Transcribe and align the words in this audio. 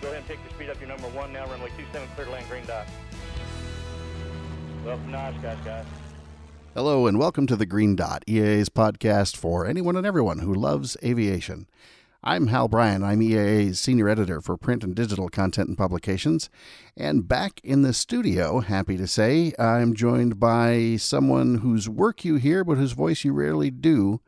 Go 0.00 0.08
ahead 0.08 0.18
and 0.18 0.26
take 0.28 0.44
the 0.44 0.50
speed 0.54 0.68
up 0.68 0.78
your 0.78 0.88
number 0.88 1.08
one 1.08 1.32
now, 1.32 1.46
runway 1.46 1.70
27, 1.70 2.08
clear 2.14 2.26
to 2.26 2.32
land, 2.32 2.46
green 2.50 2.66
dot. 2.66 2.86
Welcome 4.84 5.10
to 5.12 5.18
Oshkosh, 5.18 5.64
guys. 5.64 5.86
Hello, 6.74 7.06
and 7.06 7.18
welcome 7.18 7.46
to 7.46 7.56
the 7.56 7.64
Green 7.64 7.96
Dot, 7.96 8.22
EAA's 8.26 8.68
podcast 8.68 9.36
for 9.36 9.66
anyone 9.66 9.96
and 9.96 10.06
everyone 10.06 10.40
who 10.40 10.52
loves 10.52 10.98
aviation. 11.02 11.66
I'm 12.22 12.48
Hal 12.48 12.68
Bryan. 12.68 13.02
I'm 13.02 13.20
EAA's 13.20 13.80
senior 13.80 14.10
editor 14.10 14.42
for 14.42 14.58
print 14.58 14.84
and 14.84 14.94
digital 14.94 15.30
content 15.30 15.68
and 15.68 15.78
publications. 15.78 16.50
And 16.94 17.26
back 17.26 17.60
in 17.64 17.80
the 17.80 17.94
studio, 17.94 18.60
happy 18.60 18.98
to 18.98 19.06
say, 19.06 19.54
I'm 19.58 19.94
joined 19.94 20.38
by 20.38 20.96
someone 20.96 21.58
whose 21.58 21.88
work 21.88 22.22
you 22.22 22.34
hear, 22.36 22.64
but 22.64 22.76
whose 22.76 22.92
voice 22.92 23.24
you 23.24 23.32
rarely 23.32 23.70
do. 23.70 24.20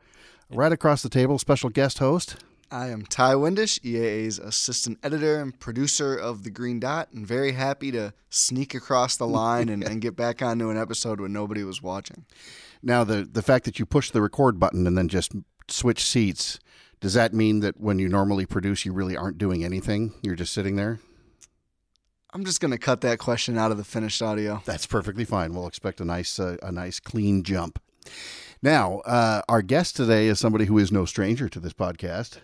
Right 0.49 0.71
across 0.71 1.03
the 1.03 1.09
table, 1.09 1.37
special 1.37 1.69
guest 1.69 1.99
host. 1.99 2.37
I 2.71 2.89
am 2.89 3.03
Ty 3.03 3.33
Windish, 3.33 3.79
EAA's 3.81 4.37
assistant 4.37 4.99
editor 5.01 5.41
and 5.41 5.59
producer 5.59 6.15
of 6.15 6.43
The 6.43 6.51
Green 6.51 6.79
Dot, 6.79 7.11
and 7.11 7.25
very 7.25 7.53
happy 7.53 7.91
to 7.91 8.13
sneak 8.29 8.75
across 8.75 9.17
the 9.17 9.25
line 9.25 9.69
and, 9.69 9.83
and 9.83 10.01
get 10.01 10.15
back 10.15 10.43
onto 10.43 10.69
an 10.69 10.77
episode 10.77 11.19
when 11.19 11.33
nobody 11.33 11.63
was 11.63 11.81
watching. 11.81 12.25
Now, 12.83 13.03
the, 13.03 13.27
the 13.29 13.41
fact 13.41 13.65
that 13.65 13.79
you 13.79 13.87
push 13.87 14.11
the 14.11 14.21
record 14.21 14.59
button 14.59 14.85
and 14.85 14.95
then 14.95 15.07
just 15.07 15.31
switch 15.67 16.05
seats, 16.05 16.59
does 16.99 17.15
that 17.15 17.33
mean 17.33 17.61
that 17.61 17.79
when 17.79 17.97
you 17.97 18.07
normally 18.07 18.45
produce, 18.45 18.85
you 18.85 18.93
really 18.93 19.17
aren't 19.17 19.39
doing 19.39 19.63
anything? 19.63 20.13
You're 20.21 20.35
just 20.35 20.53
sitting 20.53 20.75
there? 20.75 20.99
I'm 22.31 22.45
just 22.45 22.61
going 22.61 22.71
to 22.71 22.77
cut 22.77 23.01
that 23.01 23.17
question 23.17 23.57
out 23.57 23.71
of 23.71 23.77
the 23.77 23.83
finished 23.83 24.21
audio. 24.21 24.61
That's 24.65 24.85
perfectly 24.85 25.25
fine. 25.25 25.55
We'll 25.55 25.67
expect 25.67 26.01
a 26.01 26.05
nice, 26.05 26.39
uh, 26.39 26.57
a 26.61 26.71
nice 26.71 26.99
clean 26.99 27.41
jump. 27.41 27.81
Now, 28.61 28.99
uh, 28.99 29.41
our 29.49 29.61
guest 29.61 29.95
today 29.95 30.27
is 30.27 30.37
somebody 30.37 30.65
who 30.65 30.77
is 30.77 30.91
no 30.91 31.05
stranger 31.05 31.49
to 31.49 31.59
this 31.59 31.73
podcast. 31.73 32.37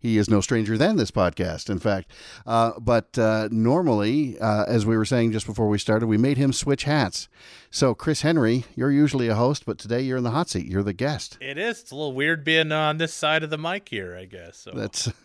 He 0.00 0.16
is 0.16 0.30
no 0.30 0.40
stranger 0.40 0.78
than 0.78 0.96
this 0.96 1.10
podcast, 1.10 1.68
in 1.68 1.80
fact. 1.80 2.10
Uh, 2.46 2.72
but 2.78 3.18
uh, 3.18 3.48
normally, 3.50 4.38
uh, 4.38 4.64
as 4.68 4.86
we 4.86 4.96
were 4.96 5.04
saying 5.04 5.32
just 5.32 5.46
before 5.46 5.68
we 5.68 5.78
started, 5.78 6.06
we 6.06 6.16
made 6.16 6.36
him 6.38 6.52
switch 6.52 6.84
hats. 6.84 7.28
So, 7.70 7.94
Chris 7.94 8.22
Henry, 8.22 8.64
you're 8.76 8.92
usually 8.92 9.26
a 9.28 9.34
host, 9.34 9.66
but 9.66 9.76
today 9.78 10.00
you're 10.02 10.18
in 10.18 10.24
the 10.24 10.30
hot 10.30 10.48
seat. 10.48 10.66
You're 10.66 10.84
the 10.84 10.92
guest. 10.92 11.36
It 11.40 11.58
is. 11.58 11.80
It's 11.80 11.90
a 11.90 11.96
little 11.96 12.12
weird 12.12 12.44
being 12.44 12.70
on 12.70 12.98
this 12.98 13.12
side 13.12 13.42
of 13.42 13.50
the 13.50 13.58
mic 13.58 13.88
here, 13.88 14.16
I 14.16 14.24
guess. 14.24 14.56
So. 14.58 14.72
That's. 14.74 15.10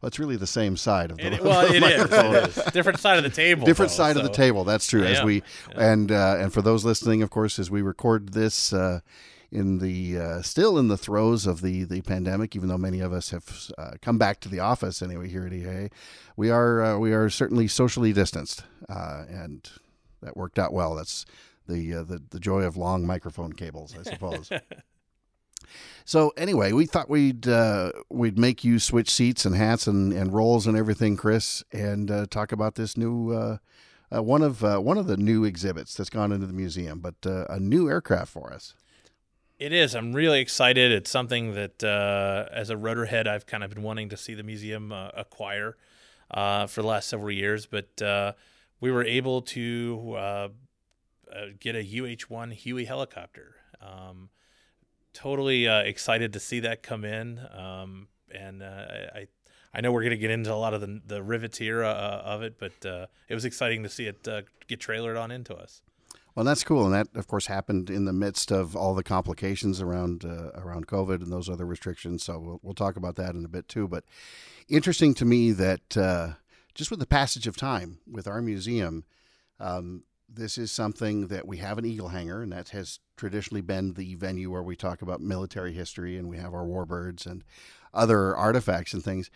Well, 0.00 0.08
it's 0.08 0.18
really 0.18 0.36
the 0.36 0.46
same 0.46 0.78
side 0.78 1.10
of 1.10 1.18
the, 1.18 1.26
it, 1.34 1.42
well, 1.44 1.68
the 1.68 1.74
it 1.74 1.82
is, 1.82 2.10
it 2.10 2.58
is. 2.66 2.72
Different 2.72 3.00
side 3.00 3.18
of 3.18 3.22
the 3.24 3.28
table. 3.28 3.66
Different 3.66 3.90
though, 3.90 3.96
side 3.96 4.14
so. 4.16 4.22
of 4.22 4.26
the 4.26 4.32
table. 4.32 4.64
That's 4.64 4.86
true. 4.86 5.04
As 5.04 5.22
we 5.22 5.42
Yeah. 5.72 5.92
and 5.92 6.10
uh, 6.10 6.36
and 6.38 6.54
for 6.54 6.62
those 6.62 6.86
listening, 6.86 7.22
of 7.22 7.28
course, 7.28 7.58
as 7.58 7.70
we 7.70 7.82
record 7.82 8.32
this 8.32 8.72
uh, 8.72 9.00
in 9.52 9.78
the 9.78 10.18
uh, 10.18 10.42
still 10.42 10.78
in 10.78 10.88
the 10.88 10.96
throes 10.96 11.46
of 11.46 11.60
the 11.60 11.84
the 11.84 12.02
pandemic, 12.02 12.54
even 12.54 12.68
though 12.68 12.78
many 12.78 13.00
of 13.00 13.12
us 13.12 13.30
have 13.30 13.70
uh, 13.78 13.92
come 14.00 14.18
back 14.18 14.40
to 14.40 14.48
the 14.48 14.60
office 14.60 15.02
anyway 15.02 15.28
here 15.28 15.46
at 15.46 15.52
EA, 15.52 15.88
we 16.36 16.50
are 16.50 16.82
uh, 16.82 16.98
we 16.98 17.12
are 17.12 17.28
certainly 17.28 17.68
socially 17.68 18.12
distanced, 18.12 18.64
uh, 18.88 19.24
and 19.28 19.70
that 20.22 20.36
worked 20.36 20.58
out 20.58 20.72
well. 20.72 20.94
That's 20.94 21.24
the 21.68 21.94
uh, 21.94 22.02
the 22.04 22.22
the 22.30 22.40
joy 22.40 22.62
of 22.62 22.76
long 22.76 23.06
microphone 23.06 23.52
cables, 23.52 23.94
I 23.98 24.02
suppose. 24.02 24.50
So 26.04 26.32
anyway, 26.36 26.72
we 26.72 26.86
thought 26.86 27.08
we'd 27.08 27.46
uh, 27.46 27.92
we'd 28.08 28.38
make 28.38 28.64
you 28.64 28.78
switch 28.78 29.10
seats 29.10 29.44
and 29.44 29.54
hats 29.54 29.86
and, 29.86 30.12
and 30.12 30.32
roles 30.32 30.66
and 30.66 30.76
everything, 30.76 31.16
Chris, 31.16 31.62
and 31.72 32.10
uh, 32.10 32.26
talk 32.28 32.50
about 32.50 32.74
this 32.74 32.96
new 32.96 33.30
uh, 33.30 33.58
uh, 34.14 34.22
one 34.22 34.42
of 34.42 34.64
uh, 34.64 34.78
one 34.78 34.98
of 34.98 35.06
the 35.06 35.16
new 35.16 35.44
exhibits 35.44 35.94
that's 35.94 36.10
gone 36.10 36.32
into 36.32 36.46
the 36.46 36.52
museum, 36.52 36.98
but 37.00 37.14
uh, 37.24 37.44
a 37.48 37.60
new 37.60 37.88
aircraft 37.88 38.32
for 38.32 38.52
us. 38.52 38.74
It 39.60 39.74
is. 39.74 39.94
I'm 39.94 40.14
really 40.14 40.40
excited. 40.40 40.90
It's 40.90 41.10
something 41.10 41.52
that, 41.52 41.84
uh, 41.84 42.46
as 42.50 42.70
a 42.70 42.76
rotorhead, 42.76 43.26
I've 43.26 43.44
kind 43.44 43.62
of 43.62 43.68
been 43.68 43.82
wanting 43.82 44.08
to 44.08 44.16
see 44.16 44.32
the 44.32 44.42
museum 44.42 44.90
uh, 44.90 45.10
acquire 45.14 45.76
uh, 46.30 46.66
for 46.66 46.80
the 46.80 46.88
last 46.88 47.10
several 47.10 47.30
years. 47.30 47.66
But 47.66 48.00
uh, 48.00 48.32
we 48.80 48.90
were 48.90 49.04
able 49.04 49.42
to 49.42 50.14
uh, 50.16 50.48
uh, 51.30 51.44
get 51.60 51.76
a 51.76 51.80
UH-1 51.80 52.54
Huey 52.54 52.86
helicopter. 52.86 53.56
Um, 53.82 54.30
totally 55.12 55.66
excited 55.66 56.32
to 56.32 56.40
see 56.40 56.60
that 56.60 56.82
come 56.82 57.04
in. 57.04 57.38
Um, 57.54 58.08
and 58.34 58.62
uh, 58.62 58.86
I, 59.14 59.26
I 59.74 59.82
know 59.82 59.92
we're 59.92 60.04
going 60.04 60.12
to 60.12 60.16
get 60.16 60.30
into 60.30 60.54
a 60.54 60.56
lot 60.56 60.72
of 60.72 60.80
the, 60.80 61.02
the 61.06 61.22
rivets 61.22 61.58
here 61.58 61.82
of 61.82 62.40
it, 62.42 62.58
but 62.58 62.86
uh, 62.86 63.08
it 63.28 63.34
was 63.34 63.44
exciting 63.44 63.82
to 63.82 63.90
see 63.90 64.06
it 64.06 64.26
get 64.68 64.80
trailered 64.80 65.22
on 65.22 65.30
into 65.30 65.54
us. 65.54 65.82
Well, 66.34 66.44
that's 66.44 66.64
cool, 66.64 66.84
and 66.84 66.94
that 66.94 67.08
of 67.14 67.26
course 67.26 67.46
happened 67.46 67.90
in 67.90 68.04
the 68.04 68.12
midst 68.12 68.52
of 68.52 68.76
all 68.76 68.94
the 68.94 69.02
complications 69.02 69.80
around 69.80 70.24
uh, 70.24 70.50
around 70.54 70.86
COVID 70.86 71.22
and 71.22 71.32
those 71.32 71.48
other 71.48 71.66
restrictions. 71.66 72.22
So 72.22 72.38
we'll, 72.38 72.60
we'll 72.62 72.74
talk 72.74 72.96
about 72.96 73.16
that 73.16 73.34
in 73.34 73.44
a 73.44 73.48
bit 73.48 73.68
too. 73.68 73.88
But 73.88 74.04
interesting 74.68 75.14
to 75.14 75.24
me 75.24 75.52
that 75.52 75.96
uh, 75.96 76.34
just 76.74 76.90
with 76.90 77.00
the 77.00 77.06
passage 77.06 77.46
of 77.46 77.56
time 77.56 77.98
with 78.10 78.28
our 78.28 78.40
museum, 78.40 79.04
um, 79.58 80.04
this 80.28 80.56
is 80.56 80.70
something 80.70 81.26
that 81.26 81.46
we 81.46 81.56
have 81.56 81.78
an 81.78 81.84
Eagle 81.84 82.08
Hangar, 82.08 82.42
and 82.42 82.52
that 82.52 82.68
has 82.70 83.00
traditionally 83.16 83.60
been 83.60 83.94
the 83.94 84.14
venue 84.14 84.50
where 84.50 84.62
we 84.62 84.76
talk 84.76 85.02
about 85.02 85.20
military 85.20 85.72
history, 85.72 86.16
and 86.16 86.28
we 86.28 86.38
have 86.38 86.54
our 86.54 86.64
warbirds 86.64 87.26
and 87.26 87.42
other 87.92 88.36
artifacts 88.36 88.94
and 88.94 89.02
things. 89.02 89.30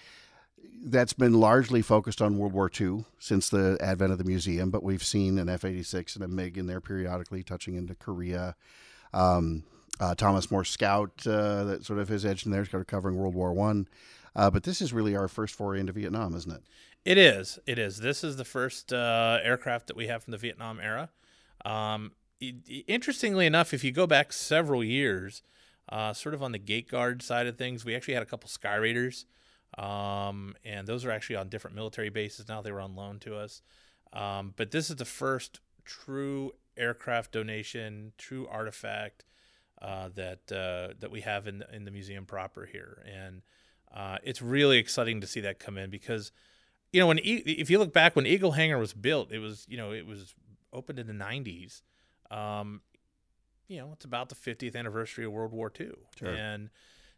That's 0.86 1.12
been 1.12 1.34
largely 1.34 1.82
focused 1.82 2.20
on 2.20 2.38
World 2.38 2.52
War 2.52 2.70
II 2.78 3.04
since 3.19 3.48
the 3.48 3.78
advent 3.80 4.12
of 4.12 4.19
the 4.19 4.25
museum, 4.25 4.70
but 4.70 4.82
we've 4.82 5.02
seen 5.02 5.38
an 5.38 5.48
F 5.48 5.64
86 5.64 6.16
and 6.16 6.25
a 6.25 6.28
MiG 6.28 6.58
in 6.58 6.66
there 6.66 6.80
periodically, 6.80 7.42
touching 7.42 7.75
into 7.75 7.94
Korea. 7.94 8.54
Um, 9.12 9.64
uh, 10.00 10.14
Thomas-Morse 10.14 10.70
Scout, 10.70 11.26
uh, 11.26 11.64
that 11.64 11.84
sort 11.84 12.00
of 12.00 12.08
his 12.08 12.26
edge 12.26 12.44
in 12.44 12.52
there, 12.52 12.64
sort 12.64 12.80
of 12.80 12.86
covering 12.86 13.16
World 13.16 13.34
War 13.34 13.52
One. 13.52 13.88
Uh, 14.36 14.50
but 14.50 14.64
this 14.64 14.82
is 14.82 14.92
really 14.92 15.16
our 15.16 15.28
first 15.28 15.54
foray 15.54 15.80
into 15.80 15.92
Vietnam, 15.92 16.34
isn't 16.34 16.50
it? 16.50 16.62
It 17.04 17.19
is. 17.19 17.58
It 17.66 17.78
is. 17.78 17.98
This 17.98 18.25
is 18.25 18.36
the 18.36 18.44
first 18.44 18.92
uh, 18.92 19.38
aircraft 19.42 19.86
that 19.88 19.96
we 19.96 20.06
have 20.08 20.25
from 20.25 20.32
the 20.32 20.38
Vietnam 20.38 20.81
era. 20.81 21.10
Um, 21.64 22.12
interestingly 22.86 23.46
enough, 23.46 23.72
if 23.72 23.84
you 23.84 23.92
go 23.92 24.06
back 24.06 24.32
several 24.32 24.82
years, 24.82 25.42
uh, 25.88 26.12
sort 26.12 26.34
of 26.34 26.42
on 26.42 26.52
the 26.52 26.58
gate 26.58 26.88
guard 26.88 27.22
side 27.22 27.46
of 27.46 27.56
things, 27.56 27.84
we 27.84 27.94
actually 27.94 28.14
had 28.14 28.22
a 28.22 28.26
couple 28.26 28.48
Skyraiders, 28.48 29.25
um, 29.78 30.54
and 30.64 30.86
those 30.86 31.04
are 31.04 31.10
actually 31.10 31.36
on 31.36 31.48
different 31.48 31.74
military 31.76 32.08
bases 32.10 32.48
now. 32.48 32.62
They 32.62 32.72
were 32.72 32.80
on 32.80 32.94
loan 32.94 33.18
to 33.20 33.36
us, 33.36 33.62
um, 34.12 34.54
but 34.56 34.70
this 34.70 34.90
is 34.90 34.96
the 34.96 35.04
first 35.04 35.60
true 35.84 36.52
aircraft 36.76 37.32
donation, 37.32 38.12
true 38.18 38.46
artifact 38.48 39.24
uh, 39.82 40.08
that 40.14 40.50
uh, 40.52 40.94
that 41.00 41.10
we 41.10 41.20
have 41.22 41.46
in 41.46 41.58
the, 41.58 41.74
in 41.74 41.84
the 41.84 41.90
museum 41.90 42.24
proper 42.26 42.66
here, 42.66 43.04
and 43.12 43.42
uh, 43.94 44.18
it's 44.22 44.40
really 44.42 44.78
exciting 44.78 45.20
to 45.20 45.26
see 45.26 45.40
that 45.40 45.58
come 45.58 45.76
in 45.78 45.90
because 45.90 46.32
you 46.92 47.00
know 47.00 47.06
when 47.06 47.18
e- 47.18 47.42
if 47.46 47.70
you 47.70 47.78
look 47.78 47.92
back 47.92 48.14
when 48.16 48.26
Eagle 48.26 48.52
Hangar 48.52 48.78
was 48.78 48.92
built, 48.92 49.30
it 49.32 49.38
was 49.40 49.66
you 49.68 49.76
know 49.76 49.92
it 49.92 50.06
was 50.06 50.34
opened 50.72 50.98
in 50.98 51.06
the 51.06 51.12
'90s. 51.12 51.82
Um, 52.30 52.80
you 53.68 53.78
know, 53.78 53.90
it's 53.94 54.04
about 54.04 54.28
the 54.28 54.34
50th 54.34 54.76
anniversary 54.76 55.24
of 55.24 55.32
World 55.32 55.52
War 55.52 55.72
II, 55.80 55.92
Sure. 56.18 56.28
and 56.28 56.68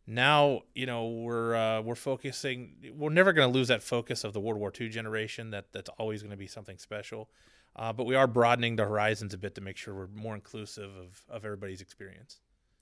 now 0.06 0.62
you 0.75 0.87
know 0.87 1.06
we're 1.09 1.55
uh, 1.55 1.81
we're 1.83 1.94
focusing. 1.94 2.93
We're 2.97 3.11
never 3.11 3.33
going 3.33 3.50
to 3.50 3.55
lose 3.56 3.69
that 3.69 3.83
focus 3.83 4.25
of 4.25 4.33
the 4.33 4.41
World 4.41 4.59
War 4.59 4.72
II 4.78 4.89
generation. 4.89 5.50
That 5.50 5.72
that's 5.72 5.91
always 5.99 6.22
going 6.22 6.31
to 6.31 6.37
be 6.37 6.47
something 6.47 6.78
special. 6.78 7.28
Uh, 7.75 7.93
but 7.93 8.05
we 8.06 8.15
are 8.15 8.27
broadening 8.27 8.77
the 8.77 8.84
horizons 8.84 9.34
a 9.34 9.39
bit 9.39 9.55
to 9.55 9.61
make 9.61 9.77
sure 9.77 9.95
we're 9.95 10.06
more 10.15 10.34
inclusive 10.34 10.91
of, 10.97 11.22
of 11.28 11.45
everybody's 11.45 11.83
experience. 11.83 12.41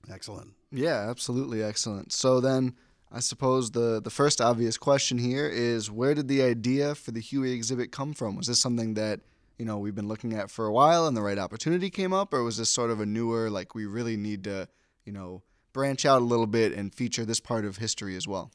Excellent. 0.09 0.53
Yeah, 0.71 1.09
absolutely 1.09 1.61
excellent. 1.61 2.13
So 2.13 2.39
then, 2.39 2.75
I 3.11 3.19
suppose 3.19 3.71
the 3.71 3.99
the 4.01 4.09
first 4.09 4.39
obvious 4.39 4.77
question 4.77 5.17
here 5.17 5.47
is 5.47 5.91
where 5.91 6.13
did 6.13 6.27
the 6.27 6.41
idea 6.41 6.95
for 6.95 7.11
the 7.11 7.19
Huey 7.19 7.51
exhibit 7.51 7.91
come 7.91 8.13
from? 8.13 8.35
Was 8.35 8.47
this 8.47 8.61
something 8.61 8.93
that 8.93 9.21
you 9.57 9.65
know 9.65 9.77
we've 9.79 9.95
been 9.95 10.07
looking 10.07 10.33
at 10.33 10.51
for 10.51 10.65
a 10.65 10.71
while 10.71 11.07
and 11.07 11.17
the 11.17 11.21
right 11.21 11.39
opportunity 11.39 11.89
came 11.89 12.13
up, 12.13 12.33
or 12.33 12.43
was 12.43 12.57
this 12.57 12.69
sort 12.69 12.91
of 12.91 12.99
a 12.99 13.05
newer 13.05 13.49
like 13.49 13.73
we 13.73 13.85
really 13.85 14.15
need 14.15 14.43
to 14.43 14.67
you 15.05 15.11
know 15.11 15.41
branch 15.75 16.05
out 16.05 16.21
a 16.21 16.25
little 16.25 16.47
bit 16.47 16.71
and 16.71 16.95
feature 16.95 17.25
this 17.25 17.41
part 17.41 17.65
of 17.65 17.77
history 17.77 18.15
as 18.15 18.25
well? 18.25 18.49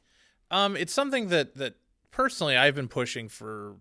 Um, 0.49 0.75
it's 0.75 0.91
something 0.91 1.27
that 1.27 1.55
that 1.55 1.75
personally 2.09 2.57
I've 2.57 2.73
been 2.73 2.87
pushing 2.87 3.29
for 3.29 3.75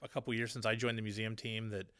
a 0.00 0.06
couple 0.06 0.32
years 0.32 0.52
since 0.52 0.64
I 0.64 0.76
joined 0.76 0.96
the 0.96 1.02
museum 1.02 1.34
team. 1.34 1.70
That 1.70 1.90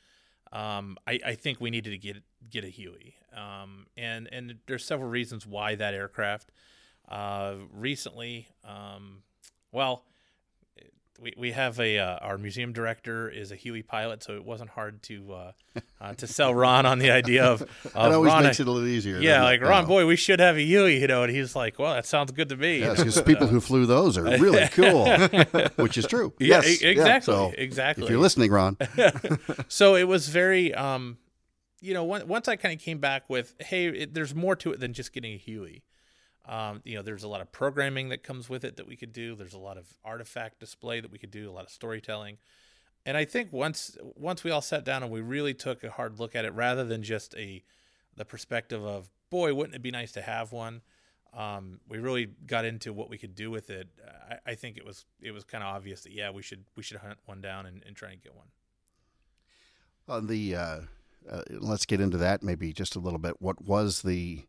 um, 0.57 0.97
I, 1.05 1.19
I 1.27 1.35
think 1.35 1.61
we 1.61 1.71
needed 1.71 1.91
to 1.91 1.99
get 1.99 2.23
get 2.49 2.63
a 2.63 2.69
Huey, 2.69 3.17
um, 3.37 3.87
and 3.97 4.29
and 4.31 4.55
there's 4.69 4.85
several 4.85 5.11
reasons 5.11 5.45
why 5.45 5.75
that 5.75 5.95
aircraft. 5.95 6.53
Uh, 7.09 7.57
recently, 7.73 8.47
um, 8.65 9.25
well, 9.73 10.05
we, 11.21 11.33
we 11.37 11.53
have 11.53 11.79
a 11.81 11.99
uh, 11.99 12.17
our 12.21 12.37
museum 12.39 12.73
director 12.73 13.29
is 13.31 13.53
a 13.53 13.57
Huey 13.57 13.83
pilot, 13.83 14.23
so 14.23 14.35
it 14.35 14.45
wasn't 14.45 14.71
hard 14.71 15.03
to 15.05 15.33
uh, 15.33 15.53
uh, 16.01 16.15
to 16.15 16.27
sell 16.27 16.53
Ron 16.55 16.87
on 16.87 16.99
the 16.99 17.11
idea 17.11 17.45
of, 17.45 17.61
That 17.85 17.95
always 17.95 18.33
Ron, 18.33 18.43
makes 18.45 18.59
it 18.61 18.67
a 18.67 18.71
little 18.71 18.89
easier. 18.89 19.21
yeah, 19.21 19.43
like 19.45 19.61
it? 19.61 19.65
Ron, 19.67 19.87
boy, 19.87 20.07
we 20.07 20.17
should 20.17 20.41
have 20.41 20.57
a 20.57 20.63
Huey, 20.63 21.01
you 21.01 21.07
know, 21.07 21.23
and 21.23 21.33
he's 21.33 21.55
like, 21.55 21.79
well, 21.79 21.95
that 21.95 22.05
sounds 22.07 22.33
good 22.33 22.49
to 22.49 22.57
me. 22.57 22.81
Yes, 22.81 22.99
because 22.99 23.23
people 23.33 23.47
who 23.47 23.61
flew 23.61 23.87
those 23.87 24.19
are 24.19 24.25
really 24.25 24.67
cool, 24.73 25.07
which 25.77 25.97
is 25.97 26.07
true. 26.07 26.33
yeah, 26.41 26.61
Yes, 26.63 26.83
e- 26.83 26.85
yeah. 26.85 26.91
exactly, 26.91 27.33
So, 27.35 27.53
exactly. 27.57 28.05
If 28.05 28.11
you're 28.11 28.19
listening, 28.21 28.51
Ron, 28.51 28.77
so 29.69 29.95
it 29.97 30.05
was 30.09 30.29
very, 30.29 30.75
um, 30.75 31.19
you 31.81 31.95
know, 31.95 32.05
once 32.05 32.25
once 32.25 32.49
I 32.49 32.57
kind 32.57 32.75
of 32.79 32.85
came 32.85 32.99
back 32.99 33.29
with, 33.29 33.55
hey, 33.61 33.87
it, 33.87 34.15
there's 34.15 34.35
more 34.35 34.57
to 34.57 34.73
it 34.73 34.81
than 34.81 34.93
just 34.93 35.13
getting 35.13 35.35
a 35.35 35.39
Huey. 35.39 35.83
Um, 36.47 36.83
you 36.85 36.95
know, 36.95 37.03
there's 37.03 37.23
a 37.23 37.29
lot 37.29 37.41
of 37.41 37.51
programming 37.53 38.11
that 38.11 38.23
comes 38.23 38.49
with 38.49 38.65
it 38.65 38.77
that 38.77 38.87
we 38.87 38.97
could 38.97 39.13
do. 39.13 39.35
There's 39.35 39.55
a 39.55 39.59
lot 39.59 39.79
of 39.79 39.87
artifact 40.05 40.61
display 40.61 41.01
that 41.01 41.11
we 41.11 41.19
could 41.19 41.31
do, 41.31 41.51
a 41.51 41.53
lot 41.53 41.65
of 41.65 41.71
storytelling. 41.71 42.39
And 43.07 43.17
I 43.17 43.25
think 43.25 43.53
once 43.53 43.97
once 44.17 44.45
we 44.45 44.51
all 44.51 44.63
sat 44.63 44.85
down 44.85 45.03
and 45.03 45.13
we 45.13 45.21
really 45.21 45.55
took 45.55 45.85
a 45.85 45.91
hard 45.91 46.19
look 46.19 46.35
at 46.35 46.45
it, 46.45 46.55
rather 46.55 46.85
than 46.85 47.03
just 47.03 47.35
a 47.37 47.63
the 48.17 48.25
perspective 48.25 48.85
of 48.85 49.11
boy, 49.31 49.55
wouldn't 49.55 49.75
it 49.75 49.83
be 49.83 49.91
nice 49.91 50.13
to 50.13 50.23
have 50.23 50.53
one? 50.53 50.83
Um, 51.37 51.81
we 51.89 51.99
really 51.99 52.27
got 52.47 52.65
into 52.65 52.93
what 52.93 53.11
we 53.11 53.19
could 53.19 53.35
do 53.35 53.51
with 53.51 53.69
it. 53.69 53.89
I, 54.31 54.53
I 54.53 54.55
think 54.55 54.77
it 54.77 54.87
was 54.87 55.05
it 55.21 55.33
was 55.33 55.45
kind 55.45 55.65
of 55.65 55.75
obvious 55.75 56.03
that 56.03 56.13
yeah, 56.13 56.31
we 56.31 56.43
should 56.43 56.65
we 56.77 56.83
should 56.83 56.99
hunt 56.99 57.19
one 57.27 57.41
down 57.41 57.67
and, 57.67 57.83
and 57.87 57.97
try 57.97 58.11
and 58.11 58.23
get 58.23 58.35
one. 58.35 58.47
On 60.09 60.27
the 60.27 60.57
uh, 60.57 60.81
uh, 61.31 61.43
let's 61.51 61.87
get 61.87 62.01
into 62.01 62.19
that 62.19 62.43
maybe 62.43 62.73
just 62.73 62.97
a 62.97 63.01
little 63.01 63.19
bit. 63.19 63.41
What 63.41 63.63
was 63.65 64.03
the? 64.03 64.45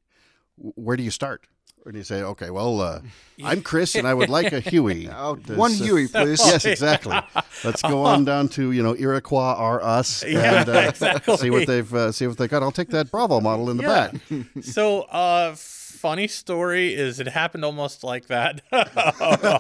Where 0.58 0.98
do 0.98 1.04
you 1.04 1.12
start? 1.12 1.48
Or 1.86 1.92
do 1.92 2.00
you 2.00 2.04
say, 2.04 2.24
okay, 2.24 2.50
well, 2.50 2.82
uh, 2.82 3.02
I'm 3.44 3.62
Chris 3.62 3.94
and 3.96 4.08
I 4.08 4.14
would 4.16 4.30
like 4.30 4.52
a 4.52 4.60
Huey. 4.60 5.08
Oh, 5.16 5.36
Does, 5.36 5.56
one 5.56 5.72
uh, 5.72 5.76
Huey, 5.76 6.08
please. 6.08 6.40
yes, 6.44 6.66
exactly. 6.76 7.16
Let's 7.64 7.82
go 7.84 8.02
on 8.04 8.26
down 8.26 8.50
to 8.50 8.72
you 8.72 8.82
know 8.82 8.96
Iroquois 8.96 9.54
are 9.56 9.84
us 9.84 10.24
Yeah, 10.24 10.62
and 10.62 10.70
uh, 10.70 10.80
exactly. 10.90 11.38
see 11.38 11.50
what 11.52 11.68
they've 11.68 11.94
uh, 11.94 12.12
see 12.12 12.26
what 12.26 12.38
they 12.38 12.48
got. 12.48 12.64
I'll 12.64 12.72
take 12.72 12.90
that 12.90 13.12
Bravo 13.12 13.40
model 13.40 13.70
in 13.70 13.78
the 13.78 13.84
Yeah. 13.84 14.12
back. 14.12 14.64
so, 14.64 15.02
uh, 15.04 15.54
funny 15.56 16.28
story 16.28 16.94
is 16.96 17.20
it 17.20 17.28
happened 17.28 17.64
almost 17.64 18.04
like 18.04 18.26
that. 18.28 18.62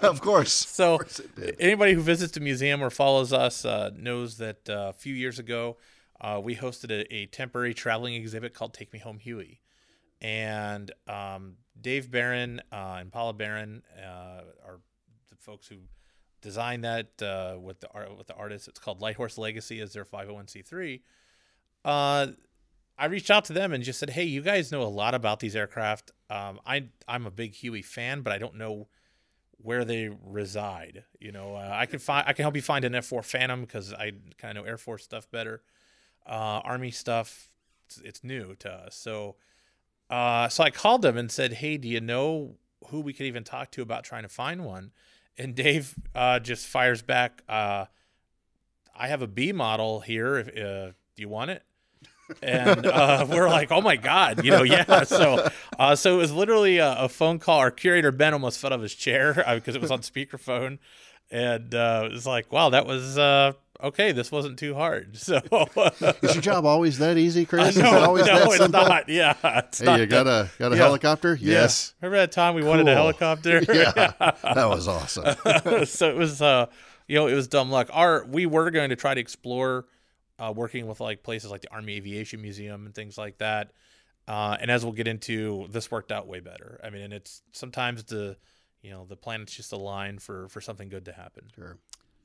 of 0.03 0.21
course. 0.21 0.51
So, 0.53 0.95
it 0.95 1.35
did. 1.35 1.55
anybody 1.59 1.93
who 1.93 2.01
visits 2.01 2.33
the 2.33 2.39
museum 2.39 2.81
or 2.83 2.89
follows 2.89 3.33
us 3.33 3.65
uh, 3.65 3.91
knows 3.95 4.37
that 4.37 4.67
uh, 4.69 4.87
a 4.89 4.93
few 4.93 5.13
years 5.13 5.37
ago 5.37 5.77
uh, 6.21 6.39
we 6.43 6.55
hosted 6.55 6.89
a, 6.91 7.13
a 7.13 7.25
temporary 7.27 7.73
traveling 7.75 8.15
exhibit 8.15 8.53
called 8.55 8.73
"Take 8.73 8.91
Me 8.93 8.99
Home, 8.99 9.19
Huey," 9.19 9.59
and 10.21 10.91
um, 11.07 11.55
Dave 11.79 12.09
Barron 12.11 12.61
uh, 12.71 12.97
and 12.99 13.11
Paula 13.11 13.33
Barron 13.33 13.83
uh, 13.97 14.41
are 14.65 14.79
the 15.29 15.35
folks 15.37 15.67
who 15.67 15.77
designed 16.41 16.83
that 16.83 17.21
uh, 17.21 17.59
with 17.59 17.79
the 17.79 17.89
art 17.93 18.15
with 18.17 18.27
the 18.27 18.35
artists. 18.35 18.67
It's 18.67 18.79
called 18.79 19.01
Light 19.01 19.15
Horse 19.15 19.37
Legacy 19.37 19.79
as 19.81 19.93
their 19.93 20.05
501c3. 20.05 21.01
Uh, 21.83 22.27
I 22.97 23.05
reached 23.07 23.29
out 23.29 23.45
to 23.45 23.53
them 23.53 23.73
and 23.73 23.83
just 23.83 23.99
said, 23.99 24.11
"Hey, 24.11 24.23
you 24.23 24.41
guys 24.41 24.71
know 24.71 24.81
a 24.81 24.85
lot 24.85 25.13
about 25.13 25.39
these 25.39 25.55
aircraft. 25.55 26.11
Um, 26.29 26.59
I 26.65 26.85
I'm 27.07 27.25
a 27.25 27.31
big 27.31 27.53
Huey 27.55 27.81
fan, 27.81 28.21
but 28.21 28.31
I 28.31 28.37
don't 28.37 28.55
know 28.55 28.87
where 29.57 29.83
they 29.83 30.09
reside. 30.23 31.03
You 31.19 31.31
know, 31.31 31.55
uh, 31.55 31.71
I 31.73 31.87
can 31.87 31.99
find 31.99 32.25
I 32.27 32.33
can 32.33 32.43
help 32.43 32.55
you 32.55 32.61
find 32.61 32.85
an 32.85 32.93
F4 32.93 33.23
Phantom 33.23 33.61
because 33.61 33.93
I 33.93 34.11
kind 34.37 34.57
of 34.57 34.63
know 34.63 34.69
Air 34.69 34.77
Force 34.77 35.03
stuff 35.03 35.29
better. 35.29 35.61
Uh, 36.25 36.61
Army 36.63 36.91
stuff, 36.91 37.49
it's, 37.85 37.97
it's 37.97 38.23
new 38.23 38.55
to 38.55 38.71
us. 38.71 38.95
So, 38.95 39.35
uh, 40.15 40.47
so 40.47 40.63
I 40.63 40.69
called 40.69 41.01
them 41.01 41.17
and 41.17 41.29
said, 41.29 41.51
"Hey, 41.51 41.75
do 41.75 41.89
you 41.89 41.99
know 41.99 42.55
who 42.87 43.01
we 43.01 43.11
could 43.11 43.25
even 43.25 43.43
talk 43.43 43.69
to 43.71 43.81
about 43.81 44.05
trying 44.05 44.23
to 44.23 44.29
find 44.29 44.63
one?" 44.63 44.91
And 45.37 45.53
Dave 45.53 45.93
uh, 46.15 46.39
just 46.39 46.67
fires 46.67 47.01
back, 47.01 47.41
uh, 47.49 47.87
"I 48.97 49.07
have 49.07 49.21
a 49.21 49.27
B 49.27 49.51
model 49.51 49.99
here. 49.99 50.37
If 50.37 50.47
uh, 50.47 50.91
do 51.17 51.21
you 51.21 51.27
want 51.27 51.51
it?" 51.51 51.63
and 52.41 52.85
uh, 52.85 53.27
we're 53.29 53.49
like, 53.49 53.73
"Oh 53.73 53.81
my 53.81 53.97
god!" 53.97 54.45
You 54.45 54.51
know, 54.51 54.63
yeah. 54.77 55.03
So, 55.03 55.49
uh, 55.77 55.97
so 55.97 56.15
it 56.15 56.17
was 56.17 56.31
literally 56.31 56.77
a, 56.77 56.93
a 56.93 57.09
phone 57.09 57.37
call. 57.37 57.59
Our 57.59 57.71
curator 57.71 58.13
Ben 58.13 58.31
almost 58.31 58.59
fell 58.59 58.71
off 58.71 58.81
his 58.81 58.95
chair 58.95 59.33
because 59.55 59.75
it 59.75 59.81
was 59.81 59.91
on 59.91 59.99
speakerphone, 59.99 60.79
and 61.29 61.75
uh, 61.75 62.03
it 62.05 62.13
was 62.13 62.25
like, 62.25 62.53
"Wow, 62.53 62.69
that 62.69 62.85
was 62.85 63.17
uh, 63.17 63.51
okay. 63.81 64.11
This 64.11 64.31
wasn't 64.31 64.59
too 64.59 64.73
hard." 64.75 65.17
So, 65.17 65.39
Is 66.21 66.35
your 66.35 66.41
job 66.41 66.65
always 66.65 66.97
that 66.99 67.17
easy, 67.17 67.45
Chris? 67.49 67.69
Is 67.69 67.77
it 67.77 67.83
no, 67.83 67.99
always 67.99 68.25
no, 68.25 68.35
that 68.35 68.47
it's 68.47 68.57
simple? 68.57 68.81
not. 68.81 69.09
Yeah, 69.09 69.35
it's 69.43 69.79
Hey, 69.79 69.85
not 69.85 69.99
you 69.99 70.05
got 70.05 70.27
a 70.27 70.49
got 70.59 70.71
a 70.73 70.75
Yeah. 70.75 70.83
helicopter? 70.83 71.35
Yeah. 71.35 71.51
Yes. 71.53 71.93
Remember 72.01 72.17
that 72.17 72.31
time 72.31 72.55
we 72.55 72.63
wanted 72.63 72.83
a 72.87 72.95
Cool. 72.95 72.95
helicopter? 72.95 73.59
Yeah, 73.73 73.91
that 74.53 74.65
was 74.69 74.87
awesome. 74.87 75.35
so 75.85 76.09
it 76.09 76.15
was 76.15 76.41
uh 76.41 76.67
you 77.07 77.15
know 77.15 77.27
it 77.27 77.33
was 77.35 77.47
dumb 77.47 77.69
luck 77.71 77.89
our 77.93 78.25
we 78.25 78.45
were 78.45 78.71
going 78.71 78.89
to 78.89 78.95
try 78.95 79.13
to 79.13 79.21
explore 79.21 79.85
uh 80.39 80.51
working 80.55 80.87
with 80.87 80.99
like 80.99 81.23
places 81.23 81.51
like 81.51 81.61
the 81.61 81.71
army 81.71 81.95
aviation 81.97 82.41
museum 82.41 82.85
and 82.85 82.95
things 82.95 83.17
like 83.17 83.37
that 83.37 83.71
uh 84.27 84.57
and 84.59 84.71
as 84.71 84.83
we'll 84.83 84.91
get 84.93 85.07
into 85.07 85.67
this 85.69 85.91
worked 85.91 86.11
out 86.11 86.27
way 86.27 86.39
better 86.39 86.79
i 86.83 86.89
mean 86.89 87.03
and 87.03 87.13
it's 87.13 87.41
sometimes 87.51 88.03
the 88.05 88.35
you 88.81 88.89
know 88.89 89.05
the 89.05 89.15
planets 89.15 89.53
just 89.55 89.71
align 89.71 90.17
for 90.17 90.49
for 90.49 90.61
something 90.61 90.89
good 90.89 91.05
to 91.05 91.11
happen 91.13 91.45
Sure. 91.55 91.77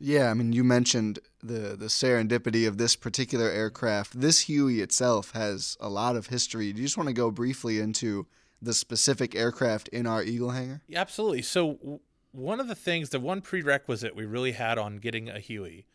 Yeah, 0.03 0.31
I 0.31 0.35
mean, 0.35 0.55
you 0.55 0.65
mentioned 0.65 1.19
the 1.43 1.77
the 1.77 1.87
serendipity 1.87 2.67
of 2.67 2.79
this 2.79 2.97
particular 2.97 3.51
aircraft. 3.51 4.19
This 4.19 4.41
Huey 4.41 4.81
itself 4.81 5.33
has 5.33 5.77
a 5.79 5.91
lot 5.91 6.17
of 6.17 6.29
history. 6.29 6.73
Do 6.73 6.81
you 6.81 6.87
just 6.87 6.97
want 6.97 7.09
to 7.09 7.13
go 7.13 7.31
briefly 7.31 7.79
into 7.79 8.27
the 8.63 8.73
specific 8.73 9.35
aircraft 9.35 9.89
in 9.89 10.07
our 10.07 10.23
Eagle 10.23 10.51
hangar? 10.51 10.81
Yeah, 10.89 11.01
absolutely. 11.01 11.43
So 11.43 12.01
one 12.33 12.61
of 12.61 12.69
the 12.69 12.75
things, 12.75 13.11
the 13.11 13.21
one 13.21 13.43
prerequisite 13.43 14.17
we 14.17 14.25
really 14.25 14.53
had 14.53 14.79
on 14.79 14.97
getting 14.97 15.29
a 15.29 15.39
Huey 15.39 15.87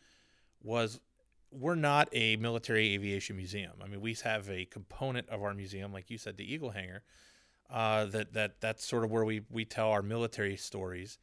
was 0.62 1.00
we're 1.50 1.74
not 1.74 2.08
a 2.12 2.36
military 2.36 2.94
aviation 2.94 3.36
museum. 3.36 3.72
I 3.82 3.88
mean, 3.88 4.00
we 4.00 4.16
have 4.22 4.48
a 4.48 4.66
component 4.66 5.28
of 5.30 5.42
our 5.42 5.54
museum, 5.54 5.92
like 5.92 6.10
you 6.10 6.18
said, 6.18 6.36
the 6.36 6.52
Eagle 6.52 6.70
Hangar. 6.70 7.02
Uh, 7.68 8.04
that 8.06 8.32
that 8.34 8.60
that's 8.60 8.86
sort 8.86 9.02
of 9.02 9.10
where 9.10 9.24
we 9.24 9.42
we 9.50 9.64
tell 9.64 9.90
our 9.90 10.02
military 10.02 10.56
stories. 10.56 11.18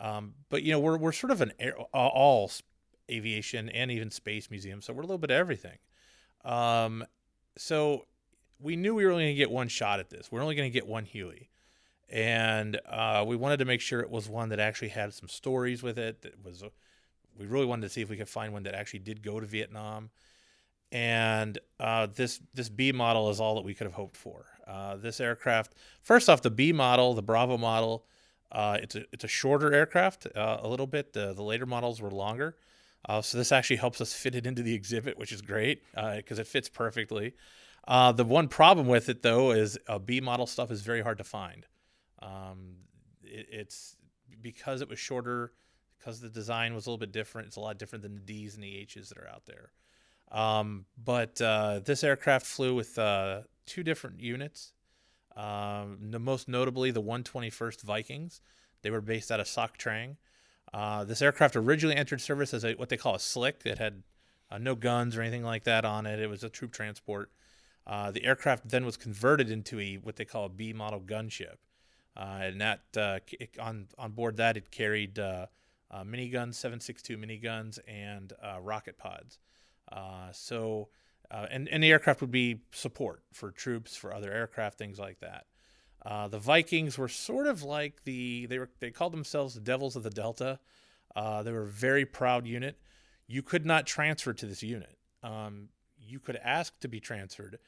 Um, 0.00 0.34
but 0.48 0.62
you 0.62 0.72
know, 0.72 0.80
we're 0.80 0.96
we're 0.96 1.12
sort 1.12 1.30
of 1.30 1.40
an 1.40 1.52
air, 1.58 1.74
uh, 1.78 1.84
all 1.96 2.50
aviation 3.10 3.68
and 3.68 3.90
even 3.90 4.10
space 4.10 4.50
museum, 4.50 4.80
so 4.80 4.92
we're 4.92 5.02
a 5.02 5.06
little 5.06 5.18
bit 5.18 5.30
of 5.30 5.36
everything. 5.36 5.78
Um, 6.44 7.04
so 7.56 8.06
we 8.58 8.76
knew 8.76 8.94
we 8.94 9.04
were 9.04 9.12
only 9.12 9.24
going 9.24 9.34
to 9.34 9.38
get 9.38 9.50
one 9.50 9.68
shot 9.68 10.00
at 10.00 10.10
this. 10.10 10.32
We're 10.32 10.42
only 10.42 10.54
going 10.54 10.70
to 10.70 10.72
get 10.72 10.86
one 10.86 11.04
Huey 11.04 11.50
and 12.14 12.80
uh, 12.88 13.24
we 13.26 13.36
wanted 13.36 13.58
to 13.58 13.64
make 13.64 13.80
sure 13.80 14.00
it 14.00 14.10
was 14.10 14.28
one 14.28 14.50
that 14.50 14.60
actually 14.60 14.88
had 14.88 15.12
some 15.12 15.28
stories 15.28 15.82
with 15.82 15.98
it. 15.98 16.22
That 16.22 16.44
was, 16.44 16.62
we 17.36 17.46
really 17.46 17.66
wanted 17.66 17.82
to 17.82 17.88
see 17.88 18.02
if 18.02 18.10
we 18.10 18.16
could 18.16 18.28
find 18.28 18.52
one 18.52 18.62
that 18.64 18.74
actually 18.74 19.00
did 19.00 19.22
go 19.22 19.40
to 19.40 19.46
Vietnam. 19.46 20.10
And 20.92 21.58
uh, 21.80 22.06
this 22.14 22.40
this 22.52 22.68
B 22.68 22.92
model 22.92 23.30
is 23.30 23.40
all 23.40 23.56
that 23.56 23.64
we 23.64 23.74
could 23.74 23.86
have 23.86 23.94
hoped 23.94 24.16
for. 24.16 24.46
Uh, 24.64 24.94
this 24.94 25.18
aircraft, 25.18 25.74
first 26.02 26.28
off, 26.28 26.40
the 26.40 26.50
B 26.50 26.72
model, 26.72 27.14
the 27.14 27.22
Bravo 27.22 27.58
model, 27.58 28.06
uh, 28.52 28.78
it's 28.82 28.94
a 28.94 29.04
it's 29.12 29.24
a 29.24 29.28
shorter 29.28 29.72
aircraft, 29.72 30.26
uh, 30.34 30.58
a 30.62 30.68
little 30.68 30.86
bit. 30.86 31.12
The 31.12 31.32
the 31.32 31.42
later 31.42 31.66
models 31.66 32.00
were 32.00 32.10
longer, 32.10 32.56
uh, 33.08 33.22
so 33.22 33.38
this 33.38 33.52
actually 33.52 33.76
helps 33.76 34.00
us 34.00 34.12
fit 34.12 34.34
it 34.34 34.46
into 34.46 34.62
the 34.62 34.74
exhibit, 34.74 35.18
which 35.18 35.32
is 35.32 35.42
great 35.42 35.82
because 35.94 36.38
it 36.38 36.46
fits 36.46 36.68
perfectly. 36.68 37.34
Uh, 37.86 38.12
the 38.12 38.24
one 38.24 38.48
problem 38.48 38.86
with 38.86 39.08
it 39.08 39.22
though 39.22 39.52
is 39.52 39.78
uh, 39.88 39.98
B 39.98 40.20
model 40.20 40.46
stuff 40.46 40.70
is 40.70 40.82
very 40.82 41.02
hard 41.02 41.18
to 41.18 41.24
find. 41.24 41.66
Um, 42.22 42.76
it, 43.22 43.46
it's 43.50 43.96
because 44.40 44.80
it 44.80 44.88
was 44.88 44.98
shorter, 44.98 45.52
because 45.98 46.20
the 46.20 46.28
design 46.28 46.74
was 46.74 46.86
a 46.86 46.90
little 46.90 46.98
bit 46.98 47.12
different. 47.12 47.48
It's 47.48 47.56
a 47.56 47.60
lot 47.60 47.78
different 47.78 48.02
than 48.02 48.14
the 48.14 48.20
D's 48.20 48.54
and 48.54 48.62
the 48.62 48.76
H's 48.76 49.08
that 49.08 49.18
are 49.18 49.28
out 49.28 49.46
there. 49.46 49.72
Um, 50.30 50.86
but 51.02 51.40
uh, 51.40 51.80
this 51.84 52.04
aircraft 52.04 52.46
flew 52.46 52.74
with 52.74 52.98
uh, 52.98 53.42
two 53.66 53.82
different 53.82 54.20
units. 54.20 54.73
Um, 55.36 55.98
the 56.10 56.18
most 56.18 56.48
notably, 56.48 56.90
the 56.90 57.02
121st 57.02 57.82
Vikings. 57.82 58.40
They 58.82 58.90
were 58.90 59.00
based 59.00 59.32
out 59.32 59.40
of 59.40 59.48
Soc 59.48 59.78
Trang. 59.78 60.16
Uh, 60.72 61.04
this 61.04 61.22
aircraft 61.22 61.56
originally 61.56 61.96
entered 61.96 62.20
service 62.20 62.52
as 62.52 62.64
a 62.64 62.74
what 62.74 62.88
they 62.88 62.96
call 62.96 63.14
a 63.14 63.20
slick. 63.20 63.62
It 63.64 63.78
had 63.78 64.02
uh, 64.50 64.58
no 64.58 64.74
guns 64.74 65.16
or 65.16 65.22
anything 65.22 65.42
like 65.44 65.64
that 65.64 65.84
on 65.84 66.06
it. 66.06 66.18
It 66.20 66.28
was 66.28 66.42
a 66.44 66.48
troop 66.48 66.72
transport. 66.72 67.30
Uh, 67.86 68.10
the 68.10 68.24
aircraft 68.24 68.68
then 68.68 68.84
was 68.84 68.96
converted 68.96 69.50
into 69.50 69.78
a 69.80 69.94
what 69.96 70.16
they 70.16 70.24
call 70.24 70.46
a 70.46 70.48
B 70.48 70.72
model 70.72 71.00
gunship, 71.00 71.56
uh, 72.16 72.38
and 72.42 72.60
that 72.60 72.80
uh, 72.96 73.18
it- 73.32 73.58
on 73.58 73.86
on 73.98 74.12
board 74.12 74.36
that 74.38 74.56
it 74.56 74.70
carried 74.70 75.18
uh, 75.18 75.46
miniguns, 75.92 76.54
7.62 76.54 77.16
miniguns, 77.16 77.78
and 77.86 78.32
rocket 78.60 78.98
pods. 78.98 79.38
So, 80.32 80.88
uh, 81.30 81.46
and 81.50 81.68
and 81.68 81.82
the 81.82 81.90
aircraft 81.90 82.20
would 82.20 82.30
be 82.30 82.60
support 82.72 83.22
for 83.32 83.50
troops, 83.50 83.96
for 83.96 84.14
other 84.14 84.32
aircraft, 84.32 84.78
things 84.78 84.98
like 84.98 85.20
that. 85.20 85.46
Uh, 86.04 86.28
the 86.28 86.38
Vikings 86.38 86.98
were 86.98 87.08
sort 87.08 87.46
of 87.46 87.62
like 87.62 88.04
the 88.04 88.46
they 88.46 88.58
were 88.58 88.70
they 88.80 88.90
called 88.90 89.12
themselves 89.12 89.54
the 89.54 89.60
Devils 89.60 89.96
of 89.96 90.02
the 90.02 90.10
Delta. 90.10 90.58
Uh, 91.16 91.42
they 91.42 91.52
were 91.52 91.62
a 91.62 91.66
very 91.68 92.04
proud 92.04 92.46
unit. 92.46 92.78
You 93.26 93.42
could 93.42 93.64
not 93.64 93.86
transfer 93.86 94.32
to 94.34 94.46
this 94.46 94.62
unit. 94.62 94.98
Um, 95.22 95.68
you 95.98 96.18
could 96.20 96.36
ask 96.36 96.78
to 96.80 96.88
be 96.88 97.00
transferred, 97.00 97.58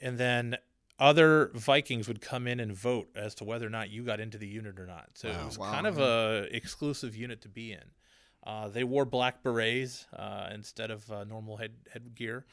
and 0.00 0.16
then 0.16 0.56
other 0.98 1.50
Vikings 1.54 2.06
would 2.08 2.20
come 2.20 2.46
in 2.46 2.60
and 2.60 2.72
vote 2.74 3.08
as 3.16 3.34
to 3.36 3.44
whether 3.44 3.66
or 3.66 3.70
not 3.70 3.90
you 3.90 4.04
got 4.04 4.20
into 4.20 4.38
the 4.38 4.46
unit 4.46 4.78
or 4.78 4.86
not. 4.86 5.10
So 5.14 5.28
it 5.28 5.44
was 5.44 5.58
Wow. 5.58 5.72
kind 5.72 5.86
of 5.86 5.98
a 5.98 6.46
exclusive 6.50 7.14
unit 7.16 7.42
to 7.42 7.48
be 7.48 7.72
in. 7.72 7.90
Uh, 8.44 8.68
they 8.68 8.84
wore 8.84 9.04
black 9.04 9.42
berets 9.42 10.06
uh, 10.16 10.48
instead 10.52 10.90
of 10.90 11.10
uh, 11.12 11.24
normal 11.24 11.56
head 11.56 11.72
headgear, 11.92 12.44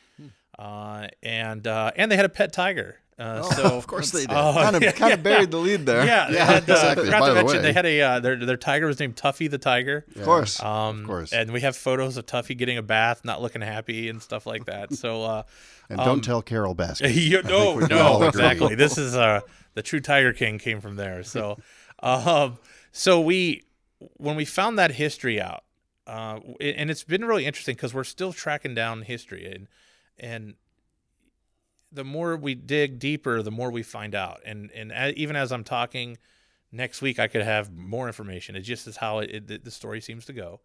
uh, 0.58 1.08
and 1.24 1.66
uh, 1.68 1.92
and 1.96 2.12
they 2.12 2.16
had 2.16 2.26
a 2.26 2.30
pet 2.30 2.54
tiger. 2.54 2.98
Uh, 3.18 3.42
Oh, 3.44 3.52
so 3.52 3.64
of 3.78 3.86
course 3.86 4.12
they 4.12 4.22
did. 4.22 4.32
Oh, 4.32 4.54
kind 4.56 4.76
of 4.78 4.82
yeah, 4.84 4.92
kind 4.94 5.12
of 5.14 5.20
yeah. 5.20 5.24
buried 5.24 5.52
the 5.52 5.58
lead 5.58 5.86
there. 5.86 6.06
Yeah, 6.06 6.28
they 6.30 6.36
Yeah, 6.36 6.46
had, 6.46 6.64
exactly. 6.70 7.06
Forgot 7.06 7.20
By 7.20 7.28
to 7.28 7.34
the 7.34 7.44
mention 7.44 7.62
they 7.64 7.74
had 7.74 7.86
a 7.86 8.20
their 8.22 8.36
their 8.38 8.56
tiger 8.56 8.86
was 8.88 8.98
named 9.00 9.16
Tuffy 9.18 9.50
the 9.50 9.58
tiger. 9.58 10.06
Of 10.16 10.24
course. 10.24 10.62
Um, 10.64 11.06
course. 11.06 11.34
And 11.34 11.52
we 11.52 11.60
have 11.62 11.76
photos 11.76 12.16
of 12.18 12.26
Tuffy 12.26 12.56
getting 12.58 12.78
a 12.78 12.82
bath, 12.84 13.26
not 13.26 13.42
looking 13.42 13.62
happy 13.62 14.08
and 14.10 14.22
stuff 14.22 14.46
like 14.46 14.66
that. 14.66 14.94
So, 14.94 15.24
uh, 15.24 15.44
And 15.90 15.98
don't 15.98 16.08
um, 16.10 16.22
tell 16.22 16.42
Carole 16.42 16.76
Baskin. 16.76 17.14
you, 17.14 17.42
no, 17.44 17.72
think 17.74 17.82
we 17.82 17.88
can 17.90 17.98
all 17.98 18.20
no, 18.22 18.28
exactly. 18.28 18.76
This 18.76 18.98
is 18.98 19.16
uh, 19.16 19.42
the 19.74 19.82
true 19.82 20.00
Tiger 20.00 20.32
King 20.32 20.58
came 20.58 20.80
from 20.80 20.96
there. 20.96 21.24
So, 21.24 21.58
um, 22.02 22.58
so 22.94 23.20
we 23.20 23.64
when 24.16 24.38
we 24.38 24.46
found 24.46 24.80
that 24.80 24.92
history 24.92 25.42
out, 25.42 25.64
uh, 26.10 26.40
and 26.60 26.90
it's 26.90 27.04
been 27.04 27.24
really 27.24 27.46
interesting 27.46 27.76
because 27.76 27.94
we're 27.94 28.04
still 28.04 28.34
tracking 28.34 28.74
down 28.74 29.04
history, 29.04 29.46
and 29.46 29.68
and 30.18 30.56
the 31.92 32.04
more 32.04 32.36
we 32.36 32.56
dig 32.56 32.98
deeper, 32.98 33.44
the 33.44 33.52
more 33.52 33.70
we 33.70 33.84
find 33.84 34.16
out. 34.16 34.42
And 34.44 34.72
and 34.72 34.92
a 34.92 35.14
even 35.14 35.36
as 35.36 35.52
I'm 35.52 35.64
talking, 35.64 36.18
next 36.72 37.04
week 37.04 37.20
I 37.20 37.28
could 37.28 37.44
have 37.44 37.72
more 37.72 38.08
information. 38.08 38.56
It 38.56 38.62
just 38.62 38.88
is 38.88 38.98
how 38.98 39.20
it, 39.20 39.52
it, 39.52 39.64
the 39.64 39.70
story 39.70 40.02
seems 40.02 40.26
to 40.26 40.34
go. 40.34 40.62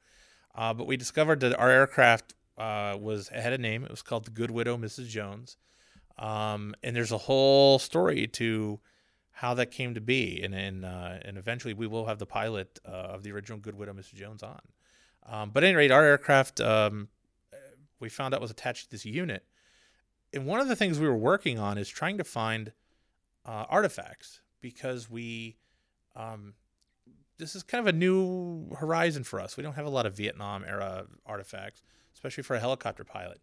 Uh, 0.54 0.72
but 0.72 0.86
we 0.86 0.96
discovered 0.96 1.40
that 1.40 1.58
our 1.58 1.70
aircraft 1.70 2.32
uh, 2.56 2.96
was 2.98 3.28
had 3.28 3.52
a 3.52 3.58
name. 3.58 3.84
It 3.84 3.90
was 3.90 4.02
called 4.02 4.24
the 4.24 4.30
Good 4.30 4.50
Widow, 4.50 4.78
Mrs. 4.78 5.08
Jones. 5.08 5.58
Um, 6.16 6.74
and 6.82 6.96
there's 6.96 7.12
a 7.12 7.18
whole 7.18 7.78
story 7.78 8.28
to 8.28 8.80
how 9.30 9.52
that 9.54 9.70
came 9.72 9.92
to 9.92 10.00
be, 10.00 10.42
and 10.42 10.54
and 10.54 10.86
uh, 10.86 11.18
and 11.22 11.36
eventually 11.36 11.74
we 11.74 11.86
will 11.86 12.06
have 12.06 12.18
the 12.18 12.26
pilot 12.26 12.78
uh, 12.88 12.92
of 12.92 13.24
the 13.24 13.32
original 13.32 13.58
Good 13.58 13.74
Widow, 13.74 13.92
Mrs. 13.92 14.14
Jones, 14.14 14.42
on. 14.42 14.60
Um, 15.26 15.50
but 15.50 15.64
at 15.64 15.68
any 15.68 15.76
rate, 15.76 15.90
our 15.90 16.04
aircraft 16.04 16.60
um, 16.60 17.08
we 18.00 18.08
found 18.08 18.34
out 18.34 18.40
was 18.40 18.50
attached 18.50 18.84
to 18.84 18.90
this 18.90 19.04
unit, 19.04 19.44
and 20.32 20.46
one 20.46 20.60
of 20.60 20.68
the 20.68 20.76
things 20.76 20.98
we 20.98 21.08
were 21.08 21.16
working 21.16 21.58
on 21.58 21.78
is 21.78 21.88
trying 21.88 22.18
to 22.18 22.24
find 22.24 22.72
uh, 23.46 23.64
artifacts 23.68 24.40
because 24.60 25.08
we 25.08 25.56
um, 26.16 26.54
this 27.38 27.54
is 27.54 27.62
kind 27.62 27.80
of 27.80 27.92
a 27.92 27.96
new 27.96 28.68
horizon 28.76 29.24
for 29.24 29.40
us. 29.40 29.56
We 29.56 29.62
don't 29.62 29.74
have 29.74 29.86
a 29.86 29.90
lot 29.90 30.06
of 30.06 30.16
Vietnam 30.16 30.64
era 30.66 31.06
artifacts, 31.26 31.82
especially 32.14 32.42
for 32.42 32.54
a 32.54 32.60
helicopter 32.60 33.04
pilot. 33.04 33.40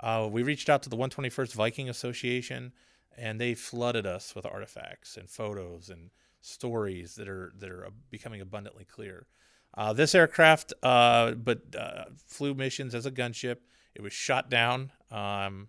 Uh, 0.00 0.28
we 0.30 0.42
reached 0.42 0.68
out 0.68 0.82
to 0.82 0.88
the 0.88 0.96
121st 0.96 1.52
Viking 1.54 1.88
Association, 1.88 2.72
and 3.16 3.40
they 3.40 3.54
flooded 3.54 4.06
us 4.06 4.34
with 4.34 4.46
artifacts 4.46 5.16
and 5.16 5.28
photos 5.28 5.88
and 5.88 6.10
stories 6.40 7.16
that 7.16 7.28
are 7.28 7.52
that 7.58 7.70
are 7.70 7.88
becoming 8.10 8.40
abundantly 8.40 8.84
clear. 8.84 9.26
Uh, 9.74 9.92
this 9.92 10.14
aircraft, 10.14 10.72
uh, 10.82 11.32
but 11.32 11.62
uh, 11.78 12.04
flew 12.26 12.54
missions 12.54 12.94
as 12.94 13.06
a 13.06 13.10
gunship. 13.10 13.58
It 13.94 14.02
was 14.02 14.12
shot 14.12 14.50
down 14.50 14.92
um, 15.10 15.68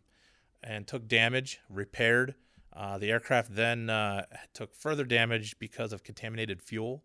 and 0.64 0.88
took 0.88 1.08
damage, 1.08 1.60
repaired. 1.70 2.36
Uh, 2.76 2.98
the 2.98 3.12
aircraft 3.12 3.54
then 3.56 3.90
uh, 3.90 4.26
took 4.54 4.74
further 4.74 5.04
damage 5.04 5.58
because 5.60 5.92
of 5.94 6.04
contaminated 6.04 6.62
fuel. 6.62 7.04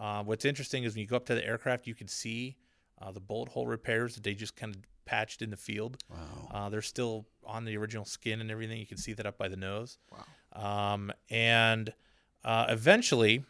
Uh, 0.00 0.22
what's 0.24 0.44
interesting 0.44 0.84
is 0.84 0.94
when 0.94 1.02
you 1.02 1.06
go 1.06 1.16
up 1.16 1.26
to 1.26 1.34
the 1.34 1.46
aircraft, 1.46 1.86
you 1.86 1.94
can 1.94 2.08
see 2.08 2.56
uh, 3.00 3.10
the 3.12 3.20
bullet 3.20 3.48
hole 3.48 3.66
repairs 3.66 4.14
that 4.14 4.24
they 4.24 4.34
just 4.34 4.56
kind 4.56 4.74
of 4.74 4.82
patched 5.04 5.42
in 5.42 5.50
the 5.50 5.56
field. 5.56 5.98
Wow. 6.10 6.48
Uh, 6.50 6.68
they're 6.68 6.82
still 6.82 7.26
on 7.44 7.64
the 7.64 7.76
original 7.76 8.04
skin 8.04 8.40
and 8.40 8.50
everything. 8.50 8.78
You 8.78 8.86
can 8.86 8.96
see 8.98 9.12
that 9.12 9.26
up 9.26 9.38
by 9.38 9.48
the 9.48 9.56
nose. 9.56 9.98
Wow. 10.10 10.94
Um, 10.94 11.12
and 11.30 11.92
uh, 12.44 12.66
eventually, 12.68 13.44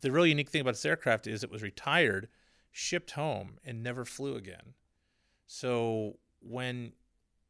the 0.00 0.12
really 0.12 0.28
unique 0.30 0.50
thing 0.50 0.60
about 0.60 0.74
this 0.74 0.84
aircraft 0.84 1.26
is 1.26 1.42
it 1.42 1.50
was 1.50 1.62
retired, 1.62 2.28
shipped 2.70 3.12
home, 3.12 3.58
and 3.64 3.82
never 3.82 4.04
flew 4.04 4.36
again. 4.36 4.74
So 5.46 6.18
when 6.40 6.92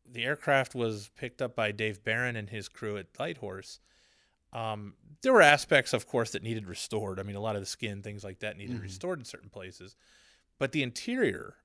the 0.09 0.25
aircraft 0.25 0.75
was 0.75 1.11
picked 1.17 1.43
up 1.43 1.57
by 1.57 1.73
Dave 1.73 2.05
Barron 2.05 2.37
and 2.37 2.51
his 2.51 2.69
crew 2.69 2.97
at 2.97 3.13
Lighthorse, 3.15 3.79
um, 4.53 4.95
there 5.23 5.33
were 5.33 5.43
aspects, 5.43 5.93
of 5.93 6.07
course, 6.07 6.31
that 6.33 6.43
needed 6.43 6.67
restored. 6.67 7.19
I 7.19 7.23
mean, 7.23 7.37
a 7.37 7.41
lot 7.41 7.57
of 7.57 7.63
the 7.63 7.67
skin, 7.67 8.03
things 8.03 8.23
like 8.23 8.39
that, 8.41 8.57
needed 8.57 8.79
Mhm. 8.79 8.83
restored 8.83 9.19
in 9.19 9.25
certain 9.25 9.51
places. 9.51 9.97
But 10.59 10.73
the 10.73 10.83
interior, 10.83 11.57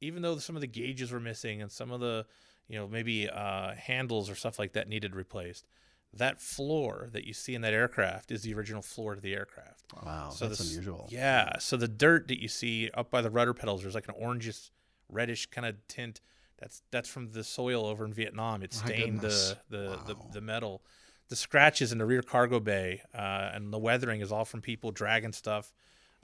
even 0.00 0.22
though 0.22 0.38
some 0.38 0.56
of 0.56 0.60
the 0.60 0.66
gauges 0.66 1.10
were 1.10 1.20
missing 1.20 1.60
and 1.60 1.70
some 1.70 1.90
of 1.90 2.00
the, 2.00 2.26
you 2.68 2.78
know, 2.78 2.88
maybe 2.88 3.28
uh, 3.28 3.74
handles 3.74 4.30
or 4.30 4.34
stuff 4.34 4.58
like 4.58 4.72
that 4.72 4.88
needed 4.88 5.14
replaced, 5.14 5.66
that 6.14 6.40
floor 6.40 7.08
that 7.12 7.24
you 7.26 7.32
see 7.32 7.54
in 7.54 7.62
that 7.62 7.72
aircraft 7.72 8.30
is 8.30 8.42
the 8.42 8.52
original 8.54 8.82
floor 8.82 9.14
to 9.14 9.20
the 9.20 9.34
aircraft. 9.34 9.84
Wow, 10.04 10.30
So 10.30 10.46
that's 10.46 10.58
the 10.60 10.68
unusual. 10.70 11.06
Yeah. 11.10 11.58
So 11.58 11.76
the 11.76 11.88
dirt 11.88 12.28
that 12.28 12.40
you 12.40 12.48
see 12.48 12.90
up 12.92 13.10
by 13.10 13.22
the 13.22 13.30
rudder 13.30 13.54
pedals, 13.54 13.82
there's 13.82 13.94
like 13.94 14.08
an 14.08 14.14
orangish, 14.22 14.70
reddish 15.08 15.46
kind 15.46 15.66
of 15.66 15.76
tint. 15.88 16.20
That's 16.58 16.82
that's 16.90 17.08
from 17.08 17.32
the 17.32 17.42
soil 17.42 17.86
over 17.86 18.04
in 18.04 18.12
Vietnam. 18.12 18.62
It 18.62 18.72
stained 18.74 19.20
the 19.20 19.56
the, 19.70 19.98
the 20.06 20.14
Wow. 20.14 20.30
the 20.32 20.40
metal. 20.40 20.82
The 21.28 21.36
scratches 21.36 21.92
in 21.92 21.98
the 21.98 22.04
rear 22.04 22.20
cargo 22.20 22.60
bay 22.60 23.00
uh, 23.14 23.50
and 23.54 23.72
the 23.72 23.78
weathering 23.78 24.20
is 24.20 24.30
all 24.30 24.44
from 24.44 24.60
people 24.60 24.90
dragging 24.90 25.32
stuff 25.32 25.72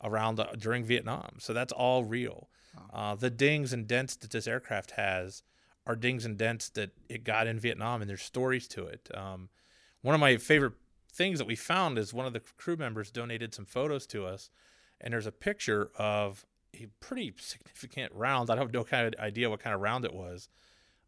around 0.05 0.35
the, 0.37 0.45
during 0.59 0.85
Vietnam. 0.85 1.37
So 1.39 1.55
that's 1.55 1.73
all 1.73 2.05
real. 2.05 2.51
Uh, 2.93 3.15
the 3.15 3.31
dings 3.31 3.73
and 3.73 3.87
dents 3.89 4.15
that 4.17 4.31
this 4.31 4.47
aircraft 4.47 4.93
has 4.93 5.43
are 5.87 5.97
dings 5.97 6.25
and 6.27 6.37
dents 6.37 6.69
that 6.71 6.91
it 7.09 7.25
got 7.25 7.47
in 7.47 7.59
Vietnam, 7.59 8.03
and 8.03 8.09
there's 8.11 8.23
stories 8.23 8.69
to 8.69 8.87
it. 8.87 9.09
Um, 9.15 9.49
one 10.03 10.15
of 10.15 10.21
my 10.21 10.37
favorite 10.37 10.75
things 11.13 11.39
that 11.39 11.47
we 11.47 11.57
found 11.57 11.99
is 11.99 12.15
one 12.15 12.27
of 12.27 12.33
the 12.33 12.41
crew 12.57 12.77
members 12.77 13.11
donated 13.11 13.55
some 13.55 13.65
photos 13.65 14.07
to 14.09 14.25
us, 14.25 14.51
and 15.01 15.13
there's 15.13 15.27
a 15.27 15.33
picture 15.33 15.91
of 15.97 16.47
a 16.75 16.87
pretty 17.01 17.35
significant 17.39 18.13
round. 18.15 18.51
I 18.51 18.55
don't 18.55 18.65
have 18.65 18.73
no 18.73 18.85
kind 18.85 19.15
of 19.15 19.21
idea 19.21 19.51
what 19.51 19.61
kind 19.61 19.75
of 19.75 19.81
round 19.81 20.05
it 20.05 20.15
was. 20.15 20.49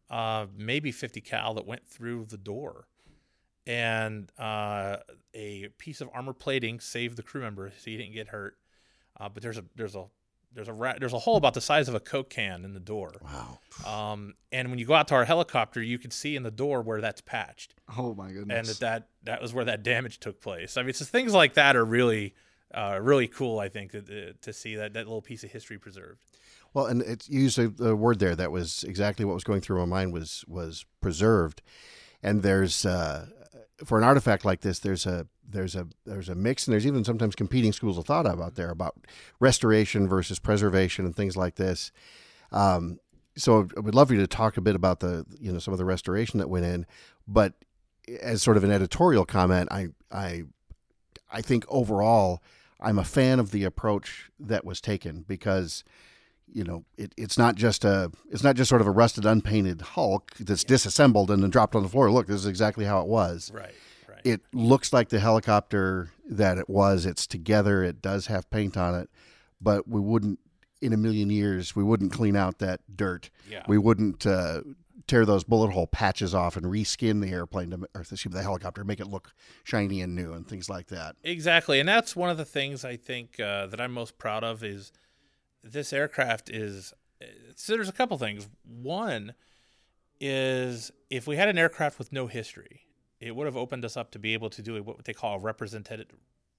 Uh, 0.09 0.47
maybe 0.57 0.91
50 0.91 1.21
cal 1.21 1.53
that 1.53 1.65
went 1.65 1.87
through 1.87 2.25
the 2.25 2.37
door, 2.37 2.87
and 3.65 4.29
uh, 4.37 4.97
a 5.33 5.69
piece 5.77 6.01
of 6.01 6.09
armor 6.13 6.33
plating 6.33 6.79
saved 6.79 7.17
the 7.17 7.23
crew 7.23 7.41
member, 7.41 7.69
so 7.69 7.89
he 7.89 7.97
didn't 7.97 8.13
get 8.13 8.27
hurt. 8.27 8.57
Uh, 9.19 9.29
but 9.29 9.41
there's 9.41 9.57
a 9.57 9.63
there's 9.75 9.95
a 9.95 10.05
there's 10.53 10.67
a 10.67 10.73
ra- 10.73 10.95
there's 10.99 11.13
a 11.13 11.19
hole 11.19 11.37
about 11.37 11.53
the 11.53 11.61
size 11.61 11.87
of 11.87 11.95
a 11.95 11.99
coke 11.99 12.29
can 12.29 12.65
in 12.65 12.73
the 12.73 12.79
door. 12.79 13.13
Wow. 13.23 13.59
Um, 13.85 14.33
and 14.51 14.69
when 14.69 14.79
you 14.79 14.85
go 14.85 14.93
out 14.93 15.07
to 15.09 15.15
our 15.15 15.25
helicopter, 15.25 15.81
you 15.81 15.97
can 15.97 16.11
see 16.11 16.35
in 16.35 16.43
the 16.43 16.51
door 16.51 16.81
where 16.81 16.99
that's 17.01 17.21
patched 17.21 17.73
Oh 17.97 18.13
my 18.13 18.31
goodness. 18.31 18.57
and 18.57 18.67
that, 18.67 18.79
that 18.79 19.07
that 19.23 19.41
was 19.41 19.53
where 19.53 19.65
that 19.65 19.83
damage 19.83 20.19
took 20.19 20.41
place. 20.41 20.77
I 20.77 20.83
mean, 20.83 20.93
so 20.93 21.05
things 21.05 21.33
like 21.33 21.53
that 21.53 21.75
are 21.75 21.85
really, 21.85 22.33
uh, 22.73 22.99
really 23.01 23.27
cool. 23.27 23.59
I 23.59 23.69
think 23.69 23.91
to, 23.91 24.33
to 24.33 24.53
see 24.53 24.75
that 24.75 24.93
that 24.93 25.05
little 25.05 25.21
piece 25.21 25.43
of 25.43 25.51
history 25.51 25.77
preserved. 25.77 26.19
Well, 26.73 26.85
and 26.85 27.01
it's 27.01 27.27
you 27.29 27.41
used 27.41 27.59
a, 27.59 27.71
a 27.83 27.95
word 27.95 28.19
there 28.19 28.35
that 28.35 28.51
was 28.51 28.83
exactly 28.85 29.25
what 29.25 29.33
was 29.33 29.43
going 29.43 29.61
through 29.61 29.79
my 29.79 29.85
mind 29.85 30.13
was 30.13 30.43
was 30.47 30.85
preserved. 31.01 31.61
And 32.23 32.43
there's 32.43 32.85
uh, 32.85 33.25
for 33.85 33.97
an 33.97 34.03
artifact 34.03 34.45
like 34.45 34.61
this, 34.61 34.79
there's 34.79 35.05
a 35.05 35.27
there's 35.47 35.75
a 35.75 35.87
there's 36.05 36.29
a 36.29 36.35
mix, 36.35 36.65
and 36.65 36.73
there's 36.73 36.87
even 36.87 37.03
sometimes 37.03 37.35
competing 37.35 37.73
schools 37.73 37.97
of 37.97 38.05
thought 38.05 38.25
out 38.25 38.55
there 38.55 38.69
about 38.69 38.95
restoration 39.39 40.07
versus 40.07 40.39
preservation 40.39 41.05
and 41.05 41.15
things 41.15 41.35
like 41.35 41.55
this. 41.55 41.91
Um, 42.51 42.99
so 43.35 43.67
I 43.77 43.79
would 43.79 43.95
love 43.95 44.11
you 44.11 44.17
to 44.17 44.27
talk 44.27 44.57
a 44.57 44.61
bit 44.61 44.75
about 44.75 44.99
the 44.99 45.25
you 45.39 45.51
know 45.51 45.59
some 45.59 45.73
of 45.73 45.77
the 45.77 45.85
restoration 45.85 46.39
that 46.39 46.49
went 46.49 46.65
in, 46.65 46.85
but 47.27 47.53
as 48.21 48.41
sort 48.41 48.57
of 48.57 48.63
an 48.63 48.71
editorial 48.71 49.25
comment, 49.25 49.69
I 49.71 49.87
I 50.11 50.43
I 51.31 51.41
think 51.41 51.65
overall 51.67 52.41
I'm 52.79 52.99
a 52.99 53.03
fan 53.03 53.39
of 53.39 53.51
the 53.51 53.63
approach 53.63 54.29
that 54.39 54.65
was 54.65 54.81
taken 54.81 55.23
because 55.27 55.83
you 56.53 56.63
know 56.63 56.83
it, 56.97 57.13
it's 57.17 57.37
not 57.37 57.55
just 57.55 57.85
a 57.85 58.11
it's 58.29 58.43
not 58.43 58.55
just 58.55 58.69
sort 58.69 58.81
of 58.81 58.87
a 58.87 58.91
rusted 58.91 59.25
unpainted 59.25 59.81
hulk 59.81 60.31
that's 60.39 60.63
disassembled 60.63 61.31
and 61.31 61.41
then 61.43 61.49
dropped 61.49 61.75
on 61.75 61.83
the 61.83 61.89
floor. 61.89 62.11
Look 62.11 62.27
this 62.27 62.41
is 62.41 62.47
exactly 62.47 62.85
how 62.85 63.01
it 63.01 63.07
was. 63.07 63.51
Right. 63.53 63.73
Right. 64.07 64.21
it 64.25 64.41
looks 64.53 64.91
like 64.91 65.09
the 65.09 65.19
helicopter 65.19 66.09
that 66.29 66.57
it 66.57 66.69
was. 66.69 67.05
It's 67.05 67.25
together. 67.25 67.83
It 67.83 68.01
does 68.01 68.27
have 68.27 68.49
paint 68.49 68.77
on 68.77 68.95
it. 68.95 69.09
But 69.61 69.87
we 69.87 69.99
wouldn't 70.01 70.39
in 70.81 70.93
a 70.93 70.97
million 70.97 71.29
years 71.29 71.75
we 71.75 71.83
wouldn't 71.83 72.11
clean 72.11 72.35
out 72.35 72.59
that 72.59 72.81
dirt. 72.95 73.29
Yeah. 73.49 73.63
we 73.67 73.77
wouldn't 73.77 74.25
uh, 74.25 74.61
tear 75.07 75.25
those 75.25 75.43
bullet 75.43 75.71
hole 75.71 75.87
patches 75.87 76.33
off 76.33 76.55
and 76.55 76.65
reskin 76.65 77.21
the 77.21 77.31
airplane 77.31 77.69
to, 77.71 77.77
or 77.93 78.01
excuse 78.01 78.25
me, 78.25 78.31
the 78.31 78.41
helicopter 78.41 78.83
make 78.83 78.99
it 78.99 79.07
look 79.07 79.33
shiny 79.63 80.01
and 80.01 80.15
new 80.15 80.33
and 80.33 80.47
things 80.47 80.69
like 80.69 80.87
that. 80.87 81.15
Exactly, 81.23 81.79
and 81.79 81.89
that's 81.89 82.15
one 82.15 82.29
of 82.29 82.37
the 82.37 82.45
things 82.45 82.85
I 82.85 82.95
think 82.95 83.39
uh, 83.39 83.67
that 83.67 83.81
I'm 83.81 83.91
most 83.91 84.17
proud 84.17 84.43
of 84.43 84.63
is 84.63 84.91
this 85.63 85.93
aircraft 85.93 86.49
is. 86.49 86.93
So 87.55 87.73
there's 87.73 87.89
a 87.89 87.93
couple 87.93 88.17
things. 88.17 88.47
One 88.63 89.33
is 90.19 90.91
if 91.09 91.27
we 91.27 91.35
had 91.35 91.49
an 91.49 91.57
aircraft 91.57 91.99
with 91.99 92.11
no 92.11 92.27
history, 92.27 92.81
it 93.19 93.35
would 93.35 93.45
have 93.45 93.57
opened 93.57 93.85
us 93.85 93.95
up 93.95 94.11
to 94.11 94.19
be 94.19 94.33
able 94.33 94.49
to 94.51 94.61
do 94.61 94.81
what 94.81 95.05
they 95.05 95.13
call 95.13 95.35
a 95.35 95.39
represented 95.39 96.07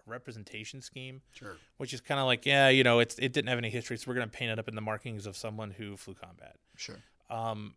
representation 0.07 0.83
scheme, 0.83 1.23
sure 1.33 1.57
which 1.77 1.93
is 1.93 2.01
kind 2.01 2.21
of 2.21 2.27
like, 2.27 2.45
yeah, 2.47 2.69
you 2.69 2.85
know, 2.85 2.99
it's 2.99 3.19
it 3.19 3.33
didn't 3.33 3.49
have 3.49 3.59
any 3.59 3.71
history, 3.71 3.97
so 3.97 4.05
we're 4.09 4.15
going 4.15 4.29
to 4.29 4.37
paint 4.37 4.51
it 4.51 4.59
up 4.59 4.69
in 4.69 4.75
the 4.75 4.81
markings 4.81 5.27
of 5.27 5.37
someone 5.37 5.71
who 5.71 5.97
flew 5.97 6.15
combat. 6.15 6.57
sure. 6.77 6.99
Um, 7.31 7.75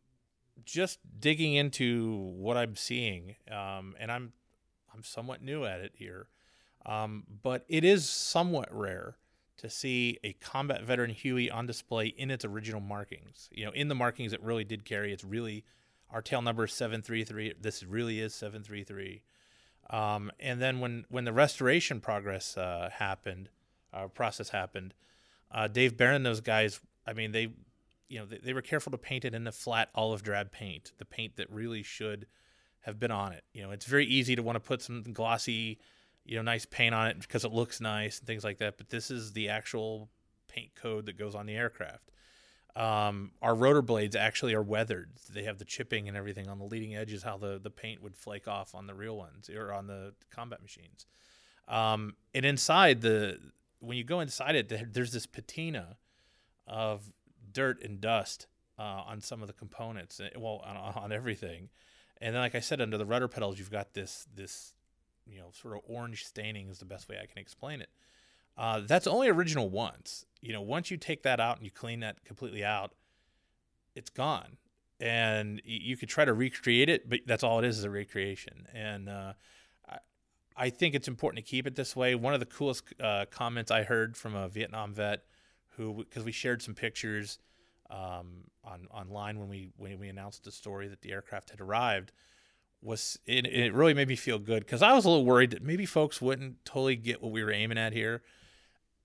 just 0.65 1.00
digging 1.20 1.53
into 1.53 2.34
what 2.38 2.58
I'm 2.58 2.75
seeing, 2.75 3.36
um, 3.51 3.96
and 4.00 4.12
I'm 4.12 4.34
I'm 4.94 5.03
somewhat 5.03 5.41
new 5.41 5.65
at 5.65 5.82
it 5.82 5.94
here, 5.96 6.27
um, 6.86 7.24
but 7.44 7.65
it 7.67 7.84
is 7.84 8.08
somewhat 8.10 8.70
rare 8.72 9.17
to 9.57 9.69
see 9.69 10.19
a 10.24 10.33
combat 10.33 10.83
veteran 10.83 11.12
Huey 11.12 11.50
on 11.50 11.65
display 11.65 12.07
in 12.07 12.29
its 12.29 12.43
original 12.45 12.81
markings. 12.81 13.50
You 13.51 13.65
know, 13.65 13.71
in 13.71 13.88
the 13.88 13.95
markings 13.95 14.33
it 14.33 14.41
really 14.41 14.63
did 14.63 14.85
carry 14.85 15.13
its 15.13 15.24
really 15.24 15.63
Our 16.09 16.21
tail 16.21 16.41
number 16.41 16.65
is 16.65 16.74
733. 16.74 17.55
This 17.59 17.83
really 17.83 18.19
is 18.19 18.33
733. 18.33 19.21
Um, 19.89 20.31
and 20.39 20.62
then 20.62 20.79
when 20.79 21.05
when 21.09 21.25
the 21.25 21.33
restoration 21.33 22.00
progress 22.00 22.57
uh, 22.57 22.89
happened, 22.91 23.50
uh, 23.93 24.07
process 24.07 24.50
happened, 24.50 24.93
uh, 25.51 25.67
Dave 25.67 25.95
Barron, 25.97 26.24
those 26.24 26.41
guys, 26.41 26.79
I 27.05 27.13
mean, 27.13 27.31
they, 27.31 27.50
you 28.09 28.19
know, 28.19 28.25
they, 28.25 28.38
they 28.38 28.53
were 28.53 28.62
careful 28.62 28.91
to 28.91 28.97
paint 28.97 29.25
it 29.25 29.33
in 29.33 29.43
the 29.43 29.51
flat 29.51 29.89
olive 29.95 30.24
drab 30.24 30.51
paint, 30.51 30.91
the 30.97 31.05
paint 31.05 31.35
that 31.38 31.50
really 31.51 31.83
should 31.83 32.27
have 32.81 33.00
been 33.00 33.12
on 33.12 33.31
it. 33.31 33.43
You 33.53 33.63
know, 33.63 33.71
it's 33.71 33.85
very 33.85 34.05
easy 34.05 34.35
to 34.35 34.43
want 34.43 34.55
to 34.57 34.59
put 34.59 34.81
some 34.81 35.03
glossy, 35.03 35.79
you 36.25 36.36
know, 36.36 36.41
nice 36.41 36.65
paint 36.65 36.96
on 36.96 37.08
it 37.08 37.20
because 37.20 37.46
it 37.46 37.51
looks 37.51 37.79
nice 37.79 38.20
and 38.20 38.27
things 38.27 38.44
like 38.44 38.58
that. 38.58 38.77
But 38.77 38.89
this 38.89 39.12
is 39.12 39.34
the 39.34 39.50
actual 39.50 40.10
paint 40.48 40.75
code 40.75 41.05
that 41.05 41.17
goes 41.17 41.36
on 41.36 41.46
the 41.46 41.55
aircraft. 41.55 42.12
Um, 42.75 43.32
our 43.41 43.55
rotor 43.55 43.82
blades 43.82 44.15
actually 44.17 44.53
are 44.53 44.62
weathered. 44.62 45.12
They 45.32 45.44
have 45.44 45.60
the 45.60 45.65
chipping 45.65 46.10
and 46.10 46.17
everything 46.17 46.50
on 46.50 46.60
the 46.60 46.65
leading 46.65 46.96
edges, 46.96 47.24
how 47.24 47.38
the, 47.38 47.58
the 47.58 47.70
paint 47.70 48.01
would 48.03 48.17
flake 48.17 48.48
off 48.50 48.75
on 48.75 48.86
the 48.86 48.94
real 48.94 49.15
ones 49.15 49.50
or 49.50 49.72
on 49.72 49.88
the 49.88 50.13
combat 50.29 50.62
machines. 50.62 51.05
Um, 51.70 52.15
and 52.34 52.46
inside 52.46 53.01
the 53.01 53.39
when 53.79 53.98
you 53.98 54.03
go 54.03 54.20
inside 54.20 54.55
it, 54.55 54.94
there's 54.94 55.13
this 55.13 55.25
patina 55.25 55.98
of 56.67 57.12
dirt 57.51 57.82
and 57.82 58.01
dust 58.01 58.48
uh, 58.77 59.03
on 59.08 59.22
some 59.22 59.41
of 59.41 59.48
the 59.48 59.53
components. 59.53 60.20
eh, 60.20 60.29
Well, 60.38 60.62
on, 60.65 60.75
on 60.75 61.12
everything. 61.12 61.70
And 62.22 62.36
then, 62.36 62.41
like 62.41 62.55
I 62.55 62.60
said, 62.60 62.82
under 62.82 62.98
the 62.98 63.05
rudder 63.05 63.27
pedals, 63.27 63.58
you've 63.60 63.72
got 63.72 63.94
this 63.94 64.27
this 64.34 64.74
you 65.27 65.39
know 65.39 65.50
sort 65.51 65.75
of 65.75 65.82
orange 65.88 66.25
staining 66.25 66.70
is 66.70 66.79
the 66.79 66.86
best 66.86 67.10
way 67.10 67.17
I 67.22 67.25
can 67.25 67.39
explain 67.39 67.82
it. 67.82 67.89
Uh, 68.58 68.82
that's 68.86 69.08
only 69.08 69.27
original 69.27 69.70
once. 69.70 70.25
You 70.41 70.53
know, 70.53 70.62
once 70.62 70.89
you 70.89 70.98
take 70.98 71.24
that 71.24 71.39
out 71.39 71.58
and 71.58 71.65
you 71.65 71.72
clean 71.72 72.00
that 72.01 72.24
completely 72.24 72.63
out, 72.63 72.94
it's 73.96 74.10
gone. 74.10 74.58
And 75.00 75.62
you 75.65 75.98
could 75.98 76.08
try 76.08 76.24
to 76.24 76.34
recreate 76.34 76.88
it, 76.88 77.10
but 77.10 77.22
that's 77.25 77.44
all 77.44 77.60
it 77.60 77.65
is 77.65 77.79
is 77.79 77.84
a 77.84 77.89
recreation. 77.89 78.65
And 78.74 79.10
uh, 79.10 79.34
I, 79.89 79.98
I 80.55 80.70
think 80.70 80.96
it's 80.96 81.10
important 81.10 81.44
to 81.46 81.50
keep 81.50 81.67
it 81.67 81.75
this 81.75 81.98
way. 81.98 82.15
One 82.15 82.34
of 82.34 82.39
the 82.39 82.46
coolest 82.46 82.86
uh, 83.01 83.25
comments 83.29 83.72
I 83.72 83.84
heard 83.84 84.15
from 84.15 84.36
a 84.36 84.48
Vietnam 84.48 84.94
vet 84.94 85.25
who, 85.75 85.96
because 85.96 86.24
we 86.24 86.32
shared 86.32 86.62
some 86.62 86.75
pictures 86.75 87.39
um, 87.89 88.46
on 88.63 88.88
online 88.91 89.38
when 89.38 89.50
we 89.50 89.70
when 89.77 90.00
we 90.00 90.08
announced 90.08 90.44
the 90.44 90.51
story 90.51 90.88
that 90.88 91.01
the 91.01 91.12
aircraft 91.12 91.50
had 91.50 91.60
arrived, 91.60 92.12
was 92.82 93.17
it, 93.25 93.46
it 93.46 93.74
really 93.74 93.94
made 93.94 94.08
me 94.08 94.15
feel 94.15 94.39
good 94.39 94.65
because 94.65 94.82
I 94.82 94.94
was 94.94 95.05
a 95.05 95.10
little 95.10 95.25
worried 95.25 95.51
that 95.51 95.63
maybe 95.63 95.86
folks 95.86 96.22
wouldn't 96.22 96.63
totally 96.65 96.96
get 96.96 97.22
what 97.22 97.32
we 97.32 97.44
were 97.44 97.51
aiming 97.51 97.77
at 97.77 97.94
here. 97.94 98.22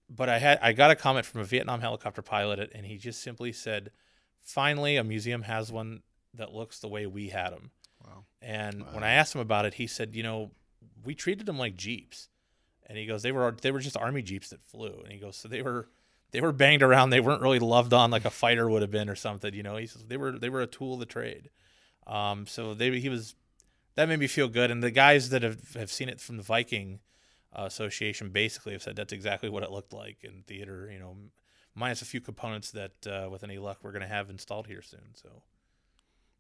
But 0.08 0.28
I 0.28 0.38
had 0.38 0.58
I 0.60 0.72
got 0.72 0.90
a 0.90 0.96
comment 0.96 1.24
from 1.24 1.40
a 1.40 1.44
Vietnam 1.44 1.80
helicopter 1.80 2.22
pilot, 2.22 2.72
and 2.74 2.84
he 2.84 2.98
just 2.98 3.22
simply 3.22 3.52
said, 3.52 3.90
"Finally, 4.42 4.96
a 4.96 5.04
museum 5.04 5.42
has 5.42 5.70
one 5.70 6.02
that 6.34 6.52
looks 6.52 6.78
the 6.80 6.88
way 6.88 7.06
we 7.06 7.28
had 7.28 7.50
them." 7.50 7.70
Wow. 8.04 8.24
And 8.42 8.84
when 8.92 9.04
I 9.04 9.12
asked 9.12 9.34
him 9.34 9.40
about 9.40 9.66
it, 9.66 9.74
he 9.74 9.86
said, 9.86 10.14
"You 10.14 10.24
know, 10.24 10.50
we 11.04 11.14
treated 11.14 11.46
them 11.46 11.58
like 11.58 11.76
jeeps." 11.76 12.28
And 12.86 12.98
he 12.98 13.06
goes, 13.06 13.22
"They 13.22 13.32
were 13.32 13.52
they 13.52 13.70
were 13.70 13.80
just 13.80 13.96
army 13.96 14.22
jeeps 14.22 14.50
that 14.50 14.64
flew." 14.64 15.00
And 15.04 15.12
he 15.12 15.18
goes, 15.18 15.36
"So 15.36 15.48
they 15.48 15.62
were 15.62 15.88
they 16.32 16.40
were 16.40 16.52
banged 16.52 16.82
around. 16.82 17.10
They 17.10 17.20
weren't 17.20 17.42
really 17.42 17.60
loved 17.60 17.94
on 17.94 18.10
like 18.10 18.24
a 18.24 18.30
fighter 18.30 18.68
would 18.68 18.82
have 18.82 18.90
been 18.90 19.08
or 19.08 19.14
something." 19.14 19.54
You 19.54 19.62
know, 19.62 19.76
he 19.76 19.86
says 19.86 20.04
they 20.06 20.16
were 20.16 20.32
they 20.32 20.50
were 20.50 20.60
a 20.60 20.66
tool 20.66 20.94
of 20.94 21.00
the 21.00 21.06
trade. 21.06 21.50
Um, 22.06 22.46
so 22.46 22.74
they 22.74 22.98
he 22.98 23.08
was 23.08 23.36
that 24.00 24.08
made 24.08 24.18
me 24.18 24.26
feel 24.26 24.48
good. 24.48 24.70
And 24.70 24.82
the 24.82 24.90
guys 24.90 25.28
that 25.28 25.42
have 25.42 25.74
have 25.74 25.92
seen 25.92 26.08
it 26.08 26.20
from 26.20 26.38
the 26.38 26.42
Viking 26.42 27.00
uh, 27.52 27.64
Association 27.64 28.30
basically 28.30 28.72
have 28.72 28.82
said 28.82 28.96
that's 28.96 29.12
exactly 29.12 29.50
what 29.50 29.62
it 29.62 29.70
looked 29.70 29.92
like 29.92 30.24
in 30.24 30.42
theater. 30.46 30.88
You 30.90 30.98
know, 30.98 31.16
minus 31.74 32.00
a 32.00 32.06
few 32.06 32.22
components 32.22 32.70
that 32.70 33.06
uh, 33.06 33.28
with 33.28 33.44
any 33.44 33.58
luck 33.58 33.80
we're 33.82 33.92
going 33.92 34.00
to 34.00 34.08
have 34.08 34.30
installed 34.30 34.66
here 34.68 34.80
soon. 34.80 35.14
So. 35.14 35.28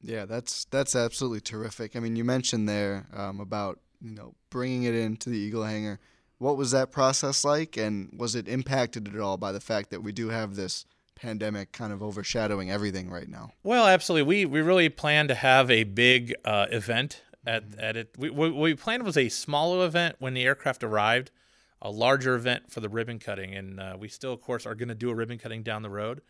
Yeah, 0.00 0.24
that's 0.24 0.64
that's 0.64 0.96
absolutely 0.96 1.42
terrific. 1.42 1.96
I 1.96 2.00
mean, 2.00 2.16
you 2.16 2.24
mentioned 2.24 2.66
there 2.66 3.06
um, 3.14 3.40
about 3.40 3.78
you 4.00 4.14
know 4.14 4.34
bringing 4.48 4.84
it 4.84 4.94
into 4.94 5.28
the 5.28 5.36
Eagle 5.36 5.64
Hangar. 5.64 6.00
What 6.38 6.56
was 6.56 6.70
that 6.70 6.90
process 6.90 7.44
like, 7.44 7.76
and 7.76 8.10
was 8.16 8.34
it 8.34 8.48
impacted 8.48 9.06
at 9.06 9.20
all 9.20 9.36
by 9.36 9.52
the 9.52 9.60
fact 9.60 9.90
that 9.90 10.02
we 10.02 10.12
do 10.12 10.30
have 10.30 10.56
this 10.56 10.86
pandemic 11.14 11.72
kind 11.72 11.92
of 11.92 12.02
overshadowing 12.02 12.70
everything 12.70 13.10
right 13.10 13.28
now? 13.28 13.52
Well, 13.62 13.86
absolutely. 13.86 14.22
We 14.22 14.46
we 14.46 14.62
really 14.62 14.88
plan 14.88 15.28
to 15.28 15.34
have 15.34 15.70
a 15.70 15.84
big 15.84 16.34
uh, 16.46 16.68
event 16.70 17.20
at 17.46 17.64
at 17.78 17.96
it. 17.96 18.14
We, 18.18 18.30
what 18.30 18.54
we 18.54 18.74
planned 18.74 19.02
was 19.02 19.16
a 19.16 19.28
smaller 19.28 19.84
event 19.86 20.16
when 20.18 20.34
the 20.34 20.44
aircraft 20.44 20.84
arrived, 20.84 21.30
a 21.80 21.90
larger 21.90 22.34
event 22.34 22.70
for 22.70 22.80
the 22.80 22.88
ribbon 22.88 23.18
cutting, 23.18 23.54
and 23.54 23.80
uh, 23.80 23.96
we 23.98 24.08
still, 24.08 24.32
of 24.32 24.40
course, 24.40 24.66
are 24.66 24.74
going 24.74 24.88
to 24.88 24.94
do 24.94 25.10
a 25.10 25.14
ribbon 25.14 25.38
cutting 25.38 25.62
down 25.62 25.82
the 25.82 25.90
road. 25.90 26.22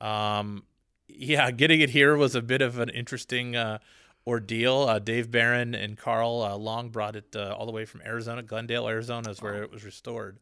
Um, 0.00 0.64
yeah, 1.08 1.50
getting 1.50 1.80
it 1.80 1.90
here 1.90 2.16
was 2.16 2.34
a 2.34 2.42
bit 2.42 2.62
of 2.62 2.78
an 2.78 2.88
interesting 2.90 3.56
uh, 3.56 3.78
ordeal. 4.26 4.82
Uh, 4.82 4.98
Dave 4.98 5.30
Barron 5.30 5.74
and 5.74 5.98
Carl 5.98 6.42
uh, 6.42 6.56
Long 6.56 6.90
brought 6.90 7.16
it 7.16 7.34
uh, 7.34 7.54
all 7.58 7.66
the 7.66 7.72
way 7.72 7.84
from 7.84 8.02
Arizona, 8.02 8.42
Glendale, 8.42 8.88
Arizona, 8.88 9.30
is 9.30 9.42
where 9.42 9.62
it 9.62 9.72
was 9.72 9.84
restored. 9.84 10.38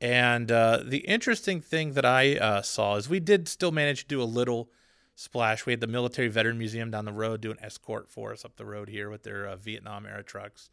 And 0.00 0.50
uh, 0.50 0.82
the 0.84 0.98
interesting 0.98 1.60
thing 1.60 1.92
that 1.92 2.06
I 2.06 2.36
uh, 2.36 2.62
saw 2.62 2.96
is 2.96 3.08
we 3.08 3.20
did 3.20 3.48
still 3.48 3.72
manage 3.72 4.02
to 4.02 4.08
do 4.08 4.22
a 4.22 4.24
little 4.24 4.70
splash. 5.14 5.66
We 5.66 5.72
had 5.72 5.80
the 5.80 5.86
Military 5.86 6.28
Veteran 6.28 6.58
Museum 6.58 6.90
down 6.90 7.04
the 7.04 7.12
road 7.12 7.40
do 7.40 7.50
an 7.50 7.58
escort 7.60 8.10
for 8.10 8.32
us 8.32 8.44
up 8.44 8.56
the 8.56 8.64
road 8.64 8.88
here 8.88 9.10
with 9.10 9.22
their 9.22 9.46
uh, 9.46 9.56
Vietnam 9.56 10.06
era 10.06 10.22
trucks. 10.22 10.70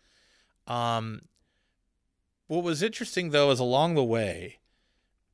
Um, 0.67 1.21
what 2.47 2.63
was 2.63 2.82
interesting 2.82 3.32
though 3.32 3.52
is 3.52 3.60
along 3.60 3.95
the 3.95 4.04
way, 4.04 4.60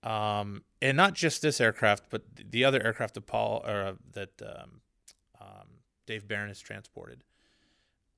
um, 0.02 0.63
and 0.82 0.98
not 0.98 1.13
just 1.13 1.42
this 1.42 1.62
aircraft, 1.62 2.06
but 2.10 2.24
the 2.36 2.66
other 2.66 2.84
aircraft 2.84 3.13
that 3.13 3.28
Paul 3.28 3.63
or 3.66 3.82
uh, 3.82 3.94
that 4.13 4.42
um, 4.42 4.82
um, 5.39 5.68
Dave 6.06 6.28
Barron 6.28 6.50
has 6.50 6.60
transported, 6.60 7.24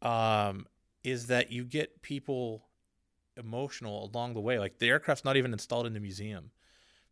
um, 0.01 0.65
is 1.03 1.27
that 1.27 1.51
you 1.51 1.63
get 1.65 2.01
people 2.01 2.65
emotional 3.37 4.09
along 4.13 4.33
the 4.33 4.39
way. 4.39 4.59
Like 4.59 4.79
the 4.79 4.89
aircraft's 4.89 5.25
not 5.25 5.37
even 5.37 5.53
installed 5.53 5.85
in 5.85 5.93
the 5.93 5.99
museum, 5.99 6.51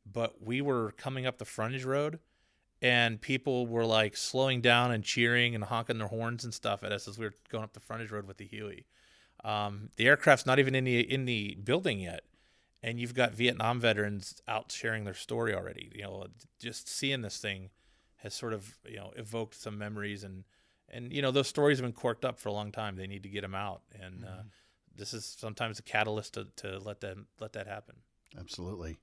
but 0.05 0.41
we 0.41 0.61
were 0.61 0.91
coming 0.91 1.25
up 1.25 1.37
the 1.37 1.45
frontage 1.45 1.83
road 1.83 2.19
and 2.83 3.21
people 3.21 3.65
were 3.65 3.85
like 3.85 4.17
slowing 4.17 4.59
down 4.59 4.91
and 4.91 5.05
cheering 5.05 5.55
and 5.55 5.63
honking 5.63 5.97
their 5.97 6.09
horns 6.09 6.43
and 6.43 6.53
stuff 6.53 6.83
at 6.83 6.91
us 6.91 7.07
as 7.07 7.17
we 7.17 7.25
were 7.25 7.33
going 7.49 7.63
up 7.63 7.71
the 7.71 7.79
frontage 7.79 8.11
road 8.11 8.27
with 8.27 8.37
the 8.37 8.45
Huey. 8.45 8.85
Um, 9.45 9.89
the 9.95 10.07
aircraft's 10.07 10.45
not 10.45 10.59
even 10.59 10.75
in 10.75 10.83
the 10.83 10.99
in 10.99 11.25
the 11.25 11.57
building 11.63 11.99
yet, 11.99 12.23
and 12.83 12.99
you've 12.99 13.13
got 13.13 13.33
Vietnam 13.33 13.79
veterans 13.79 14.41
out 14.47 14.71
sharing 14.71 15.05
their 15.05 15.13
story 15.13 15.55
already. 15.55 15.91
You 15.95 16.03
know, 16.03 16.27
just 16.59 16.89
seeing 16.89 17.21
this 17.21 17.37
thing 17.37 17.69
has 18.17 18.33
sort 18.33 18.53
of 18.53 18.77
you 18.85 18.97
know 18.97 19.11
evoked 19.15 19.55
some 19.55 19.77
memories 19.77 20.23
and 20.23 20.43
and 20.89 21.11
you 21.13 21.21
know 21.21 21.31
those 21.31 21.47
stories 21.47 21.77
have 21.77 21.85
been 21.85 21.93
corked 21.93 22.25
up 22.25 22.37
for 22.37 22.49
a 22.49 22.53
long 22.53 22.71
time. 22.71 22.97
They 22.97 23.07
need 23.07 23.23
to 23.23 23.29
get 23.29 23.41
them 23.41 23.55
out, 23.55 23.81
and 23.97 24.25
uh, 24.25 24.43
this 24.93 25.13
is 25.13 25.25
sometimes 25.25 25.79
a 25.79 25.83
catalyst 25.83 26.33
to, 26.33 26.47
to 26.57 26.79
let 26.79 26.99
them 26.99 27.27
let 27.39 27.53
that 27.53 27.67
happen. 27.67 27.95
Absolutely. 28.37 28.97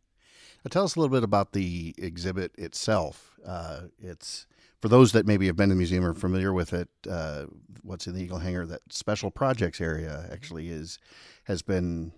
Now 0.65 0.69
tell 0.71 0.85
us 0.85 0.97
a 0.97 1.01
little 1.01 1.15
bit 1.15 1.25
about 1.25 1.53
the 1.53 1.95
exhibit 1.99 2.53
itself. 2.59 3.39
Uh, 3.47 3.83
it's 3.99 4.47
for 4.81 4.89
those 4.89 5.13
that 5.13 5.27
maybe 5.27 5.47
have 5.47 5.57
been 5.57 5.69
to 5.71 5.75
the 5.75 5.79
museum 5.79 6.05
or 6.05 6.15
familiar 6.15 6.53
with 6.53 6.73
it. 6.73 6.89
Uh, 7.09 7.47
what's 7.83 8.07
in 8.07 8.15
the 8.15 8.23
Eagle 8.23 8.39
Hangar? 8.39 8.67
That 8.67 8.81
special 8.91 9.31
projects 9.31 9.81
area 9.81 10.29
actually 10.33 10.69
is 10.69 10.99
has 11.45 11.63
been 11.63 12.13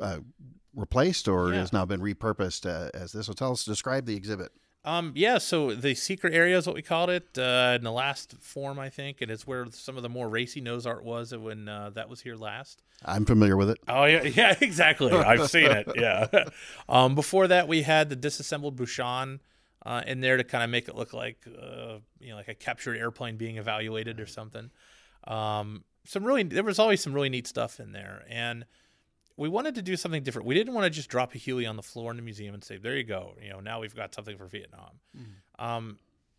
uh, 0.00 0.18
replaced 0.74 1.28
or 1.28 1.50
Yeah. 1.50 1.60
has 1.60 1.72
now 1.72 1.84
been 1.84 2.00
repurposed 2.00 2.66
uh, 2.66 2.90
as 2.94 3.12
this. 3.12 3.26
So 3.26 3.32
tell 3.34 3.52
us, 3.52 3.64
describe 3.64 4.06
the 4.06 4.16
exhibit. 4.16 4.52
Um, 4.84 5.12
yeah, 5.14 5.38
so 5.38 5.74
the 5.74 5.94
secret 5.94 6.34
area 6.34 6.58
is 6.58 6.66
what 6.66 6.74
we 6.74 6.82
called 6.82 7.08
it 7.08 7.38
uh, 7.38 7.74
in 7.76 7.84
the 7.84 7.92
last 7.92 8.34
form, 8.40 8.80
I 8.80 8.88
think, 8.88 9.20
and 9.20 9.30
it's 9.30 9.46
where 9.46 9.66
some 9.70 9.96
of 9.96 10.02
the 10.02 10.08
more 10.08 10.28
racy 10.28 10.60
nose 10.60 10.86
art 10.86 11.04
was 11.04 11.34
when 11.34 11.68
uh, 11.68 11.90
that 11.90 12.08
was 12.08 12.20
here 12.20 12.34
last. 12.34 12.82
I'm 13.04 13.24
familiar 13.24 13.56
with 13.56 13.70
it. 13.70 13.78
Oh 13.86 14.04
yeah, 14.04 14.22
yeah, 14.34 14.56
exactly. 14.60 15.12
I've 15.12 15.48
seen 15.48 15.70
it. 15.70 15.88
Yeah. 15.96 16.26
um, 16.88 17.14
before 17.14 17.46
that, 17.48 17.68
we 17.68 17.82
had 17.82 18.08
the 18.08 18.16
disassembled 18.16 18.76
Buchón 18.76 19.38
uh, 19.86 20.02
in 20.06 20.20
there 20.20 20.36
to 20.36 20.42
kind 20.42 20.64
of 20.64 20.70
make 20.70 20.88
it 20.88 20.96
look 20.96 21.12
like 21.12 21.46
uh, 21.46 21.98
you 22.18 22.30
know, 22.30 22.36
like 22.36 22.48
a 22.48 22.54
captured 22.54 22.96
airplane 22.96 23.36
being 23.36 23.58
evaluated 23.58 24.18
or 24.18 24.26
something. 24.26 24.70
Um, 25.28 25.84
some 26.04 26.24
really, 26.24 26.42
there 26.42 26.64
was 26.64 26.80
always 26.80 27.00
some 27.00 27.12
really 27.12 27.28
neat 27.28 27.46
stuff 27.46 27.78
in 27.78 27.92
there, 27.92 28.24
and 28.28 28.64
we 29.42 29.48
wanted 29.48 29.74
to 29.74 29.82
do 29.82 29.96
something 29.96 30.22
different. 30.22 30.46
We 30.46 30.54
didn't 30.54 30.72
want 30.72 30.84
to 30.84 30.90
just 30.90 31.08
drop 31.08 31.34
a 31.34 31.38
Huey 31.38 31.66
on 31.66 31.74
the 31.74 31.82
floor 31.82 32.12
in 32.12 32.16
the 32.16 32.22
museum 32.22 32.54
and 32.54 32.62
say, 32.62 32.76
"There 32.76 32.96
you 32.96 33.02
go." 33.02 33.34
You 33.42 33.50
know, 33.50 33.58
now 33.58 33.80
we've 33.80 33.94
got 33.94 34.14
something 34.14 34.38
for 34.38 34.46
Vietnam. 34.46 35.00
Um, 35.58 35.98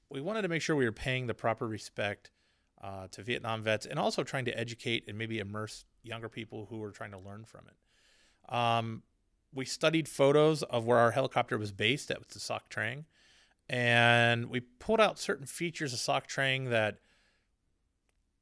we 0.10 0.22
wanted 0.22 0.44
to 0.44 0.48
make 0.48 0.62
sure 0.62 0.78
we 0.78 0.86
were 0.86 0.94
paying 0.94 1.28
the 1.28 1.34
proper 1.34 1.68
respect 1.68 2.32
uh, 2.82 3.08
to 3.12 3.22
Vietnam 3.22 3.62
vets 3.62 3.86
and 3.86 4.00
also 4.00 4.24
trying 4.24 4.46
to 4.46 4.58
educate 4.58 5.04
and 5.10 5.18
maybe 5.18 5.40
immerse 5.40 5.84
younger 6.02 6.30
people 6.30 6.68
who 6.70 6.78
were 6.78 6.92
trying 6.92 7.12
to 7.12 7.18
learn 7.18 7.44
from 7.44 7.66
it. 7.68 8.54
Um, 8.56 9.04
we 9.54 9.66
studied 9.66 10.08
photos 10.08 10.64
of 10.64 10.86
where 10.86 10.98
our 10.98 11.12
helicopter 11.12 11.58
was 11.58 11.74
based 11.74 12.10
at 12.10 12.30
the 12.30 12.40
Soc 12.40 12.70
Trang, 12.70 13.04
and 13.68 14.46
we 14.46 14.62
pulled 14.62 15.02
out 15.02 15.20
certain 15.20 15.46
features 15.46 15.92
of 15.92 16.00
Soc 16.00 16.26
Trang 16.26 16.70
that 16.70 17.00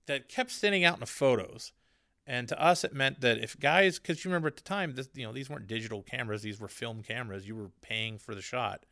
that 0.06 0.30
kept 0.30 0.52
standing 0.52 0.84
out 0.84 0.96
in 0.96 1.00
the 1.00 1.08
photos. 1.08 1.74
And 2.28 2.48
to 2.50 2.62
us, 2.62 2.84
it 2.84 2.94
meant 2.94 3.22
that 3.22 3.40
if 3.40 3.60
guys, 3.60 3.98
because 3.98 4.24
you 4.24 4.30
remember 4.30 4.48
at 4.48 4.56
the 4.56 4.62
time, 4.62 4.94
this, 4.94 5.10
you 5.16 5.26
know, 5.26 5.34
these 5.34 5.50
weren't 5.50 5.68
digital 5.68 6.04
cameras; 6.04 6.44
these 6.44 6.60
were 6.60 6.68
film 6.68 7.02
cameras. 7.02 7.48
You 7.48 7.56
were 7.56 7.72
paying 7.82 8.20
for 8.20 8.36
the 8.36 8.42
shot. 8.42 8.86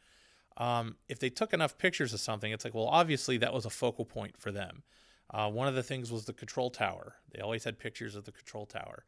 Um, 0.58 0.98
if 1.08 1.20
they 1.20 1.30
took 1.30 1.54
enough 1.54 1.78
pictures 1.78 2.14
of 2.14 2.20
something, 2.20 2.52
it's 2.52 2.66
like, 2.66 2.74
well, 2.74 2.88
obviously 2.88 3.38
that 3.38 3.54
was 3.54 3.66
a 3.66 3.70
focal 3.70 4.04
point 4.04 4.38
for 4.38 4.52
them. 4.52 4.84
Uh, 5.32 5.50
one 5.50 5.68
of 5.68 5.76
the 5.76 5.84
things 5.84 6.12
was 6.12 6.26
the 6.26 6.34
control 6.34 6.70
tower. 6.70 7.16
They 7.34 7.40
always 7.40 7.64
had 7.64 7.80
pictures 7.80 8.16
of 8.16 8.26
the 8.26 8.32
control 8.32 8.66
tower. 8.66 9.06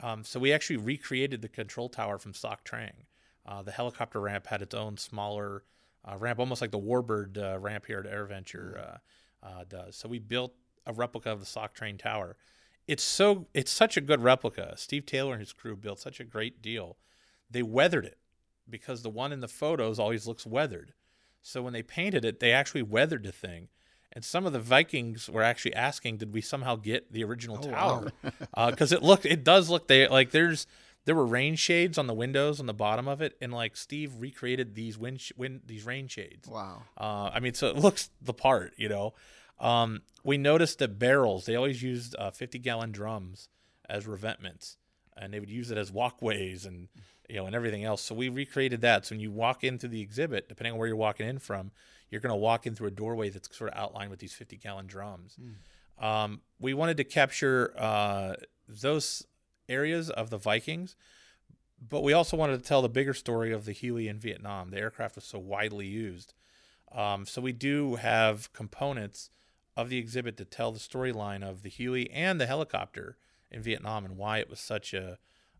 Um, 0.00 0.24
so 0.24 0.40
we 0.40 0.52
actually 0.52 0.78
recreated 0.78 1.42
the 1.42 1.48
control 1.48 1.88
tower 1.88 2.18
from 2.18 2.34
Soc 2.34 2.64
Trang. 2.64 3.04
Uh, 3.46 3.62
the 3.62 3.72
helicopter 3.72 4.20
ramp 4.20 4.46
had 4.46 4.62
its 4.62 4.74
own 4.74 4.96
smaller 4.96 5.64
uh, 6.04 6.16
ramp, 6.16 6.38
almost 6.38 6.60
like 6.60 6.70
the 6.70 6.78
Warbird 6.78 7.36
uh, 7.38 7.58
ramp 7.58 7.86
here 7.86 7.98
at 7.98 8.10
AirVenture 8.10 8.78
uh, 8.78 9.46
uh, 9.46 9.64
does. 9.68 9.96
So 9.96 10.08
we 10.08 10.18
built 10.18 10.54
a 10.86 10.92
replica 10.92 11.30
of 11.30 11.40
the 11.40 11.46
Soc 11.46 11.76
Trang 11.76 11.98
Tower. 11.98 12.36
It's 12.88 13.02
so 13.04 13.46
it's 13.54 13.70
such 13.70 13.96
a 13.96 14.00
good 14.00 14.22
replica. 14.22 14.74
Steve 14.76 15.06
Taylor 15.06 15.32
and 15.34 15.40
his 15.40 15.52
crew 15.52 15.76
built 15.76 16.00
such 16.00 16.18
a 16.18 16.24
great 16.24 16.60
deal. 16.62 16.96
They 17.50 17.62
weathered 17.62 18.06
it 18.06 18.18
because 18.68 19.02
the 19.02 19.10
one 19.10 19.30
in 19.32 19.40
the 19.40 19.48
photos 19.48 19.98
always 19.98 20.26
looks 20.26 20.46
weathered. 20.46 20.94
So 21.42 21.62
when 21.62 21.72
they 21.74 21.82
painted 21.82 22.24
it, 22.24 22.40
they 22.40 22.50
actually 22.50 22.82
weathered 22.82 23.22
the 23.22 23.32
thing. 23.32 23.68
And 24.12 24.24
some 24.24 24.46
of 24.46 24.52
the 24.54 24.58
Vikings 24.58 25.28
were 25.28 25.42
actually 25.42 25.74
asking, 25.74 26.16
"Did 26.16 26.32
we 26.32 26.40
somehow 26.40 26.76
get 26.76 27.12
the 27.12 27.22
original 27.24 27.58
Oh, 27.62 27.70
tower?" 27.70 28.12
Because 28.70 28.90
it 28.90 29.02
looked, 29.02 29.26
it 29.26 29.44
does 29.44 29.68
look 29.68 29.86
they 29.86 30.08
like 30.08 30.30
there's 30.30 30.66
there 31.04 31.14
were 31.14 31.26
rain 31.26 31.56
shades 31.56 31.96
on 31.98 32.06
the 32.06 32.14
windows 32.14 32.58
on 32.58 32.66
the 32.66 32.74
bottom 32.74 33.06
of 33.06 33.20
it, 33.20 33.36
and 33.40 33.52
like 33.52 33.76
Steve 33.76 34.12
recreated 34.18 34.74
these 34.74 34.98
wind, 34.98 35.20
sh- 35.20 35.32
wind 35.36 35.60
these 35.66 35.84
rain 35.84 36.08
shades. 36.08 36.48
Wow. 36.48 36.82
Uh, 36.98 37.30
I 37.32 37.40
mean, 37.40 37.54
so 37.54 37.68
it 37.68 37.76
looks 37.76 38.10
the 38.20 38.34
part, 38.34 38.72
you 38.76 38.88
know. 38.88 39.14
Um, 39.60 40.02
we 40.24 40.38
noticed 40.38 40.78
that 40.78 40.98
barrels, 40.98 41.46
they 41.46 41.56
always 41.56 41.82
used 41.82 42.14
uh, 42.18 42.30
50 42.30 42.58
gallon 42.58 42.92
drums 42.92 43.48
as 43.88 44.06
revetments, 44.06 44.76
and 45.16 45.32
they 45.32 45.40
would 45.40 45.50
use 45.50 45.70
it 45.70 45.78
as 45.78 45.90
walkways 45.90 46.64
and, 46.64 46.88
you 47.28 47.36
know, 47.36 47.46
and 47.46 47.54
everything 47.54 47.84
else. 47.84 48.02
So 48.02 48.14
we 48.14 48.28
recreated 48.28 48.80
that. 48.82 49.06
So 49.06 49.14
when 49.14 49.20
you 49.20 49.30
walk 49.30 49.64
into 49.64 49.88
the 49.88 50.00
exhibit, 50.00 50.48
depending 50.48 50.72
on 50.74 50.78
where 50.78 50.86
you're 50.86 50.96
walking 50.96 51.26
in 51.28 51.38
from, 51.38 51.72
you're 52.10 52.20
going 52.20 52.32
to 52.32 52.36
walk 52.36 52.66
in 52.66 52.74
through 52.74 52.88
a 52.88 52.92
doorway 52.92 53.30
that's 53.30 53.56
sort 53.56 53.70
of 53.70 53.78
outlined 53.78 54.10
with 54.10 54.20
these 54.20 54.32
50 54.32 54.56
gallon 54.56 54.86
drums. 54.86 55.36
Um, 55.98 56.40
we 56.60 56.74
wanted 56.74 56.96
to 56.98 57.04
capture 57.04 57.74
uh, 57.76 58.34
those 58.68 59.26
areas 59.68 60.10
of 60.10 60.30
the 60.30 60.38
Vikings, 60.38 60.96
but 61.86 62.02
we 62.02 62.12
also 62.12 62.36
wanted 62.36 62.58
to 62.58 62.66
tell 62.66 62.82
the 62.82 62.88
bigger 62.88 63.14
story 63.14 63.52
of 63.52 63.64
the 63.64 63.72
Huey 63.72 64.08
in 64.08 64.18
Vietnam. 64.18 64.70
The 64.70 64.78
aircraft 64.78 65.16
was 65.16 65.24
so 65.24 65.38
widely 65.38 65.86
used. 65.86 66.34
Um, 66.92 67.26
so 67.26 67.42
we 67.42 67.52
do 67.52 67.96
have 67.96 68.52
components 68.52 69.30
of 69.78 69.88
the 69.88 69.96
exhibit 69.96 70.36
to 70.36 70.44
tell 70.44 70.72
the 70.72 70.80
storyline 70.80 71.48
of 71.48 71.62
the 71.62 71.68
Huey 71.68 72.10
and 72.10 72.40
the 72.40 72.46
helicopter 72.46 73.16
in 73.48 73.62
Vietnam 73.62 74.04
and 74.04 74.16
why 74.16 74.38
it 74.38 74.50
was 74.50 74.58
such 74.58 74.92
a 74.92 75.18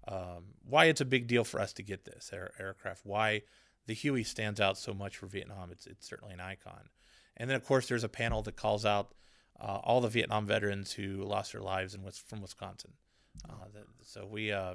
um, 0.09 0.55
why 0.69 0.87
it's 0.87 1.01
a 1.01 1.05
big 1.05 1.29
deal 1.29 1.45
for 1.45 1.61
us 1.61 1.73
to 1.75 1.83
get 1.83 2.05
this 2.05 2.31
air, 2.33 2.51
aircraft. 2.59 3.03
Why 3.05 3.43
the 3.87 3.95
Huey 3.95 4.25
stands 4.25 4.61
out 4.61 4.77
so 4.77 4.93
much 4.93 5.17
for 5.17 5.27
Vietnam. 5.27 5.71
It's 5.71 5.87
it's 5.87 6.09
certainly 6.09 6.35
an 6.35 6.41
icon. 6.41 6.89
And 7.37 7.49
then 7.49 7.55
of 7.55 7.65
course 7.65 7.87
there's 7.87 8.03
a 8.03 8.09
panel 8.09 8.43
that 8.43 8.57
calls 8.57 8.85
out 8.85 9.15
uh, 9.61 9.79
all 9.85 10.01
the 10.01 10.09
Vietnam 10.09 10.47
veterans 10.47 10.93
who 10.93 11.23
lost 11.23 11.53
their 11.53 11.63
lives 11.63 11.95
in 11.95 12.03
from 12.27 12.43
Wisconsin. 12.43 12.95
Uh, 13.49 13.67
that, 13.73 13.85
so 14.03 14.27
we 14.27 14.51
uh, 14.51 14.75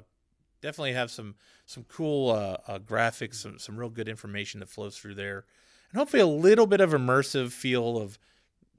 definitely 0.62 0.94
have 0.94 1.10
some 1.10 1.34
some 1.66 1.84
cool 1.84 2.30
uh, 2.30 2.56
uh, 2.66 2.78
graphics, 2.78 3.34
some 3.34 3.58
some 3.58 3.76
real 3.76 3.90
good 3.90 4.08
information 4.08 4.60
that 4.60 4.70
flows 4.70 4.96
through 4.96 5.16
there, 5.16 5.44
and 5.90 5.98
hopefully 5.98 6.22
a 6.22 6.26
little 6.26 6.66
bit 6.66 6.80
of 6.80 6.92
immersive 6.92 7.52
feel 7.52 7.98
of, 7.98 8.18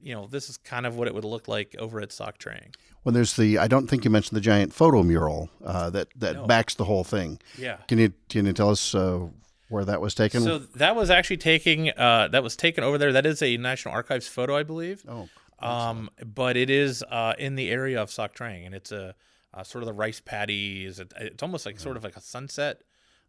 you 0.06 0.14
know, 0.14 0.28
this 0.28 0.50
is 0.50 0.58
kind 0.58 0.86
of 0.86 0.96
what 0.98 1.08
it 1.08 1.16
would 1.16 1.26
look 1.26 1.48
like 1.48 1.76
over 1.80 2.00
at 2.00 2.12
Soc 2.12 2.38
Trang. 2.38 2.76
When 3.04 3.14
there's 3.16 3.36
the, 3.36 3.58
I 3.58 3.68
don't 3.68 3.88
think 3.88 4.06
you 4.06 4.12
mentioned 4.12 4.38
the 4.38 4.42
giant 4.42 4.72
photo 4.72 5.02
mural 5.04 5.50
uh, 5.64 5.90
that 5.90 6.08
that 6.18 6.36
No. 6.36 6.46
backs 6.46 6.76
the 6.76 6.86
whole 6.86 7.04
thing. 7.04 7.40
Yeah. 7.58 7.78
Can 7.88 7.98
you 7.98 8.14
can 8.30 8.46
you 8.46 8.54
tell 8.54 8.70
us 8.70 8.94
uh, 8.96 9.28
where 9.70 9.84
that 9.84 10.00
was 10.02 10.14
taken? 10.14 10.42
So 10.44 10.60
that 10.60 10.96
was 10.96 11.10
actually 11.10 11.38
taking 11.38 11.90
uh, 11.90 12.28
that 12.32 12.44
was 12.44 12.56
taken 12.56 12.84
over 12.84 12.98
there. 13.00 13.12
That 13.12 13.26
is 13.26 13.42
a 13.42 13.58
National 13.58 13.94
Archives 13.96 14.28
photo, 14.28 14.56
I 14.56 14.64
believe. 14.64 15.04
oh, 15.10 15.28
Um, 15.60 16.10
but 16.24 16.56
it 16.56 16.70
is 16.70 17.04
uh, 17.10 17.34
in 17.40 17.56
the 17.56 17.70
area 17.72 18.00
of 18.02 18.12
Soc 18.12 18.36
Trang, 18.36 18.66
and 18.66 18.76
it's 18.76 18.92
a 18.92 19.16
uh, 19.56 19.64
sort 19.64 19.82
of 19.84 19.88
the 19.88 19.94
rice 19.94 20.20
paddies. 20.24 21.00
It, 21.00 21.14
it's 21.20 21.42
almost 21.42 21.66
like 21.66 21.80
sort 21.80 21.98
of 21.98 22.04
like 22.04 22.16
a 22.18 22.22
sunset, 22.22 22.82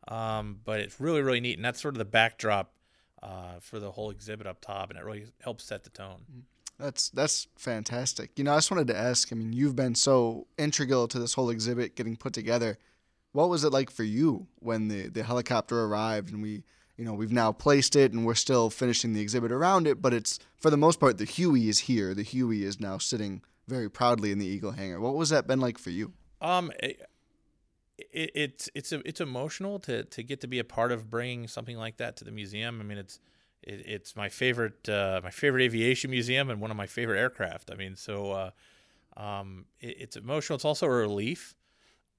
um, 0.08 0.60
but 0.64 0.80
it's 0.80 1.00
really 1.00 1.22
really 1.22 1.40
neat, 1.40 1.56
and 1.56 1.64
that's 1.64 1.80
sort 1.80 1.94
of 1.94 1.98
the 1.98 2.04
backdrop 2.20 2.72
uh, 3.22 3.60
for 3.60 3.78
the 3.78 3.92
whole 3.92 4.10
exhibit 4.10 4.46
up 4.46 4.60
top, 4.60 4.90
and 4.90 4.98
it 4.98 5.04
really 5.04 5.26
helps 5.40 5.64
set 5.64 5.84
the 5.84 5.90
tone. 5.90 6.20
That's 6.78 7.08
that's 7.10 7.48
fantastic. 7.56 8.30
You 8.36 8.44
know, 8.44 8.52
I 8.52 8.56
just 8.56 8.70
wanted 8.70 8.88
to 8.88 8.96
ask. 8.96 9.32
I 9.32 9.36
mean, 9.36 9.52
you've 9.52 9.76
been 9.76 9.94
so 9.94 10.46
integral 10.58 11.08
to 11.08 11.18
this 11.18 11.34
whole 11.34 11.50
exhibit 11.50 11.96
getting 11.96 12.16
put 12.16 12.32
together. 12.32 12.78
What 13.32 13.48
was 13.48 13.64
it 13.64 13.72
like 13.72 13.90
for 13.90 14.04
you 14.04 14.46
when 14.58 14.88
the 14.88 15.08
the 15.08 15.22
helicopter 15.22 15.84
arrived 15.84 16.32
and 16.32 16.42
we, 16.42 16.64
you 16.96 17.04
know, 17.04 17.14
we've 17.14 17.32
now 17.32 17.52
placed 17.52 17.96
it 17.96 18.12
and 18.12 18.26
we're 18.26 18.34
still 18.34 18.68
finishing 18.68 19.14
the 19.14 19.20
exhibit 19.20 19.52
around 19.52 19.86
it, 19.86 20.02
but 20.02 20.12
it's 20.12 20.38
for 20.56 20.70
the 20.70 20.76
most 20.76 21.00
part 21.00 21.18
the 21.18 21.24
Huey 21.24 21.68
is 21.68 21.80
here. 21.80 22.12
The 22.14 22.22
Huey 22.22 22.62
is 22.64 22.78
now 22.78 22.98
sitting 22.98 23.42
very 23.66 23.90
proudly 23.90 24.30
in 24.30 24.38
the 24.38 24.46
Eagle 24.46 24.72
hangar. 24.72 25.00
What 25.00 25.16
was 25.16 25.30
that 25.30 25.46
been 25.46 25.60
like 25.60 25.78
for 25.78 25.90
you? 25.90 26.12
Um, 26.40 26.70
it, 26.80 27.00
it, 27.98 28.30
it's 28.34 28.70
it's 28.74 28.92
it's 28.92 29.20
emotional 29.20 29.78
to 29.80 30.04
to 30.04 30.22
get 30.22 30.42
to 30.42 30.46
be 30.46 30.58
a 30.58 30.64
part 30.64 30.92
of 30.92 31.10
bringing 31.10 31.48
something 31.48 31.78
like 31.78 31.96
that 31.96 32.16
to 32.16 32.24
the 32.24 32.30
museum. 32.32 32.80
I 32.80 32.84
mean, 32.84 32.98
it's 32.98 33.18
it, 33.66 33.82
it's 33.86 34.16
my 34.16 34.28
favorite 34.28 34.88
uh, 34.88 35.20
my 35.22 35.30
favorite 35.30 35.62
aviation 35.64 36.10
museum 36.10 36.48
and 36.48 36.60
one 36.60 36.70
of 36.70 36.76
my 36.76 36.86
favorite 36.86 37.18
aircraft. 37.18 37.70
I 37.70 37.74
mean, 37.74 37.96
so 37.96 38.32
uh, 38.32 38.50
um, 39.16 39.66
it, 39.80 39.96
it's 39.98 40.16
emotional. 40.16 40.54
It's 40.56 40.64
also 40.64 40.86
a 40.86 40.90
relief. 40.90 41.54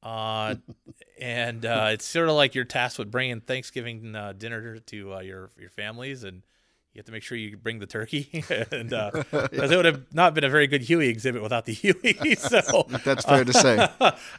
Uh, 0.03 0.55
and 1.19 1.65
uh, 1.65 1.89
it's 1.91 2.05
sort 2.05 2.29
of 2.29 2.35
like 2.35 2.53
you're 2.53 2.65
tasked 2.65 2.99
with 2.99 3.09
bringing 3.09 3.41
Thanksgiving 3.41 4.15
uh, 4.15 4.33
dinner 4.33 4.77
to 4.79 5.15
uh, 5.15 5.19
your 5.21 5.51
your 5.57 5.69
families, 5.69 6.23
and 6.23 6.43
you 6.97 7.01
have 7.01 7.05
to 7.05 7.11
make 7.11 7.21
sure 7.21 7.37
you 7.37 7.55
bring 7.55 7.77
the 7.77 7.85
turkey, 7.85 8.43
and 8.71 8.89
because 9.31 9.69
it 9.69 9.75
would 9.75 9.85
have 9.85 10.01
not 10.15 10.33
been 10.33 10.43
a 10.43 10.49
very 10.49 10.65
good 10.65 10.81
Huey 10.81 11.09
exhibit 11.09 11.43
without 11.43 11.65
the 11.65 11.73
Huey. 11.75 12.33
so 12.33 12.87
That's 13.05 13.23
fair 13.23 13.45
to 13.45 13.53
say. 13.53 13.77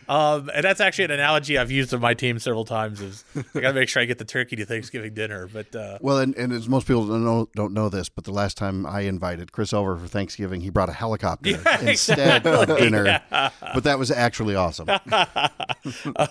um, 0.08 0.50
and 0.52 0.64
that's 0.64 0.80
actually 0.80 1.04
an 1.04 1.12
analogy 1.12 1.56
I've 1.56 1.70
used 1.70 1.94
on 1.94 2.00
my 2.00 2.14
team 2.14 2.40
several 2.40 2.64
times. 2.64 3.00
Is 3.00 3.24
I 3.36 3.60
got 3.60 3.68
to 3.68 3.72
make 3.74 3.88
sure 3.88 4.02
I 4.02 4.06
get 4.06 4.18
the 4.18 4.24
turkey 4.24 4.56
to 4.56 4.66
Thanksgiving 4.66 5.14
dinner. 5.14 5.46
But 5.46 5.72
uh, 5.72 5.98
Well, 6.00 6.18
and, 6.18 6.34
and 6.34 6.52
as 6.52 6.68
most 6.68 6.88
people 6.88 7.06
don't 7.06 7.24
know, 7.24 7.48
don't 7.54 7.72
know 7.72 7.88
this, 7.88 8.08
but 8.08 8.24
the 8.24 8.32
last 8.32 8.56
time 8.56 8.84
I 8.84 9.02
invited 9.02 9.52
Chris 9.52 9.72
over 9.72 9.96
for 9.96 10.08
Thanksgiving, 10.08 10.60
he 10.60 10.70
brought 10.70 10.88
a 10.88 10.92
helicopter 10.94 11.50
Yeah, 11.50 11.80
instead 11.82 12.44
of 12.44 12.76
dinner. 12.76 13.04
Yeah. 13.06 13.50
But 13.72 13.84
that 13.84 14.00
was 14.00 14.10
actually 14.10 14.56
awesome. 14.56 14.88
uh, 14.88 15.48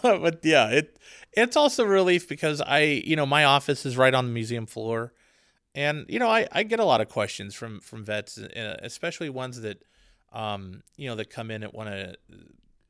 but 0.01 0.39
yeah, 0.43 0.67
it 0.71 0.97
it's 1.31 1.55
also 1.55 1.85
a 1.85 1.87
relief 1.87 2.27
because 2.27 2.59
I, 2.59 2.79
you 2.81 3.15
know, 3.15 3.25
my 3.25 3.45
office 3.45 3.85
is 3.85 3.95
right 3.95 4.13
on 4.13 4.25
the 4.25 4.31
museum 4.33 4.65
floor, 4.65 5.13
and 5.75 6.05
you 6.09 6.19
know, 6.19 6.29
I, 6.29 6.47
I 6.51 6.63
get 6.63 6.79
a 6.79 6.85
lot 6.85 7.01
of 7.01 7.09
questions 7.09 7.53
from 7.53 7.79
from 7.79 8.03
vets, 8.03 8.37
uh, 8.37 8.77
especially 8.81 9.29
ones 9.29 9.61
that, 9.61 9.83
um, 10.33 10.83
you 10.95 11.07
know, 11.07 11.15
that 11.15 11.29
come 11.29 11.51
in 11.51 11.63
and 11.63 11.73
want 11.73 11.89
to 11.89 12.15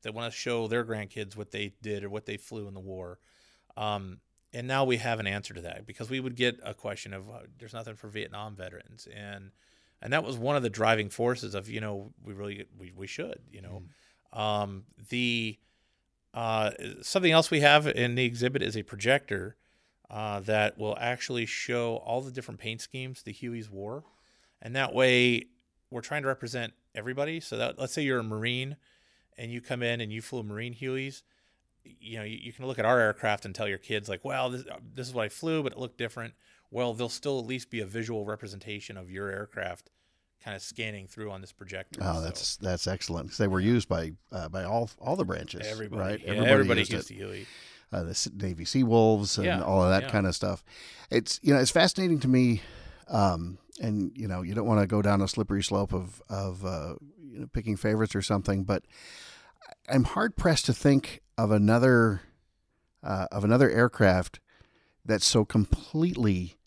that 0.03 0.13
want 0.13 0.31
to 0.31 0.37
show 0.37 0.67
their 0.67 0.85
grandkids 0.85 1.35
what 1.35 1.51
they 1.51 1.73
did 1.81 2.03
or 2.03 2.09
what 2.09 2.25
they 2.25 2.37
flew 2.37 2.67
in 2.67 2.73
the 2.73 2.79
war. 2.79 3.19
Um, 3.75 4.19
and 4.53 4.67
now 4.67 4.85
we 4.85 4.97
have 4.97 5.19
an 5.19 5.27
answer 5.27 5.53
to 5.53 5.61
that 5.61 5.85
because 5.85 6.09
we 6.09 6.19
would 6.19 6.35
get 6.35 6.59
a 6.63 6.73
question 6.73 7.13
of 7.13 7.29
uh, 7.29 7.39
there's 7.59 7.73
nothing 7.73 7.95
for 7.95 8.07
Vietnam 8.07 8.55
veterans. 8.55 9.07
And 9.13 9.51
and 10.01 10.13
that 10.13 10.23
was 10.23 10.37
one 10.37 10.55
of 10.55 10.63
the 10.63 10.69
driving 10.69 11.09
forces 11.09 11.55
of 11.55 11.69
you 11.69 11.81
know 11.81 12.13
we 12.23 12.33
really 12.33 12.65
we, 12.77 12.91
we 12.95 13.07
should 13.07 13.39
you 13.51 13.61
know. 13.61 13.83
Um, 14.33 14.83
the 15.09 15.57
uh, 16.33 16.71
something 17.01 17.31
else 17.31 17.49
we 17.49 17.61
have 17.61 17.87
in 17.87 18.15
the 18.15 18.25
exhibit 18.25 18.61
is 18.61 18.77
a 18.77 18.83
projector 18.83 19.55
uh, 20.09 20.39
that 20.41 20.77
will 20.77 20.97
actually 20.99 21.45
show 21.45 21.97
all 21.97 22.21
the 22.21 22.31
different 22.31 22.59
paint 22.59 22.81
schemes 22.81 23.23
the 23.23 23.33
Hueys 23.33 23.69
wore, 23.69 24.03
and 24.61 24.75
that 24.75 24.93
way 24.93 25.45
we're 25.91 26.01
trying 26.01 26.21
to 26.23 26.27
represent 26.27 26.73
everybody. 26.95 27.39
So 27.39 27.57
that 27.57 27.77
let's 27.79 27.93
say 27.93 28.01
you're 28.03 28.19
a 28.19 28.23
Marine 28.23 28.77
and 29.37 29.51
you 29.51 29.61
come 29.61 29.83
in 29.83 30.01
and 30.01 30.11
you 30.11 30.21
flew 30.21 30.43
Marine 30.43 30.73
Hueys, 30.73 31.21
you 31.83 32.17
know 32.17 32.23
you, 32.23 32.37
you 32.41 32.53
can 32.53 32.65
look 32.65 32.79
at 32.79 32.85
our 32.85 32.99
aircraft 32.99 33.45
and 33.45 33.53
tell 33.53 33.67
your 33.67 33.77
kids 33.77 34.09
like, 34.09 34.23
well, 34.25 34.49
this, 34.49 34.63
this 34.95 35.07
is 35.07 35.13
what 35.13 35.25
I 35.25 35.29
flew, 35.29 35.63
but 35.63 35.73
it 35.73 35.77
looked 35.79 35.97
different. 35.97 36.33
Well, 36.71 36.93
there'll 36.93 37.07
still 37.09 37.39
at 37.39 37.45
least 37.45 37.69
be 37.69 37.79
a 37.79 37.85
visual 37.85 38.25
representation 38.25 38.97
of 38.97 39.09
your 39.09 39.29
aircraft 39.29 39.89
kind 40.43 40.55
of 40.55 40.61
scanning 40.61 41.07
through 41.07 41.31
on 41.31 41.41
this 41.41 41.51
projector. 41.51 41.99
Oh, 42.03 42.15
So 42.15 42.21
that's 42.21 42.57
that's 42.57 42.87
excellent. 42.87 43.29
'Cause 43.29 43.37
they 43.37 43.47
were 43.47 43.59
used 43.59 43.87
by 43.87 44.13
uh, 44.31 44.49
by 44.49 44.63
all 44.63 44.89
all 44.99 45.15
the 45.15 45.25
branches, 45.25 45.65
everybody. 45.67 46.01
right? 46.01 46.19
Yeah, 46.21 46.33
everybody, 46.43 46.81
used 46.81 46.91
used 46.91 47.11
it. 47.11 47.47
The 47.91 47.97
uh, 47.97 48.03
the 48.03 48.31
Navy 48.35 48.65
Sea 48.65 48.83
Wolves 48.83 49.37
and 49.37 49.45
Yeah, 49.47 49.61
all 49.61 49.83
of 49.83 49.89
that 49.89 50.03
yeah. 50.03 50.09
kind 50.09 50.27
of 50.27 50.35
stuff. 50.35 50.63
It's 51.09 51.39
you 51.43 51.53
know 51.53 51.59
it's 51.59 51.71
fascinating 51.71 52.19
to 52.21 52.27
me, 52.27 52.61
um, 53.07 53.57
and 53.81 54.11
you 54.15 54.27
know 54.27 54.41
you 54.41 54.53
don't 54.53 54.67
want 54.67 54.81
to 54.81 54.87
go 54.87 55.01
down 55.01 55.21
a 55.21 55.27
slippery 55.27 55.63
slope 55.63 55.93
of 55.93 56.21
of 56.29 56.65
uh, 56.65 56.95
you 57.23 57.39
know 57.39 57.47
picking 57.53 57.77
favorites 57.77 58.15
or 58.15 58.21
something, 58.21 58.63
but 58.63 58.83
I'm 59.89 60.03
hard 60.03 60.35
pressed 60.35 60.65
to 60.65 60.73
think 60.73 61.21
of 61.37 61.51
another 61.51 62.21
uh, 63.03 63.27
of 63.31 63.43
another 63.43 63.69
aircraft 63.69 64.39
that 65.05 65.21
so 65.21 65.45
completely 65.45 66.57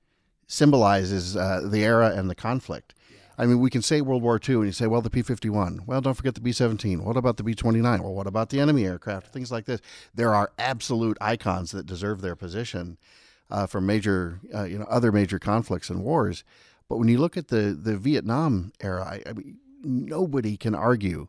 symbolizes 0.47 1.37
uh, 1.37 1.61
the 1.65 1.85
era 1.85 2.13
and 2.15 2.29
the 2.31 2.35
conflict. 2.35 2.95
I 3.41 3.47
mean, 3.47 3.59
we 3.59 3.71
can 3.71 3.81
say 3.81 4.03
World 4.03 4.23
War 4.23 4.39
II, 4.47 4.57
and 4.57 4.67
you 4.67 4.73
say, 4.73 4.87
well, 4.87 5.01
the 5.01 5.09
P 5.09 5.23
51. 5.23 5.85
Well, 5.87 6.03
don't 6.03 6.13
forget 6.13 6.35
the 6.35 6.43
B 6.43 6.53
17. 6.53 7.03
What 7.03 7.17
about 7.17 7.39
the 7.39 7.43
B 7.43 7.55
29? 7.55 8.03
Well, 8.03 8.13
what 8.13 8.27
about 8.27 8.51
the 8.51 8.61
enemy 8.61 8.85
aircraft? 8.85 9.33
Things 9.33 9.51
like 9.51 9.65
this. 9.65 9.81
There 10.15 10.35
are 10.35 10.53
absolute 10.59 11.17
icons 11.23 11.71
that 11.71 11.87
deserve 11.87 12.21
their 12.21 12.37
position 12.37 12.99
uh, 13.51 13.65
from 13.65 13.87
major, 13.87 14.41
uh, 14.55 14.65
you 14.65 14.77
know, 14.77 14.85
other 14.91 15.11
major 15.11 15.39
conflicts 15.39 15.89
and 15.89 16.05
wars. 16.05 16.45
But 16.87 16.99
when 16.99 17.09
you 17.09 17.17
look 17.17 17.39
at 17.39 17.49
the, 17.49 17.75
the 17.81 17.97
Vietnam 17.97 18.73
era, 18.79 19.05
I, 19.05 19.31
I 19.31 19.33
mean, 19.33 19.59
nobody 19.83 20.59
can 20.59 20.75
argue 20.75 21.29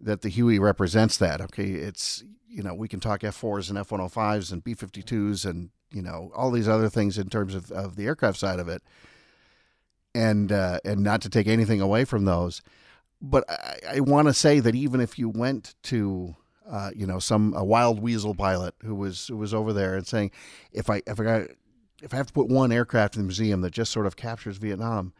that 0.00 0.22
the 0.22 0.30
Huey 0.30 0.58
represents 0.58 1.16
that. 1.18 1.40
Okay, 1.40 1.70
it's 1.70 2.24
you 2.48 2.64
know 2.64 2.74
we 2.74 2.88
can 2.88 2.98
talk 2.98 3.22
F 3.22 3.36
fours 3.36 3.70
and 3.70 3.78
F 3.78 3.92
one 3.92 4.00
hundred 4.00 4.10
fives 4.10 4.50
and 4.50 4.64
B 4.64 4.74
fifty 4.74 5.02
twos 5.02 5.44
and 5.44 5.70
you 5.92 6.02
know 6.02 6.32
all 6.34 6.50
these 6.50 6.68
other 6.68 6.88
things 6.88 7.16
in 7.16 7.28
terms 7.28 7.54
of, 7.54 7.70
of 7.70 7.94
the 7.94 8.06
aircraft 8.06 8.38
side 8.38 8.58
of 8.58 8.68
it, 8.68 8.82
and 10.14 10.52
uh, 10.52 10.80
and 10.84 11.00
not 11.00 11.22
to 11.22 11.28
take 11.28 11.46
anything 11.46 11.80
away 11.80 12.04
from 12.04 12.24
those, 12.24 12.62
but 13.20 13.44
I, 13.48 13.96
I 13.96 14.00
want 14.00 14.28
to 14.28 14.34
say 14.34 14.60
that 14.60 14.74
even 14.74 15.00
if 15.00 15.18
you 15.18 15.28
went 15.28 15.74
to 15.84 16.36
uh, 16.68 16.90
you 16.94 17.06
know 17.06 17.18
some 17.18 17.54
a 17.56 17.64
wild 17.64 18.00
weasel 18.00 18.34
pilot 18.34 18.74
who 18.82 18.94
was 18.94 19.28
who 19.28 19.36
was 19.36 19.52
over 19.52 19.72
there 19.72 19.94
and 19.96 20.06
saying 20.06 20.30
if 20.72 20.88
I 20.88 21.02
if 21.06 21.20
I 21.20 21.24
got 21.24 21.42
if 22.02 22.12
I 22.12 22.16
have 22.16 22.26
to 22.26 22.32
put 22.32 22.48
one 22.48 22.70
aircraft 22.70 23.16
in 23.16 23.22
the 23.22 23.26
museum 23.26 23.62
that 23.62 23.70
just 23.70 23.92
sort 23.92 24.06
of 24.06 24.16
captures 24.16 24.58
Vietnam, 24.58 25.12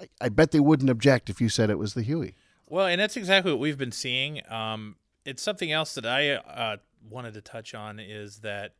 I, 0.00 0.08
I 0.20 0.28
bet 0.28 0.50
they 0.50 0.60
wouldn't 0.60 0.90
object 0.90 1.30
if 1.30 1.40
you 1.40 1.48
said 1.48 1.70
it 1.70 1.78
was 1.78 1.94
the 1.94 2.02
Huey. 2.02 2.34
Well, 2.68 2.86
and 2.86 3.00
that's 3.00 3.16
exactly 3.16 3.52
what 3.52 3.60
we've 3.60 3.78
been 3.78 3.92
seeing. 3.92 4.40
Um, 4.50 4.96
it's 5.24 5.42
something 5.42 5.70
else 5.70 5.94
that 5.94 6.06
I 6.06 6.30
uh, 6.32 6.76
wanted 7.08 7.34
to 7.34 7.40
touch 7.40 7.74
on 7.74 7.98
is 8.00 8.38
that, 8.38 8.74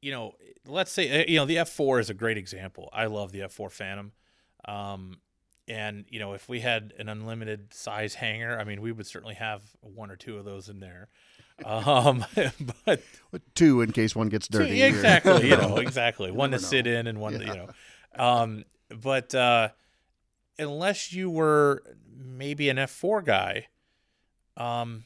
you 0.00 0.10
know, 0.10 0.34
let's 0.66 0.90
say, 0.90 1.20
uh, 1.20 1.24
you 1.28 1.36
know, 1.36 1.44
the 1.44 1.56
F4 1.56 2.00
is 2.00 2.10
a 2.10 2.14
great 2.14 2.38
example. 2.38 2.88
I 2.92 3.06
love 3.06 3.32
the 3.32 3.40
F4 3.40 3.70
Phantom. 3.70 4.12
Um, 4.64 5.18
and, 5.68 6.04
you 6.08 6.18
know, 6.18 6.32
if 6.32 6.48
we 6.48 6.60
had 6.60 6.92
an 6.98 7.08
unlimited 7.08 7.72
size 7.72 8.14
hangar, 8.14 8.58
I 8.58 8.64
mean, 8.64 8.80
we 8.80 8.92
would 8.92 9.06
certainly 9.06 9.36
have 9.36 9.62
one 9.80 10.10
or 10.10 10.16
two 10.16 10.36
of 10.36 10.44
those 10.44 10.68
in 10.68 10.80
there. 10.80 11.08
Um, 11.64 12.24
but 12.84 13.02
two 13.54 13.82
in 13.82 13.92
case 13.92 14.16
one 14.16 14.28
gets 14.28 14.48
dirty. 14.48 14.78
Two, 14.78 14.84
exactly. 14.84 15.48
you 15.48 15.56
know, 15.56 15.76
exactly. 15.78 16.30
one 16.30 16.50
to 16.50 16.56
know. 16.56 16.62
sit 16.62 16.86
in 16.86 17.06
and 17.06 17.20
one, 17.20 17.34
yeah. 17.34 17.38
to, 17.38 17.44
you 17.46 17.54
know. 17.54 17.68
Um, 18.16 18.64
but 18.88 19.34
uh, 19.34 19.68
unless 20.58 21.12
you 21.12 21.30
were 21.30 21.82
maybe 22.16 22.68
an 22.68 22.76
F4 22.76 23.24
guy, 23.24 23.68
um, 24.56 25.04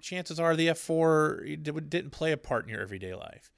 chances 0.00 0.40
are 0.40 0.56
the 0.56 0.68
F4 0.68 1.62
didn't 1.62 2.10
play 2.10 2.32
a 2.32 2.36
part 2.36 2.64
in 2.64 2.70
your 2.70 2.80
everyday 2.80 3.14
life. 3.14 3.50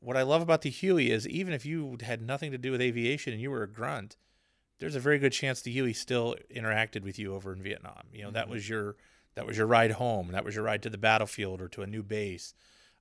What 0.00 0.16
I 0.16 0.22
love 0.22 0.42
about 0.42 0.62
the 0.62 0.70
Huey 0.70 1.10
is 1.10 1.26
even 1.26 1.52
if 1.52 1.66
you 1.66 1.98
had 2.02 2.22
nothing 2.22 2.52
to 2.52 2.58
do 2.58 2.70
with 2.70 2.80
aviation 2.80 3.32
and 3.32 3.42
you 3.42 3.50
were 3.50 3.64
a 3.64 3.68
grunt, 3.68 4.16
there's 4.78 4.94
a 4.94 5.00
very 5.00 5.18
good 5.18 5.32
chance 5.32 5.60
the 5.60 5.72
Huey 5.72 5.92
still 5.92 6.36
interacted 6.54 7.02
with 7.02 7.18
you 7.18 7.34
over 7.34 7.52
in 7.52 7.62
Vietnam. 7.62 8.02
You 8.12 8.22
know, 8.22 8.28
mm-hmm. 8.28 8.34
that 8.34 8.48
was 8.48 8.68
your 8.68 8.96
that 9.34 9.46
was 9.46 9.56
your 9.56 9.66
ride 9.66 9.92
home, 9.92 10.32
that 10.32 10.44
was 10.44 10.54
your 10.54 10.64
ride 10.64 10.82
to 10.82 10.90
the 10.90 10.98
battlefield 10.98 11.60
or 11.60 11.68
to 11.68 11.82
a 11.82 11.86
new 11.86 12.02
base. 12.02 12.54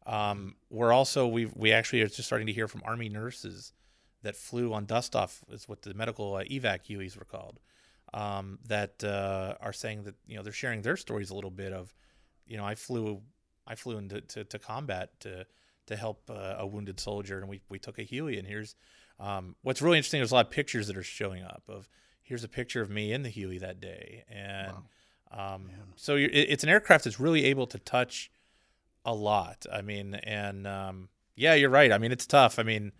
Um, 0.06 0.56
we're 0.70 0.94
also 0.94 1.28
we 1.28 1.50
we 1.56 1.72
actually 1.72 2.02
are 2.02 2.08
just 2.08 2.26
starting 2.26 2.48
to 2.48 2.54
hear 2.54 2.68
from 2.68 2.82
Army 2.86 3.10
nurses 3.10 3.74
that 4.24 4.36
flew 4.36 4.74
on 4.74 4.86
dust 4.86 5.16
off 5.16 5.44
is 5.50 5.70
what 5.70 5.84
the 5.84 5.94
medical 5.94 6.36
uh, 6.36 6.44
evac 6.44 6.86
Hueys 6.88 7.18
were 7.18 7.26
called 7.26 7.60
um, 8.13 8.60
that 8.68 9.04
uh, 9.04 9.56
are 9.62 9.74
saying 9.74 10.04
that 10.04 10.16
you 10.26 10.38
know 10.38 10.44
they're 10.44 10.54
sharing 10.54 10.82
their 10.82 10.98
stories 10.98 11.30
a 11.30 11.36
little 11.36 11.52
bit 11.52 11.74
of, 11.74 11.94
you 12.46 12.58
know, 12.58 12.66
I 12.66 12.76
flew 12.76 13.22
I 13.66 13.76
flew 13.76 13.98
into 13.98 14.22
to, 14.22 14.44
to 14.46 14.60
combat 14.60 15.20
to 15.22 15.46
to 15.88 15.96
help 15.96 16.30
uh, 16.30 16.56
a 16.58 16.68
wounded 16.68 17.00
soldier, 17.00 17.40
and 17.40 17.48
we 17.48 17.62
we 17.70 17.80
took 17.80 18.00
a 18.00 18.04
Huey, 18.04 18.38
and 18.38 18.48
here's 18.48 18.76
um, 19.20 19.56
what's 19.62 19.82
really 19.82 19.98
interesting. 19.98 20.20
There's 20.20 20.32
a 20.32 20.36
lot 20.36 20.46
of 20.46 20.52
pictures 20.52 20.88
that 20.88 20.98
are 20.98 21.04
showing 21.04 21.44
up 21.44 21.64
of 21.68 21.90
here's 22.22 22.44
a 22.44 22.50
picture 22.50 22.82
of 22.82 22.90
me 22.90 23.12
in 23.12 23.24
the 23.24 23.30
Huey 23.30 23.58
that 23.60 23.80
day, 23.80 24.24
and 24.30 24.74
wow. 25.32 25.56
um, 25.56 25.70
so 25.96 26.16
it, 26.16 26.32
it's 26.34 26.64
an 26.64 26.70
aircraft 26.70 27.06
that's 27.06 27.20
really 27.20 27.46
able 27.46 27.68
to 27.68 27.80
touch 27.80 28.32
a 29.06 29.14
lot. 29.14 29.66
I 29.72 29.82
mean, 29.82 30.16
and 30.16 30.68
um, 30.68 31.10
yeah, 31.36 31.54
you're 31.54 31.70
right. 31.70 31.92
I 31.92 31.98
mean, 31.98 32.12
it's 32.12 32.26
tough. 32.26 32.60
I 32.60 32.64
mean 32.64 32.92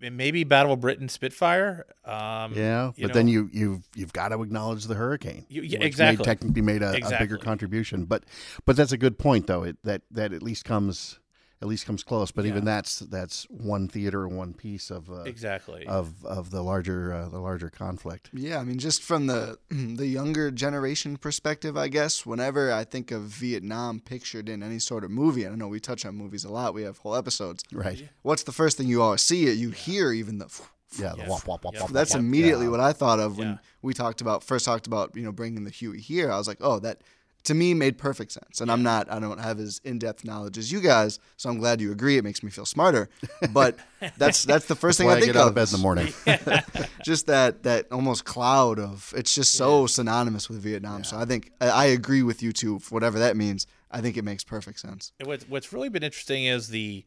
maybe 0.00 0.44
Battle 0.44 0.72
of 0.72 0.80
Britain 0.80 1.08
Spitfire. 1.08 1.86
Um, 2.04 2.54
yeah, 2.54 2.92
but 2.98 3.08
know, 3.08 3.14
then 3.14 3.28
you 3.28 3.48
you've 3.52 3.88
you've 3.94 4.12
got 4.12 4.28
to 4.28 4.42
acknowledge 4.42 4.84
the 4.84 4.94
hurricane. 4.94 5.46
You, 5.48 5.62
yeah, 5.62 5.80
exactly. 5.80 6.18
Made, 6.18 6.24
technically 6.24 6.62
made 6.62 6.82
a, 6.82 6.94
exactly. 6.94 7.16
a, 7.16 7.18
bigger 7.20 7.38
contribution, 7.38 8.04
but 8.04 8.24
but 8.64 8.76
that's 8.76 8.92
a 8.92 8.98
good 8.98 9.18
point 9.18 9.46
though. 9.46 9.62
It, 9.62 9.76
that 9.84 10.02
that 10.10 10.32
at 10.32 10.42
least 10.42 10.64
comes 10.64 11.18
at 11.62 11.68
least 11.68 11.86
comes 11.86 12.02
close. 12.02 12.30
But 12.30 12.44
yeah. 12.44 12.50
even 12.50 12.64
that's 12.64 13.00
that's 13.00 13.44
one 13.50 13.88
theater 13.88 14.24
and 14.24 14.36
one 14.36 14.54
piece 14.54 14.90
of 14.90 15.10
uh, 15.10 15.22
exactly 15.22 15.86
of 15.86 16.24
of 16.24 16.50
the 16.50 16.62
larger 16.62 17.12
uh, 17.12 17.28
the 17.28 17.38
larger 17.38 17.68
conflict. 17.68 18.30
Yeah, 18.32 18.58
I 18.58 18.64
mean, 18.64 18.78
just 18.78 19.02
from 19.02 19.26
the 19.26 19.58
the 19.70 20.06
younger 20.06 20.50
generation 20.50 21.16
perspective, 21.16 21.76
I 21.76 21.88
guess. 21.88 22.24
Whenever 22.24 22.72
I 22.72 22.84
think 22.84 23.10
of 23.10 23.22
Vietnam 23.22 24.00
pictured 24.00 24.48
in 24.48 24.62
any 24.62 24.78
sort 24.78 25.04
of 25.04 25.10
movie, 25.10 25.46
I 25.46 25.50
know 25.50 25.68
we 25.68 25.80
touch 25.80 26.06
on 26.06 26.14
movies 26.16 26.44
a 26.44 26.50
lot. 26.50 26.74
We 26.74 26.82
have 26.82 26.98
whole 26.98 27.16
episodes. 27.16 27.64
Right. 27.72 28.08
What's 28.22 28.44
the 28.44 28.52
first 28.52 28.76
thing 28.76 28.88
you 28.88 29.02
always 29.02 29.22
see? 29.22 29.46
It 29.46 29.56
you 29.56 29.70
hear 29.70 30.12
even 30.12 30.38
the. 30.38 30.50
Yeah, 30.98 31.12
the 31.16 31.30
wop, 31.30 31.46
wop, 31.46 31.64
wop, 31.64 31.74
wop, 31.78 31.90
That's 31.90 32.14
wop, 32.14 32.18
immediately 32.18 32.64
yeah. 32.64 32.72
what 32.72 32.80
I 32.80 32.92
thought 32.92 33.20
of 33.20 33.38
when 33.38 33.46
yeah. 33.46 33.56
we 33.80 33.94
talked 33.94 34.20
about 34.20 34.42
first 34.42 34.64
talked 34.64 34.88
about 34.88 35.14
you 35.14 35.22
know 35.22 35.30
bringing 35.30 35.62
the 35.62 35.70
Huey 35.70 36.00
here. 36.00 36.32
I 36.32 36.36
was 36.36 36.48
like, 36.48 36.58
oh, 36.60 36.80
that 36.80 37.02
to 37.44 37.54
me 37.54 37.74
made 37.74 37.98
perfect 37.98 38.32
sense. 38.32 38.60
And 38.60 38.68
yeah. 38.68 38.74
I'm 38.74 38.82
not 38.82 39.10
I 39.10 39.18
don't 39.18 39.40
have 39.40 39.58
as 39.60 39.80
in-depth 39.84 40.24
knowledge 40.24 40.58
as 40.58 40.70
you 40.70 40.80
guys, 40.80 41.18
so 41.36 41.50
I'm 41.50 41.58
glad 41.58 41.80
you 41.80 41.92
agree. 41.92 42.16
It 42.16 42.24
makes 42.24 42.42
me 42.42 42.50
feel 42.50 42.66
smarter. 42.66 43.08
But 43.52 43.76
that's 44.18 44.44
that's 44.44 44.66
the 44.66 44.74
first 44.74 44.98
that's 44.98 45.08
thing 45.08 45.08
I, 45.08 45.18
I 45.18 45.20
think 45.20 45.32
get 45.32 45.40
out 45.40 45.48
of 45.48 45.54
bed 45.54 45.68
in 45.68 45.72
the 45.72 45.78
morning. 45.78 46.12
just 47.04 47.26
that 47.26 47.62
that 47.62 47.86
almost 47.90 48.24
cloud 48.24 48.78
of 48.78 49.12
it's 49.16 49.34
just 49.34 49.54
so 49.54 49.82
yeah. 49.82 49.86
synonymous 49.86 50.48
with 50.48 50.60
Vietnam. 50.60 50.98
Yeah. 50.98 51.04
So 51.04 51.18
I 51.18 51.24
think 51.24 51.52
I, 51.60 51.68
I, 51.68 51.84
agree 51.86 52.22
with 52.22 52.42
you 52.42 52.52
too, 52.52 52.80
whatever 52.90 53.18
that 53.18 53.36
means. 53.36 53.66
I 53.90 54.00
think 54.00 54.16
it 54.16 54.24
makes 54.24 54.44
perfect 54.44 54.80
sense. 54.80 55.12
What's 55.22 55.48
what's 55.48 55.72
really 55.72 55.88
been 55.88 56.02
interesting 56.02 56.44
is 56.44 56.68
the 56.68 57.04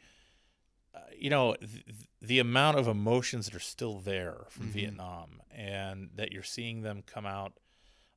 uh, 0.94 1.00
you 1.18 1.30
know 1.30 1.56
th- 1.56 1.86
the 2.22 2.40
amount 2.40 2.78
of 2.78 2.88
emotions 2.88 3.46
that 3.46 3.56
are 3.56 3.60
still 3.60 4.00
there 4.00 4.46
from 4.50 4.66
mm-hmm. 4.66 4.74
Vietnam 4.74 5.42
and 5.52 6.10
that 6.16 6.32
you're 6.32 6.44
seeing 6.44 6.82
them 6.82 7.04
come 7.06 7.26
out 7.26 7.54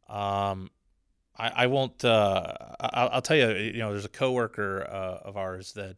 um, 0.09 0.71
I, 1.39 1.49
I 1.49 1.67
won't. 1.67 2.05
Uh, 2.05 2.53
I'll, 2.81 3.09
I'll, 3.15 3.23
tell 3.23 3.37
you. 3.37 3.51
You 3.51 3.79
know, 3.79 3.93
there's 3.93 4.05
a 4.05 4.11
coworker 4.11 4.87
uh, 4.89 5.29
of 5.29 5.37
ours 5.37 5.73
that 5.73 5.97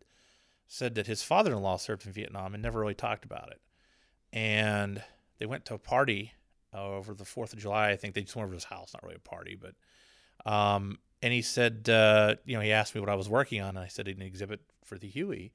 said 0.66 0.94
that 0.96 1.06
his 1.06 1.22
father-in-law 1.22 1.78
served 1.78 2.06
in 2.06 2.12
Vietnam 2.12 2.54
and 2.54 2.62
never 2.62 2.80
really 2.80 2.94
talked 2.94 3.24
about 3.24 3.50
it. 3.50 3.60
And 4.32 5.02
they 5.38 5.46
went 5.46 5.64
to 5.66 5.74
a 5.74 5.78
party 5.78 6.32
uh, 6.74 6.84
over 6.84 7.14
the 7.14 7.24
Fourth 7.24 7.52
of 7.52 7.58
July. 7.58 7.90
I 7.90 7.96
think 7.96 8.14
they 8.14 8.22
just 8.22 8.36
went 8.36 8.44
over 8.44 8.52
to 8.52 8.56
his 8.56 8.64
house, 8.64 8.92
not 8.92 9.02
really 9.02 9.16
a 9.16 9.28
party, 9.28 9.58
but. 9.60 9.74
Um, 10.50 10.98
and 11.20 11.32
he 11.32 11.42
said, 11.42 11.88
uh, 11.88 12.36
you 12.44 12.54
know, 12.54 12.62
he 12.62 12.70
asked 12.70 12.94
me 12.94 13.00
what 13.00 13.10
I 13.10 13.16
was 13.16 13.28
working 13.28 13.60
on, 13.60 13.70
and 13.70 13.78
I 13.80 13.88
said 13.88 14.06
an 14.06 14.22
exhibit 14.22 14.60
for 14.84 14.98
the 14.98 15.08
Huey. 15.08 15.52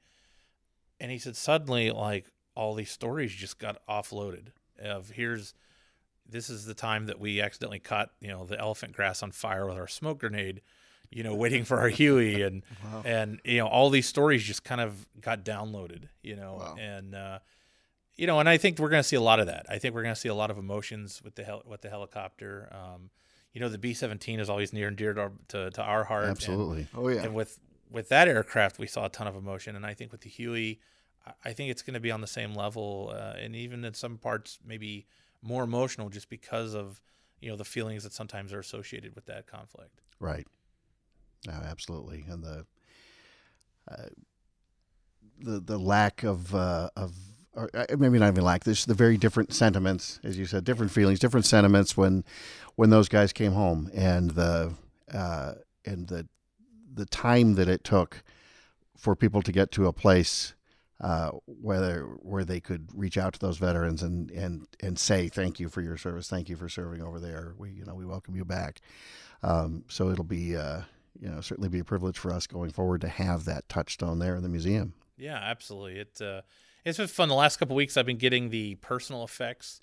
And 0.99 1.09
he 1.09 1.17
said 1.17 1.35
suddenly, 1.35 1.89
like 1.91 2.25
all 2.55 2.75
these 2.75 2.91
stories 2.91 3.33
just 3.33 3.59
got 3.59 3.85
offloaded. 3.87 4.47
Of 4.81 5.11
here's 5.11 5.53
this 6.29 6.49
is 6.49 6.65
the 6.65 6.73
time 6.73 7.05
that 7.07 7.19
we 7.19 7.41
accidentally 7.41 7.79
caught 7.79 8.11
you 8.19 8.29
know 8.29 8.45
the 8.45 8.59
elephant 8.59 8.93
grass 8.93 9.21
on 9.23 9.31
fire 9.31 9.65
with 9.65 9.77
our 9.77 9.87
smoke 9.87 10.19
grenade 10.19 10.61
you 11.13 11.23
know 11.23 11.35
waiting 11.35 11.63
for 11.63 11.79
our 11.79 11.89
huey. 11.89 12.41
And 12.41 12.63
wow. 12.83 13.01
and 13.05 13.39
you 13.43 13.57
know 13.57 13.67
all 13.67 13.89
these 13.89 14.07
stories 14.07 14.43
just 14.43 14.63
kind 14.63 14.81
of 14.81 15.05
got 15.21 15.45
downloaded 15.45 16.07
you 16.21 16.35
know 16.35 16.57
wow. 16.59 16.75
and 16.79 17.15
uh, 17.15 17.39
you 18.15 18.27
know 18.27 18.39
and 18.39 18.49
i 18.49 18.57
think 18.57 18.79
we're 18.79 18.89
going 18.89 19.03
to 19.03 19.07
see 19.07 19.15
a 19.15 19.21
lot 19.21 19.39
of 19.39 19.47
that. 19.47 19.65
I 19.69 19.77
think 19.77 19.95
we're 19.95 20.03
going 20.03 20.15
to 20.15 20.19
see 20.19 20.29
a 20.29 20.35
lot 20.35 20.51
of 20.51 20.57
emotions 20.57 21.21
with 21.23 21.35
the 21.35 21.43
hel- 21.43 21.63
with 21.65 21.81
the 21.81 21.89
helicopter. 21.89 22.69
Um, 22.71 23.09
you 23.53 23.61
know 23.61 23.69
the 23.69 23.77
b-17 23.77 24.39
is 24.39 24.49
always 24.49 24.73
near 24.73 24.87
and 24.87 24.97
dear 24.97 25.13
to 25.13 25.21
our, 25.21 25.31
to, 25.49 25.71
to 25.71 25.81
our 25.81 26.03
heart. 26.05 26.25
Absolutely. 26.25 26.79
And, 26.79 26.89
oh 26.95 27.07
yeah. 27.07 27.23
and 27.23 27.35
with 27.35 27.59
with 27.91 28.09
that 28.09 28.27
aircraft 28.27 28.79
we 28.79 28.87
saw 28.87 29.05
a 29.05 29.09
ton 29.09 29.27
of 29.27 29.35
emotion. 29.35 29.75
And 29.75 29.85
i 29.85 29.93
think 29.93 30.11
with 30.11 30.21
the 30.21 30.29
huey 30.29 30.79
i 31.45 31.53
think 31.53 31.69
it's 31.71 31.81
going 31.81 31.93
to 31.93 31.99
be 31.99 32.11
on 32.11 32.21
the 32.21 32.27
same 32.27 32.53
level 32.53 33.13
uh, 33.15 33.35
and 33.39 33.55
even 33.55 33.85
in 33.85 33.93
some 33.93 34.17
parts 34.17 34.59
maybe 34.65 35.05
more 35.43 35.63
emotional 35.63 36.09
just 36.09 36.29
because 36.29 36.73
of 36.73 37.01
you 37.41 37.49
know 37.49 37.57
the 37.57 37.65
feelings 37.65 38.03
that 38.03 38.13
sometimes 38.13 38.53
are 38.53 38.59
associated 38.59 39.15
with 39.15 39.25
that 39.25 39.45
conflict. 39.47 40.01
Right. 40.19 40.47
No, 41.45 41.53
absolutely, 41.53 42.25
and 42.29 42.43
the 42.43 42.65
uh, 43.91 44.07
the 45.39 45.59
the 45.59 45.77
lack 45.77 46.23
of 46.23 46.55
uh, 46.55 46.89
of 46.95 47.13
or 47.53 47.69
uh, 47.73 47.85
maybe 47.97 48.17
not 48.17 48.29
even 48.29 48.43
lack. 48.43 48.63
this 48.63 48.85
the 48.85 48.93
very 48.93 49.17
different 49.17 49.53
sentiments, 49.53 50.19
as 50.23 50.37
you 50.37 50.45
said, 50.45 50.63
different 50.63 50.91
feelings, 50.91 51.19
different 51.19 51.45
sentiments 51.45 51.97
when 51.97 52.23
when 52.75 52.89
those 52.89 53.09
guys 53.09 53.33
came 53.33 53.51
home, 53.51 53.91
and 53.93 54.31
the 54.31 54.73
uh, 55.13 55.53
and 55.85 56.07
the 56.07 56.27
the 56.93 57.05
time 57.05 57.55
that 57.55 57.67
it 57.67 57.83
took 57.83 58.23
for 58.97 59.15
people 59.15 59.41
to 59.41 59.51
get 59.51 59.71
to 59.71 59.87
a 59.87 59.93
place 59.93 60.53
uh, 61.01 61.31
whether 61.45 62.03
where 62.21 62.45
they 62.45 62.59
could 62.59 62.89
reach 62.93 63.17
out 63.17 63.33
to 63.33 63.39
those 63.39 63.57
veterans 63.57 64.03
and 64.03 64.31
and 64.31 64.67
and 64.81 64.97
say 64.97 65.27
thank 65.27 65.59
you 65.59 65.69
for 65.69 65.81
your 65.81 65.97
service, 65.97 66.27
thank 66.27 66.49
you 66.49 66.55
for 66.55 66.69
serving 66.69 67.01
over 67.01 67.19
there. 67.19 67.53
We 67.57 67.71
you 67.71 67.85
know 67.85 67.95
we 67.95 68.05
welcome 68.05 68.35
you 68.35 68.45
back. 68.45 68.79
Um, 69.41 69.83
so 69.89 70.09
it'll 70.09 70.23
be 70.23 70.55
uh, 70.55 70.81
you 71.19 71.29
know 71.29 71.41
certainly 71.41 71.69
be 71.69 71.79
a 71.79 71.83
privilege 71.83 72.17
for 72.17 72.31
us 72.31 72.47
going 72.47 72.71
forward 72.71 73.01
to 73.01 73.09
have 73.09 73.45
that 73.45 73.67
touchstone 73.69 74.19
there 74.19 74.35
in 74.35 74.43
the 74.43 74.49
museum. 74.49 74.93
Yeah, 75.17 75.39
absolutely. 75.41 75.99
It 75.99 76.21
uh, 76.21 76.41
it's 76.85 76.97
been 76.97 77.07
fun. 77.07 77.29
The 77.29 77.35
last 77.35 77.57
couple 77.57 77.75
weeks, 77.75 77.97
I've 77.97 78.05
been 78.05 78.17
getting 78.17 78.49
the 78.49 78.75
personal 78.75 79.23
effects. 79.23 79.81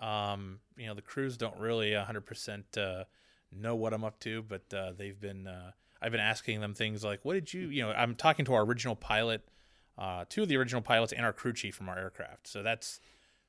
Um, 0.00 0.60
you 0.76 0.86
know, 0.86 0.94
the 0.94 1.02
crews 1.02 1.38
don't 1.38 1.58
really 1.58 1.92
100% 1.92 2.64
uh, 2.76 3.04
know 3.50 3.74
what 3.74 3.94
I'm 3.94 4.04
up 4.04 4.20
to, 4.20 4.42
but 4.42 4.62
uh, 4.74 4.92
they've 4.96 5.18
been. 5.18 5.46
Uh, 5.46 5.72
I've 6.02 6.12
been 6.12 6.20
asking 6.20 6.60
them 6.60 6.74
things 6.74 7.02
like, 7.02 7.24
"What 7.24 7.34
did 7.34 7.52
you?" 7.54 7.68
You 7.68 7.84
know, 7.84 7.92
I'm 7.92 8.14
talking 8.14 8.44
to 8.46 8.54
our 8.54 8.62
original 8.62 8.94
pilot 8.94 9.48
uh, 9.98 10.24
two 10.28 10.42
of 10.42 10.48
the 10.48 10.56
original 10.56 10.82
pilots 10.82 11.12
and 11.12 11.24
our 11.24 11.32
crew 11.32 11.52
chief 11.52 11.74
from 11.74 11.88
our 11.88 11.98
aircraft. 11.98 12.46
So 12.46 12.62
that's 12.62 13.00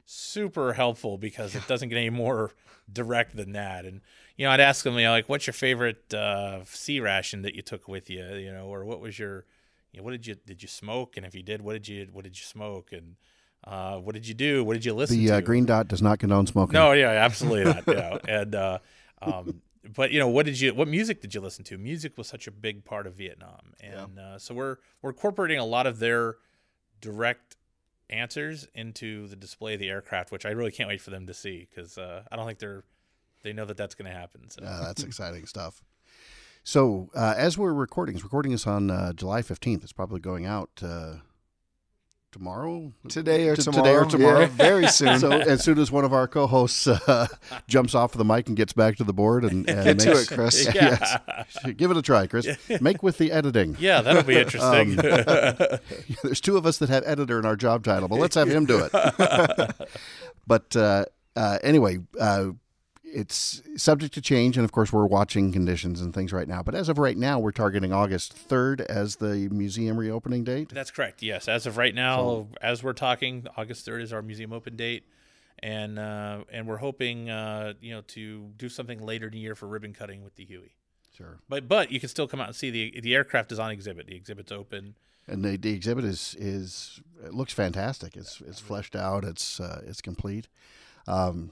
super 0.05 0.73
helpful 0.73 1.17
because 1.17 1.55
it 1.55 1.67
doesn't 1.67 1.89
get 1.89 1.97
any 1.97 2.09
more 2.09 2.51
direct 2.91 3.35
than 3.35 3.51
that. 3.51 3.85
And 3.85 4.01
you 4.37 4.45
know, 4.45 4.51
I'd 4.51 4.59
ask 4.59 4.83
them, 4.83 4.95
you 4.95 5.03
know, 5.03 5.11
like, 5.11 5.27
what's 5.27 5.47
your 5.47 5.53
favorite 5.53 6.13
uh, 6.13 6.63
C 6.65 6.99
ration 6.99 7.41
that 7.41 7.55
you 7.55 7.61
took 7.61 7.87
with 7.87 8.09
you, 8.09 8.23
you 8.35 8.51
know, 8.51 8.67
or 8.67 8.85
what 8.85 9.01
was 9.01 9.17
your, 9.17 9.45
you 9.91 9.99
know, 9.99 10.03
what 10.05 10.11
did 10.11 10.27
you 10.27 10.35
did 10.45 10.61
you 10.61 10.67
smoke, 10.67 11.17
and 11.17 11.25
if 11.25 11.33
you 11.35 11.43
did, 11.43 11.61
what 11.61 11.73
did 11.73 11.87
you 11.87 12.07
what 12.13 12.23
did 12.23 12.37
you 12.37 12.43
smoke, 12.45 12.93
and 12.93 13.15
uh, 13.65 13.97
what 13.97 14.13
did 14.13 14.27
you 14.27 14.33
do, 14.33 14.63
what 14.63 14.73
did 14.73 14.85
you 14.85 14.93
listen 14.93 15.17
The 15.17 15.27
to? 15.27 15.35
uh, 15.35 15.41
green 15.41 15.65
dot 15.65 15.87
does 15.87 16.01
not 16.01 16.19
condone 16.19 16.45
smoking. 16.47 16.73
No, 16.73 16.91
yeah, 16.93 17.09
absolutely 17.09 17.65
not. 17.65 17.83
Yeah, 17.87 18.17
and 18.27 18.55
uh, 18.55 18.79
um, 19.21 19.61
but 19.95 20.11
you 20.11 20.19
know, 20.19 20.27
what 20.27 20.45
did 20.45 20.59
you? 20.59 20.73
What 20.73 20.87
music 20.87 21.21
did 21.21 21.33
you 21.33 21.41
listen 21.41 21.63
to? 21.65 21.77
Music 21.77 22.17
was 22.17 22.27
such 22.27 22.47
a 22.47 22.51
big 22.51 22.85
part 22.85 23.07
of 23.07 23.13
Vietnam, 23.15 23.73
and 23.79 24.19
uh, 24.19 24.39
so 24.39 24.53
we're 24.53 24.77
we're 25.01 25.11
incorporating 25.11 25.59
a 25.59 25.65
lot 25.65 25.87
of 25.87 25.99
their 25.99 26.35
direct 27.01 27.55
answers 28.09 28.67
into 28.73 29.27
the 29.27 29.35
display 29.35 29.73
of 29.73 29.79
the 29.79 29.89
aircraft, 29.89 30.31
which 30.31 30.45
I 30.45 30.49
really 30.49 30.71
can't 30.71 30.87
wait 30.89 31.01
for 31.01 31.09
them 31.09 31.27
to 31.27 31.33
see 31.33 31.67
because 31.69 31.97
uh, 31.97 32.23
I 32.31 32.35
don't 32.35 32.45
think 32.47 32.59
they're 32.59 32.83
they 33.43 33.53
know 33.53 33.65
that 33.65 33.77
that's 33.77 33.95
going 33.95 34.09
to 34.11 34.17
happen. 34.17 34.49
So 34.49 34.63
Uh, 34.63 34.85
that's 34.85 35.03
exciting 35.11 35.45
stuff. 35.45 35.83
So 36.63 37.09
uh, 37.15 37.33
as 37.37 37.57
we're 37.57 37.73
recording, 37.73 38.17
recording 38.17 38.51
this 38.51 38.67
on 38.67 38.89
uh, 38.91 39.13
July 39.13 39.41
fifteenth. 39.41 39.83
It's 39.83 39.93
probably 39.93 40.19
going 40.19 40.45
out 40.45 40.69
uh, 40.81 41.15
tomorrow, 42.31 42.91
Today 43.09 43.47
or 43.47 43.55
T- 43.55 43.63
tomorrow. 43.63 43.83
Today 43.83 43.95
or 43.95 44.05
tomorrow. 44.05 44.39
Yeah, 44.41 44.45
very 44.51 44.87
soon. 44.87 45.19
so 45.19 45.31
as 45.31 45.63
soon 45.63 45.79
as 45.79 45.91
one 45.91 46.03
of 46.05 46.13
our 46.13 46.27
co-hosts 46.27 46.87
uh, 46.87 47.27
jumps 47.67 47.95
off 47.95 48.13
of 48.13 48.17
the 48.19 48.25
mic 48.25 48.47
and 48.47 48.55
gets 48.57 48.73
back 48.73 48.97
to 48.97 49.03
the 49.03 49.13
board 49.13 49.43
and, 49.43 49.67
and 49.69 49.83
Get 49.83 49.99
to 49.99 50.07
makes- 50.15 50.31
it, 50.31 50.35
Chris. 50.35 50.65
yeah, 50.75 51.17
Yes. 51.35 51.57
give 51.77 51.89
it 51.91 51.97
a 51.97 52.01
try, 52.01 52.27
Chris. 52.27 52.47
Make 52.81 53.01
with 53.03 53.17
the 53.17 53.31
editing. 53.31 53.75
yeah, 53.79 54.01
that'll 54.01 54.23
be 54.23 54.37
interesting. 54.37 54.95
There's 56.23 56.41
two 56.41 56.57
of 56.57 56.65
us 56.65 56.77
that 56.79 56.89
have 56.89 57.03
editor 57.05 57.39
in 57.39 57.45
our 57.45 57.55
job 57.55 57.83
title, 57.83 58.07
but 58.07 58.19
let's 58.19 58.35
have 58.35 58.49
him 58.49 58.65
do 58.65 58.83
it. 58.91 59.87
but 60.45 60.75
uh, 60.75 61.05
uh, 61.35 61.57
anyway, 61.63 61.99
uh, 62.19 62.47
it's 63.13 63.61
subject 63.75 64.13
to 64.15 64.21
change, 64.21 64.57
and 64.57 64.65
of 64.65 64.71
course, 64.71 64.91
we're 64.91 65.05
watching 65.05 65.51
conditions 65.51 66.01
and 66.01 66.13
things 66.13 66.33
right 66.33 66.47
now. 66.47 66.61
But 66.61 66.75
as 66.75 66.89
of 66.89 66.97
right 66.97 67.17
now, 67.17 67.39
we're 67.39 67.51
targeting 67.51 67.93
August 67.93 68.49
3rd 68.49 68.81
as 68.81 69.17
the 69.17 69.49
museum 69.49 69.97
reopening 69.97 70.43
date. 70.43 70.69
That's 70.69 70.91
correct. 70.91 71.21
Yes, 71.21 71.47
as 71.47 71.65
of 71.65 71.77
right 71.77 71.95
now, 71.95 72.47
as 72.61 72.83
we're 72.83 72.93
talking, 72.93 73.47
August 73.55 73.85
third 73.85 74.01
is 74.01 74.13
our 74.13 74.21
museum 74.21 74.53
open 74.53 74.75
date, 74.75 75.03
and 75.59 75.97
uh, 75.97 76.43
and 76.51 76.67
we're 76.67 76.77
hoping 76.77 77.29
uh, 77.29 77.73
you 77.81 77.93
know 77.93 78.01
to 78.07 78.49
do 78.57 78.69
something 78.69 79.05
later 79.05 79.27
in 79.27 79.33
the 79.33 79.39
year 79.39 79.55
for 79.55 79.67
ribbon 79.67 79.93
cutting 79.93 80.23
with 80.23 80.35
the 80.35 80.45
Huey. 80.45 80.75
Sure. 81.17 81.39
But 81.49 81.67
but 81.67 81.91
you 81.91 81.99
can 81.99 82.09
still 82.09 82.27
come 82.27 82.39
out 82.39 82.47
and 82.47 82.55
see 82.55 82.69
the 82.69 82.99
the 83.01 83.15
aircraft 83.15 83.51
is 83.51 83.59
on 83.59 83.71
exhibit. 83.71 84.07
The 84.07 84.15
exhibit's 84.15 84.51
open. 84.51 84.95
And 85.29 85.43
the, 85.43 85.57
the 85.57 85.73
exhibit 85.73 86.05
is 86.05 86.35
is 86.39 87.01
it 87.25 87.33
looks 87.33 87.53
fantastic. 87.53 88.15
It's 88.15 88.41
it's 88.41 88.59
fleshed 88.59 88.95
out. 88.95 89.23
It's 89.23 89.59
uh, 89.59 89.81
it's 89.85 90.01
complete. 90.01 90.47
Um, 91.07 91.51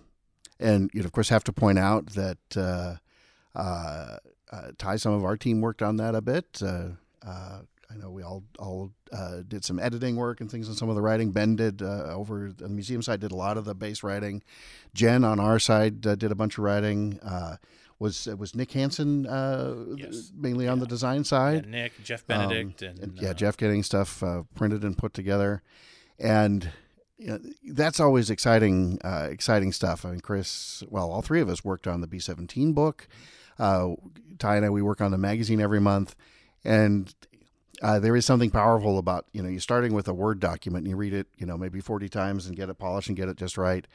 and 0.60 0.90
you'd 0.94 1.06
of 1.06 1.12
course 1.12 1.30
have 1.30 1.44
to 1.46 1.54
point 1.54 1.80
out 1.80 2.08
that 2.12 2.38
uh, 2.58 2.96
uh, 3.58 4.18
uh, 4.52 4.72
Ty, 4.78 4.98
some 4.98 5.14
of 5.14 5.24
our 5.24 5.38
team 5.38 5.62
worked 5.62 5.82
on 5.82 5.98
that 5.98 6.16
a 6.16 6.22
bit. 6.22 6.62
Uh, 6.62 6.90
uh, 7.26 7.60
I 7.90 7.98
know 7.98 8.10
we 8.10 8.24
all 8.24 8.44
all 8.60 8.92
uh, 9.14 9.42
did 9.48 9.64
some 9.64 9.80
editing 9.80 10.16
work 10.16 10.42
and 10.42 10.50
things 10.52 10.68
on 10.68 10.76
some 10.76 10.90
of 10.90 10.96
the 10.96 11.02
writing. 11.02 11.32
Ben 11.32 11.56
did 11.56 11.82
uh, 11.82 12.06
over 12.14 12.46
on 12.48 12.56
the 12.58 12.70
museum 12.70 13.02
side 13.02 13.20
did 13.20 13.32
a 13.32 13.36
lot 13.36 13.58
of 13.58 13.66
the 13.66 13.76
base 13.76 14.04
writing. 14.04 14.44
Jen 14.94 15.24
on 15.24 15.40
our 15.40 15.60
side 15.60 16.06
uh, 16.06 16.16
did 16.16 16.32
a 16.32 16.36
bunch 16.36 16.58
of 16.58 16.64
writing. 16.64 17.20
Uh, 17.24 17.58
was 18.00 18.28
was 18.38 18.54
Nick 18.56 18.72
Hansen 18.74 19.26
uh, 19.26 19.74
Yes. 19.96 20.32
mainly 20.36 20.68
on 20.68 20.80
the 20.80 20.86
design 20.86 21.20
Yeah, 21.20 21.24
side? 21.24 21.66
Nick, 21.68 21.94
Jeff 22.04 22.22
Um, 22.30 22.50
Benedict, 22.50 22.82
and, 22.82 23.00
and 23.00 23.18
yeah, 23.22 23.32
Jeff 23.34 23.56
getting 23.56 23.84
stuff 23.84 24.22
uh, 24.22 24.44
printed 24.56 24.84
and 24.84 24.98
put 24.98 25.14
together, 25.14 25.62
and 26.20 26.70
you 27.18 27.28
know, 27.28 27.40
that's 27.72 28.00
always 28.00 28.30
exciting. 28.30 29.00
Uh, 29.04 29.28
exciting 29.32 29.72
stuff. 29.72 30.06
I 30.06 30.12
mean, 30.12 30.20
Chris. 30.22 30.84
Well, 30.90 31.12
all 31.12 31.22
three 31.22 31.42
of 31.42 31.50
us 31.50 31.64
worked 31.64 31.88
on 31.88 32.02
the 32.02 32.08
B 32.08 32.20
seventeen 32.20 32.74
book. 32.74 33.08
Uh, 33.58 33.96
Ty 34.38 34.58
and 34.58 34.66
I, 34.66 34.70
we 34.70 34.82
work 34.82 35.02
on 35.02 35.12
the 35.12 35.18
magazine 35.18 35.62
every 35.62 35.80
month, 35.80 36.16
and 36.64 37.14
uh, 37.82 38.00
there 38.00 38.16
is 38.16 38.26
something 38.26 38.50
powerful 38.52 38.98
about 38.98 39.26
you 39.32 39.42
know 39.42 39.50
you 39.50 39.60
starting 39.60 39.94
with 39.94 40.08
a 40.08 40.14
word 40.14 40.40
document 40.40 40.84
and 40.84 40.90
you 40.90 40.98
read 40.98 41.14
it 41.14 41.28
you 41.38 41.46
know 41.46 41.58
maybe 41.58 41.80
forty 41.80 42.10
times 42.10 42.46
and 42.48 42.56
get 42.56 42.70
it 42.70 42.78
polished 42.78 43.08
and 43.08 43.18
get 43.18 43.30
it 43.30 43.38
just 43.38 43.58
right, 43.58 43.88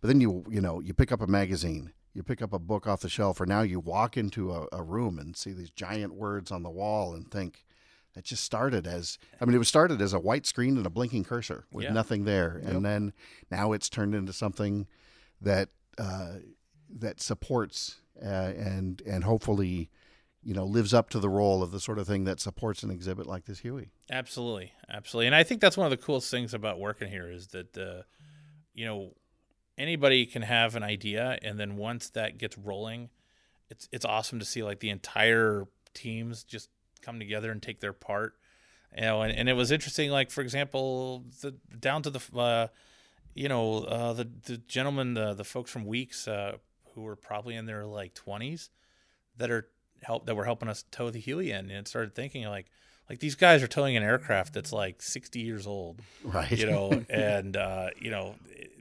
but 0.00 0.08
then 0.08 0.20
you 0.20 0.44
you 0.50 0.60
know 0.60 0.80
you 0.80 0.92
pick 0.92 1.12
up 1.12 1.20
a 1.22 1.26
magazine. 1.26 1.92
You 2.12 2.22
pick 2.22 2.40
up 2.40 2.54
a 2.54 2.58
book 2.58 2.86
off 2.86 3.00
the 3.02 3.10
shelf, 3.10 3.42
or 3.42 3.46
now 3.46 3.60
you 3.60 3.78
walk 3.78 4.16
into 4.16 4.50
a, 4.50 4.66
a 4.72 4.82
room 4.82 5.18
and 5.18 5.36
see 5.36 5.52
these 5.52 5.68
giant 5.68 6.14
words 6.14 6.50
on 6.50 6.62
the 6.62 6.70
wall 6.70 7.12
and 7.14 7.30
think, 7.30 7.65
it 8.16 8.24
just 8.24 8.42
started 8.44 8.86
as 8.86 9.18
I 9.40 9.44
mean, 9.44 9.54
it 9.54 9.58
was 9.58 9.68
started 9.68 10.00
as 10.00 10.12
a 10.12 10.18
white 10.18 10.46
screen 10.46 10.76
and 10.76 10.86
a 10.86 10.90
blinking 10.90 11.24
cursor 11.24 11.66
with 11.70 11.84
Yeah. 11.84 11.92
nothing 11.92 12.24
there, 12.24 12.60
and 12.64 12.84
then 12.84 13.12
now 13.50 13.72
it's 13.72 13.88
turned 13.88 14.14
into 14.14 14.32
something 14.32 14.86
that 15.40 15.68
uh, 15.98 16.36
that 16.88 17.20
supports 17.20 18.00
uh, 18.22 18.26
and 18.56 19.02
and 19.06 19.24
hopefully, 19.24 19.90
you 20.42 20.54
know, 20.54 20.64
lives 20.64 20.94
up 20.94 21.10
to 21.10 21.18
the 21.18 21.28
role 21.28 21.62
of 21.62 21.70
the 21.72 21.80
sort 21.80 21.98
of 21.98 22.06
thing 22.06 22.24
that 22.24 22.40
supports 22.40 22.82
an 22.82 22.90
exhibit 22.90 23.26
like 23.26 23.44
this 23.44 23.60
Huey. 23.60 23.90
Absolutely, 24.10 24.72
absolutely, 24.88 25.26
and 25.26 25.34
I 25.34 25.42
think 25.42 25.60
that's 25.60 25.76
one 25.76 25.86
of 25.86 25.90
the 25.90 26.02
coolest 26.04 26.30
things 26.30 26.54
about 26.54 26.78
working 26.80 27.08
here 27.08 27.30
is 27.30 27.48
that 27.48 27.76
uh, 27.76 28.02
you 28.72 28.84
know 28.86 29.12
anybody 29.76 30.24
can 30.24 30.42
have 30.42 30.74
an 30.74 30.82
idea, 30.82 31.38
and 31.42 31.58
then 31.60 31.76
once 31.76 32.08
that 32.10 32.38
gets 32.38 32.56
rolling, 32.56 33.10
it's 33.68 33.88
it's 33.92 34.04
awesome 34.04 34.38
to 34.38 34.44
see 34.44 34.62
like 34.62 34.80
the 34.80 34.90
entire 34.90 35.66
teams 35.92 36.44
just 36.44 36.68
come 37.06 37.18
together 37.18 37.50
and 37.52 37.62
take 37.62 37.80
their 37.80 37.92
part. 37.94 38.34
You 38.94 39.02
know, 39.02 39.22
and, 39.22 39.32
and 39.36 39.48
it 39.48 39.52
was 39.54 39.70
interesting. 39.70 40.10
Like 40.10 40.30
for 40.30 40.40
example, 40.42 41.24
the 41.40 41.52
down 41.78 42.02
to 42.02 42.10
the 42.10 42.20
uh, 42.38 42.66
you 43.34 43.48
know 43.48 43.84
uh, 43.84 44.12
the 44.12 44.28
the 44.44 44.58
gentlemen, 44.58 45.14
the 45.14 45.32
the 45.34 45.44
folks 45.44 45.70
from 45.70 45.84
Weeks 45.86 46.26
uh, 46.28 46.56
who 46.94 47.02
were 47.02 47.16
probably 47.16 47.54
in 47.54 47.66
their 47.66 47.84
like 47.86 48.14
twenties 48.14 48.70
that 49.36 49.50
are 49.50 49.68
help 50.02 50.26
that 50.26 50.34
were 50.34 50.44
helping 50.44 50.68
us 50.68 50.84
tow 50.90 51.10
the 51.10 51.20
Huey 51.20 51.50
in, 51.50 51.70
and 51.70 51.86
started 51.86 52.14
thinking 52.14 52.44
like 52.46 52.66
like 53.08 53.18
these 53.20 53.34
guys 53.36 53.62
are 53.62 53.68
towing 53.68 53.96
an 53.96 54.02
aircraft 54.02 54.52
that's 54.52 54.72
like 54.72 55.00
60 55.00 55.38
years 55.38 55.64
old 55.66 56.00
Right. 56.24 56.50
you 56.50 56.66
know 56.66 57.04
and 57.10 57.56
uh, 57.56 57.90
you 58.00 58.10
know 58.10 58.34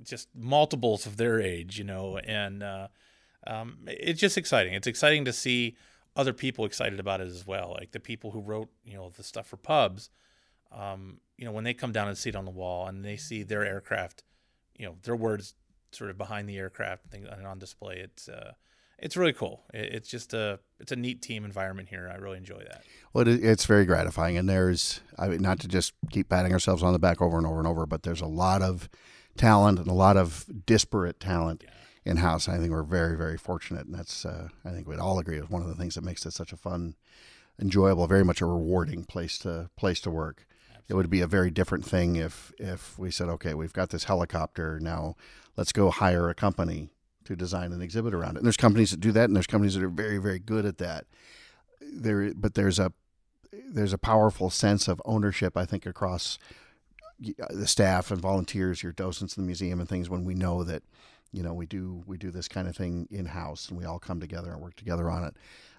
just 0.04 0.30
multiples 0.36 1.06
of 1.06 1.18
their 1.18 1.40
age 1.42 1.78
you 1.78 1.84
know 1.84 2.18
and 2.18 2.64
uh, 2.64 2.88
um, 3.46 3.78
it's 3.88 4.20
just 4.20 4.38
exciting 4.38 4.74
it's 4.74 4.88
exciting 4.88 5.26
to 5.26 5.34
see 5.34 5.76
other 6.16 6.34
people 6.34 6.66
excited 6.66 7.00
about 7.00 7.22
it 7.22 7.28
as 7.28 7.46
well 7.46 7.76
like 7.80 7.92
the 7.92 8.00
people 8.00 8.32
who 8.32 8.40
wrote 8.40 8.70
you 8.84 8.96
know 8.96 9.10
the 9.16 9.24
stuff 9.24 9.48
for 9.48 9.58
pubs 9.58 10.10
um, 10.72 11.20
you 11.38 11.46
know 11.46 11.52
when 11.52 11.64
they 11.64 11.74
come 11.74 11.92
down 11.92 12.08
and 12.08 12.18
see 12.18 12.30
it 12.30 12.36
on 12.36 12.46
the 12.46 12.52
wall 12.52 12.88
and 12.88 13.04
they 13.04 13.18
see 13.18 13.44
their 13.44 13.66
aircraft 13.66 14.24
you 14.78 14.86
know 14.86 14.96
their 15.04 15.16
words 15.16 15.54
sort 15.92 16.10
of 16.10 16.18
behind 16.18 16.50
the 16.50 16.58
aircraft 16.58 17.14
and 17.14 17.26
and 17.28 17.46
on 17.46 17.60
display 17.60 17.98
it's 17.98 18.28
uh, 18.28 18.54
it's 18.98 19.18
really 19.18 19.34
cool. 19.34 19.64
It, 19.74 19.94
it's 19.94 20.10
just 20.10 20.34
a 20.34 20.60
it's 20.80 20.92
a 20.92 20.96
neat 20.96 21.22
team 21.22 21.46
environment 21.46 21.90
here. 21.90 22.10
I 22.12 22.18
really 22.18 22.38
enjoy 22.38 22.60
that. 22.60 22.84
Well, 23.14 23.28
it, 23.28 23.44
it's 23.44 23.66
very 23.66 23.86
gratifying, 23.86 24.38
and 24.38 24.48
there's 24.48 25.02
I 25.18 25.28
mean, 25.28 25.42
not 25.42 25.60
to 25.62 25.68
just 25.68 25.94
keep 26.12 26.30
patting 26.30 26.54
ourselves 26.54 26.84
on 26.84 26.94
the 26.94 27.00
back 27.00 27.22
over 27.22 27.38
and 27.38 27.46
over 27.46 27.60
and 27.60 27.68
over, 27.68 27.86
but 27.86 28.04
there's 28.04 28.22
a 28.22 28.28
lot 28.28 28.62
of 28.62 28.90
talent 29.38 29.80
and 29.80 29.88
a 29.88 29.94
lot 29.94 30.18
of 30.18 30.46
disparate 30.66 31.20
talent 31.20 31.64
in 32.06 32.18
house. 32.18 32.48
I 32.48 32.58
think 32.58 32.72
we're 32.72 32.84
very, 32.84 33.18
very 33.18 33.38
fortunate, 33.38 33.88
and 33.88 33.96
that's 33.96 34.26
uh, 34.26 34.50
I 34.64 34.72
think 34.72 34.88
we'd 34.88 35.00
all 35.00 35.20
agree 35.20 35.38
is 35.38 35.50
one 35.50 35.62
of 35.62 35.68
the 35.68 35.76
things 35.76 35.96
that 35.96 36.04
makes 36.04 36.26
it 36.26 36.32
such 36.32 36.54
a 36.54 36.58
fun, 36.58 36.96
enjoyable, 37.60 38.08
very 38.08 38.24
much 38.24 38.42
a 38.42 38.46
rewarding 38.46 39.04
place 39.04 39.38
to 39.40 39.70
place 39.76 40.00
to 40.02 40.12
work. 40.12 40.46
It 40.88 40.94
would 40.94 41.10
be 41.10 41.22
a 41.22 41.28
very 41.28 41.50
different 41.50 41.84
thing 41.84 42.16
if 42.16 42.54
if 42.60 42.98
we 43.00 43.10
said, 43.10 43.28
okay, 43.30 43.54
we've 43.56 43.74
got 43.74 43.90
this 43.90 44.04
helicopter 44.04 44.80
now, 44.80 45.16
let's 45.58 45.72
go 45.72 45.90
hire 45.90 46.30
a 46.30 46.36
company 46.36 46.90
to 47.26 47.36
design 47.36 47.74
an 47.74 47.82
exhibit 47.82 48.14
around 48.14 48.36
it. 48.36 48.38
And 48.38 48.46
there's 48.46 48.58
companies 48.58 48.92
that 48.92 49.00
do 49.00 49.12
that, 49.12 49.26
and 49.26 49.36
there's 49.36 49.48
companies 49.48 49.74
that 49.74 49.84
are 49.84 49.90
very, 49.90 50.20
very 50.20 50.40
good 50.40 50.66
at 50.66 50.78
that. 50.78 51.06
There, 51.82 52.34
but 52.36 52.54
there's 52.54 52.78
a 52.78 52.94
there's 53.68 53.94
a 53.94 53.98
powerful 53.98 54.52
sense 54.52 54.88
of 54.88 55.02
ownership, 55.06 55.58
I 55.58 55.66
think, 55.66 55.86
across 55.86 56.38
the 57.50 57.68
staff 57.68 58.12
and 58.12 58.22
volunteers, 58.22 58.84
your 58.84 58.92
docents 58.92 59.38
in 59.38 59.44
the 59.44 59.48
museum, 59.48 59.80
and 59.80 59.90
things. 59.90 60.10
When 60.10 60.26
we 60.26 60.36
know 60.36 60.64
that, 60.64 60.84
you 61.36 61.44
know, 61.44 61.54
we 61.54 61.66
do 61.66 62.02
we 62.08 62.18
do 62.18 62.32
this 62.32 62.48
kind 62.48 62.68
of 62.68 62.78
thing 62.78 63.08
in 63.12 63.26
house, 63.26 63.68
and 63.68 63.78
we 63.78 63.84
all 63.84 64.00
come 64.00 64.22
together 64.22 64.52
and 64.52 64.62
work 64.62 64.76
together 64.76 65.10
on 65.10 65.26
it. 65.26 65.36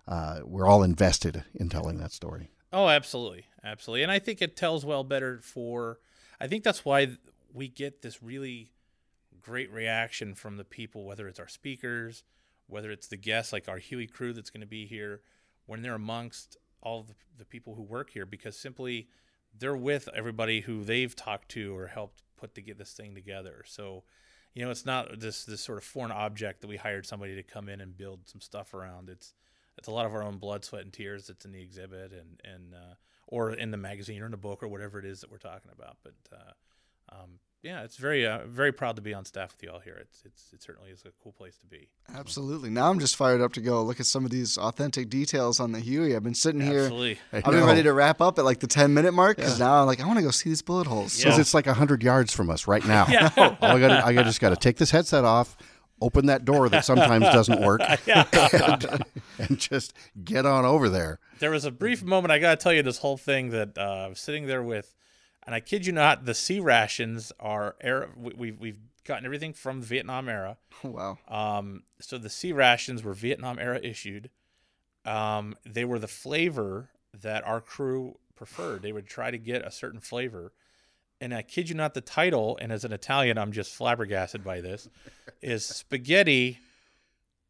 Uh, 0.07 0.41
we're 0.45 0.67
all 0.67 0.83
invested 0.83 1.45
in 1.55 1.71
telling 1.71 1.97
that 1.99 2.13
story. 2.13 2.51
Oh, 2.73 2.89
absolutely, 2.89 3.47
absolutely, 3.65 4.03
and 4.03 4.13
I 4.13 4.19
think 4.19 4.43
it 4.43 4.55
tells 4.55 4.85
well 4.85 5.03
better 5.03 5.41
for. 5.43 5.99
I 6.39 6.47
think 6.47 6.63
that's 6.63 6.85
why 6.85 7.17
we 7.55 7.69
get 7.69 8.03
this 8.03 8.23
really 8.23 8.73
great 9.41 9.73
reaction 9.73 10.35
from 10.35 10.59
the 10.59 10.65
people, 10.65 11.07
whether 11.07 11.27
it's 11.27 11.41
our 11.41 11.49
speakers, 11.49 12.23
whether 12.67 12.91
it's 12.91 13.07
the 13.07 13.17
guests, 13.17 13.51
like 13.51 13.67
our 13.67 13.79
Huey 13.79 14.07
crew 14.07 14.35
that's 14.35 14.51
going 14.51 14.61
to 14.61 14.67
be 14.67 14.85
here, 14.85 15.23
when 15.65 15.81
they're 15.81 15.95
amongst 15.95 16.59
all 16.83 17.05
the, 17.05 17.15
the 17.39 17.47
people 17.47 17.75
who 17.75 17.83
work 17.83 18.11
here, 18.11 18.27
because 18.27 18.59
simply 18.59 19.09
they're 19.59 19.75
with 19.77 20.11
everybody 20.15 20.61
who 20.61 20.85
they've 20.85 21.17
talked 21.17 21.49
to 21.53 21.75
or 21.75 21.87
helped 21.87 22.23
put 22.37 22.55
to 22.57 22.61
get 22.61 22.77
this 22.77 22.93
thing 22.93 23.15
together. 23.15 23.65
So, 23.67 24.05
you 24.57 24.65
know, 24.65 24.71
it's 24.71 24.87
not 24.87 25.21
this 25.21 25.45
this 25.45 25.61
sort 25.61 25.77
of 25.77 25.85
foreign 25.85 26.11
object 26.11 26.63
that 26.63 26.67
we 26.67 26.79
hired 26.79 27.05
somebody 27.05 27.35
to 27.35 27.43
come 27.43 27.69
in 27.69 27.83
and 27.83 27.97
build 27.97 28.21
some 28.25 28.41
stuff 28.41 28.73
around. 28.73 29.11
It's 29.11 29.35
it's 29.77 29.87
a 29.87 29.91
lot 29.91 30.07
of 30.07 30.15
our 30.15 30.23
own 30.23 30.39
blood, 30.39 30.65
sweat, 30.65 30.83
and 30.83 30.93
tears 30.93 31.27
that's 31.27 31.45
in 31.45 31.53
the 31.53 31.61
exhibit 31.61 32.11
and 32.13 32.41
and 32.43 32.75
uh, 32.75 32.95
or 33.27 33.53
in 33.53 33.71
the 33.71 33.77
magazine 33.77 34.23
or 34.23 34.25
in 34.25 34.31
the 34.31 34.39
book 34.39 34.63
or 34.63 34.69
whatever 34.69 34.99
it 34.99 35.05
is 35.05 35.21
that 35.21 35.31
we're 35.31 35.37
talking 35.37 35.71
about. 35.79 35.99
But 36.03 36.15
uh, 36.33 37.15
um, 37.15 37.39
yeah, 37.63 37.83
it's 37.83 37.97
very 37.97 38.27
uh, 38.27 38.41
very 38.47 38.71
proud 38.73 38.97
to 38.97 39.03
be 39.03 39.13
on 39.13 39.25
staff 39.25 39.53
with 39.53 39.63
you 39.63 39.71
all 39.71 39.81
here. 39.81 39.99
It's 40.01 40.23
it's 40.25 40.53
it 40.53 40.63
certainly 40.63 40.91
is 40.91 41.03
a 41.05 41.11
cool 41.23 41.33
place 41.33 41.57
to 41.59 41.67
be. 41.67 41.89
Absolutely. 42.15 42.71
Now 42.71 42.91
I'm 42.91 43.01
just 43.01 43.17
fired 43.17 43.41
up 43.41 43.53
to 43.55 43.61
go 43.61 43.83
look 43.83 43.99
at 43.99 44.07
some 44.07 44.25
of 44.25 44.31
these 44.31 44.57
authentic 44.57 45.09
details 45.11 45.59
on 45.59 45.73
the 45.73 45.81
Huey. 45.81 46.15
I've 46.15 46.23
been 46.23 46.35
sitting 46.35 46.61
here. 46.61 46.83
Absolutely. 46.85 47.19
I 47.33 47.39
I've 47.39 47.45
been 47.45 47.65
ready 47.65 47.83
to 47.83 47.93
wrap 47.93 48.21
up 48.21 48.39
at 48.39 48.45
like 48.45 48.61
the 48.61 48.67
10 48.69 48.95
minute 48.95 49.13
mark 49.13 49.37
because 49.39 49.59
now 49.59 49.81
I'm 49.81 49.87
like, 49.87 50.01
I 50.01 50.07
want 50.07 50.19
to 50.19 50.25
go 50.25 50.31
see 50.31 50.49
these 50.51 50.63
bullet 50.63 50.87
holes. 50.87 51.17
because 51.17 51.35
Yeah. 51.37 51.41
it's 51.41 51.55
like 51.55 51.67
hundred 51.67 52.03
yards 52.03 52.33
from 52.33 52.51
us 52.51 52.67
right 52.69 52.85
now. 52.87 53.07
Yeah. 53.11 53.31
All 53.37 53.57
I 53.77 53.81
got, 53.81 54.05
I 54.05 54.13
just 54.23 54.41
got 54.41 54.51
to 54.51 54.57
take 54.57 54.77
this 54.77 54.91
headset 54.91 55.25
off, 55.25 55.57
open 56.01 56.27
that 56.27 56.45
door 56.45 56.69
that 56.69 56.85
sometimes 56.85 57.25
doesn't 57.25 57.61
work, 57.61 57.81
and, 58.07 59.05
and 59.39 59.59
just 59.59 59.95
get 60.25 60.45
on 60.47 60.65
over 60.65 60.89
there. 60.89 61.19
there 61.39 61.51
was 61.51 61.65
a 61.65 61.71
brief 61.71 62.03
moment 62.05 62.31
I 62.31 62.39
got 62.39 62.59
to 62.59 62.63
tell 62.63 62.73
you 62.73 62.83
this 62.83 62.99
whole 62.99 63.17
thing 63.17 63.51
that 63.51 63.77
uh, 63.79 63.81
I 64.05 64.09
was 64.09 64.21
sitting 64.21 64.47
there 64.47 64.63
with, 64.63 64.95
and 65.47 65.55
I 65.55 65.61
kid 65.61 65.87
you 65.87 65.93
not, 65.93 66.25
the 66.25 66.35
C 66.35 66.61
rations 66.61 67.33
are. 67.39 67.77
We, 68.17 68.33
we've 68.35 68.61
we've 68.61 68.79
gotten 69.05 69.25
everything 69.25 69.53
from 69.53 69.81
the 69.81 69.87
Vietnam 69.87 70.29
era. 70.29 70.59
wow. 70.83 71.19
Um, 71.29 71.85
so 72.01 72.19
the 72.19 72.29
C 72.29 72.53
rations 72.53 73.03
were 73.03 73.15
Vietnam 73.15 73.59
era 73.59 73.81
issued. 73.83 74.31
Um, 75.05 75.57
they 75.65 75.85
were 75.85 76.01
the 76.01 76.09
flavor 76.09 76.91
that 77.23 77.47
our 77.47 77.61
crew 77.61 78.19
preferred. 78.35 78.83
They 78.83 78.93
would 78.93 79.07
try 79.07 79.31
to 79.31 79.39
get 79.39 79.65
a 79.65 79.71
certain 79.71 80.01
flavor. 80.01 80.53
And 81.21 81.33
I 81.33 81.43
kid 81.43 81.69
you 81.69 81.75
not, 81.75 81.95
the 81.95 82.03
title, 82.03 82.59
and 82.61 82.71
as 82.71 82.85
an 82.85 82.93
Italian, 82.93 83.39
I'm 83.39 83.53
just 83.53 83.75
flabbergasted 83.75 84.45
by 84.45 84.61
this, 84.61 84.89
is 85.41 85.65
spaghetti 85.65 86.59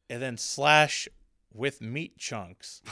and 0.08 0.22
then 0.22 0.36
slash 0.36 1.08
with 1.56 1.80
meat 1.80 2.18
chunks. 2.18 2.82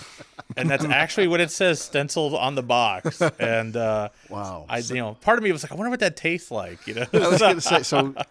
And 0.56 0.70
that's 0.70 0.84
actually 0.84 1.28
what 1.28 1.40
it 1.40 1.50
says 1.50 1.80
stenciled 1.80 2.34
on 2.34 2.54
the 2.54 2.62
box. 2.62 3.20
And 3.38 3.76
uh, 3.76 4.08
Wow. 4.30 4.66
I, 4.68 4.78
you 4.78 4.94
know, 4.96 5.14
part 5.20 5.38
of 5.38 5.44
me 5.44 5.52
was 5.52 5.62
like, 5.62 5.72
I 5.72 5.74
wonder 5.74 5.90
what 5.90 6.00
that 6.00 6.16
tastes 6.16 6.50
like. 6.50 6.86
You 6.86 6.94
know, 6.94 7.06
I 7.12 7.28
was 7.28 7.40
going 7.40 7.54
to 7.56 7.60
say 7.60 7.82
so. 7.82 8.14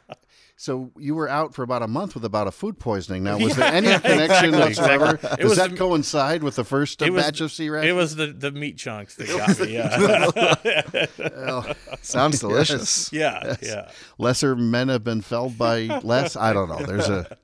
So 0.56 0.92
you 0.98 1.16
were 1.16 1.28
out 1.28 1.56
for 1.56 1.64
about 1.64 1.82
a 1.82 1.88
month 1.88 2.14
with 2.14 2.24
about 2.24 2.48
a 2.48 2.52
food 2.52 2.80
poisoning. 2.80 3.24
Now, 3.24 3.38
was 3.40 3.56
there 3.56 3.74
any 3.74 3.88
connection 4.00 4.54
exactly, 4.54 4.60
whatsoever? 4.60 5.16
exactly. 5.16 5.44
Does 5.44 5.58
that 5.58 5.72
the- 5.72 5.78
coincide 5.78 6.44
with 6.44 6.56
the 6.56 6.64
first 6.64 7.02
was- 7.02 7.10
batch 7.10 7.42
of 7.42 7.52
sea 7.52 7.68
it 7.68 7.94
was 7.94 8.16
the, 8.16 8.28
the 8.28 8.52
meat 8.52 8.78
chunks 8.78 9.16
that 9.16 9.28
got 9.28 9.60
me. 9.60 9.74
Yeah. 9.74 11.74
Sounds 12.02 12.40
delicious. 12.40 13.12
yeah. 13.12 13.56
Yeah. 13.62 13.90
lesser 14.18 14.56
men 14.56 14.88
have 14.90 15.04
been 15.04 15.22
felled 15.22 15.58
by 15.58 16.00
less. 16.04 16.36
I 16.38 16.54
don't 16.54 16.70
know. 16.70 16.86
There's 16.86 17.10
a 17.10 17.36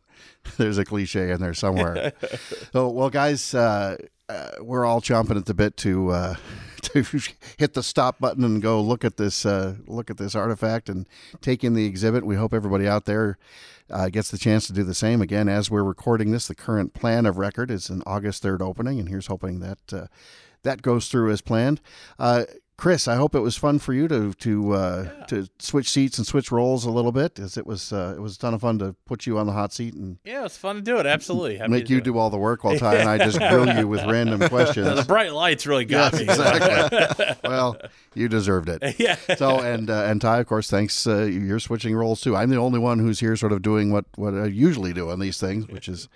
there's 0.57 0.77
a 0.77 0.85
cliche 0.85 1.31
in 1.31 1.41
there 1.41 1.53
somewhere. 1.53 2.13
So, 2.73 2.89
well, 2.89 3.09
guys, 3.09 3.53
uh, 3.53 3.97
uh, 4.27 4.49
we're 4.61 4.85
all 4.85 5.01
chomping 5.01 5.37
at 5.37 5.45
the 5.45 5.53
bit 5.53 5.75
to 5.77 6.09
uh, 6.09 6.35
to 6.81 7.03
hit 7.57 7.73
the 7.73 7.83
stop 7.83 8.19
button 8.19 8.43
and 8.43 8.61
go 8.61 8.81
look 8.81 9.03
at 9.03 9.17
this 9.17 9.45
uh, 9.45 9.75
look 9.87 10.09
at 10.09 10.17
this 10.17 10.35
artifact 10.35 10.89
and 10.89 11.07
take 11.41 11.63
in 11.63 11.73
the 11.73 11.85
exhibit. 11.85 12.25
We 12.25 12.35
hope 12.35 12.53
everybody 12.53 12.87
out 12.87 13.05
there. 13.05 13.37
Uh, 13.91 14.07
gets 14.07 14.29
the 14.29 14.37
chance 14.37 14.67
to 14.67 14.73
do 14.73 14.83
the 14.83 14.93
same 14.93 15.19
again 15.19 15.49
as 15.49 15.71
we're 15.71 15.81
recording 15.81 16.29
this. 16.29 16.47
The 16.47 16.53
current 16.53 16.93
plan 16.93 17.25
of 17.25 17.39
record 17.39 17.71
is 17.71 17.89
an 17.89 18.03
August 18.05 18.43
third 18.43 18.61
opening, 18.61 18.99
and 18.99 19.09
here's 19.09 19.25
hoping 19.25 19.61
that 19.61 19.79
uh, 19.91 20.05
that 20.61 20.83
goes 20.83 21.07
through 21.07 21.31
as 21.31 21.41
planned. 21.41 21.81
Chris, 22.79 23.09
I 23.09 23.15
hope 23.15 23.35
it 23.35 23.41
was 23.41 23.57
fun 23.57 23.77
for 23.79 23.93
you 23.93 24.07
to 24.07 24.33
to 24.35 24.71
uh, 24.71 25.25
to 25.25 25.49
switch 25.59 25.89
seats 25.89 26.17
and 26.17 26.25
switch 26.25 26.49
roles 26.49 26.85
a 26.85 26.89
little 26.89 27.11
bit. 27.11 27.37
As 27.37 27.57
it 27.57 27.67
was 27.67 27.91
uh, 27.91 28.13
it 28.15 28.21
was 28.21 28.37
a 28.37 28.39
ton 28.39 28.53
of 28.53 28.61
fun 28.61 28.79
to 28.79 28.95
put 29.05 29.25
you 29.25 29.37
on 29.37 29.47
the 29.47 29.51
hot 29.51 29.73
seat 29.73 29.93
and 29.95 30.17
Yeah, 30.23 30.39
it 30.39 30.43
was 30.43 30.55
fun 30.57 30.77
to 30.77 30.81
do 30.81 30.97
it. 30.97 31.05
Absolutely. 31.05 31.57
Happy 31.57 31.71
make 31.71 31.89
you 31.89 31.97
it. 31.97 32.05
do 32.05 32.17
all 32.17 32.29
the 32.29 32.37
work 32.37 32.63
while 32.63 32.79
Ty 32.79 32.95
and 32.95 33.09
I 33.09 33.17
just 33.17 33.37
grill 33.37 33.67
you 33.77 33.85
with 33.85 34.05
random 34.05 34.39
questions. 34.49 34.95
The 34.95 35.03
bright 35.03 35.33
lights 35.33 35.67
really 35.67 35.83
got 35.83 36.13
Yes, 36.13 36.21
me. 36.21 36.27
exactly. 36.29 37.35
well, 37.49 37.75
you 38.15 38.29
deserved 38.29 38.69
it. 38.69 38.97
yeah. 38.97 39.17
So 39.35 39.59
and 39.59 39.89
uh, 39.89 40.03
and 40.05 40.21
Ty, 40.21 40.39
of 40.39 40.47
course, 40.47 40.69
thanks. 40.69 41.05
Uh, 41.05 41.23
you're 41.23 41.59
switching 41.59 41.93
roles 41.97 42.21
too. 42.21 42.37
I'm 42.37 42.49
the 42.49 42.55
only 42.57 42.79
one 42.79 42.99
who's 42.99 43.19
here, 43.19 43.35
sort 43.35 43.51
of 43.51 43.61
doing 43.61 43.91
what 43.91 44.05
what 44.15 44.33
I 44.33 44.45
usually 44.45 44.93
do 44.93 45.09
on 45.09 45.19
these 45.19 45.37
things, 45.37 45.67
which 45.67 45.89
is 45.89 46.07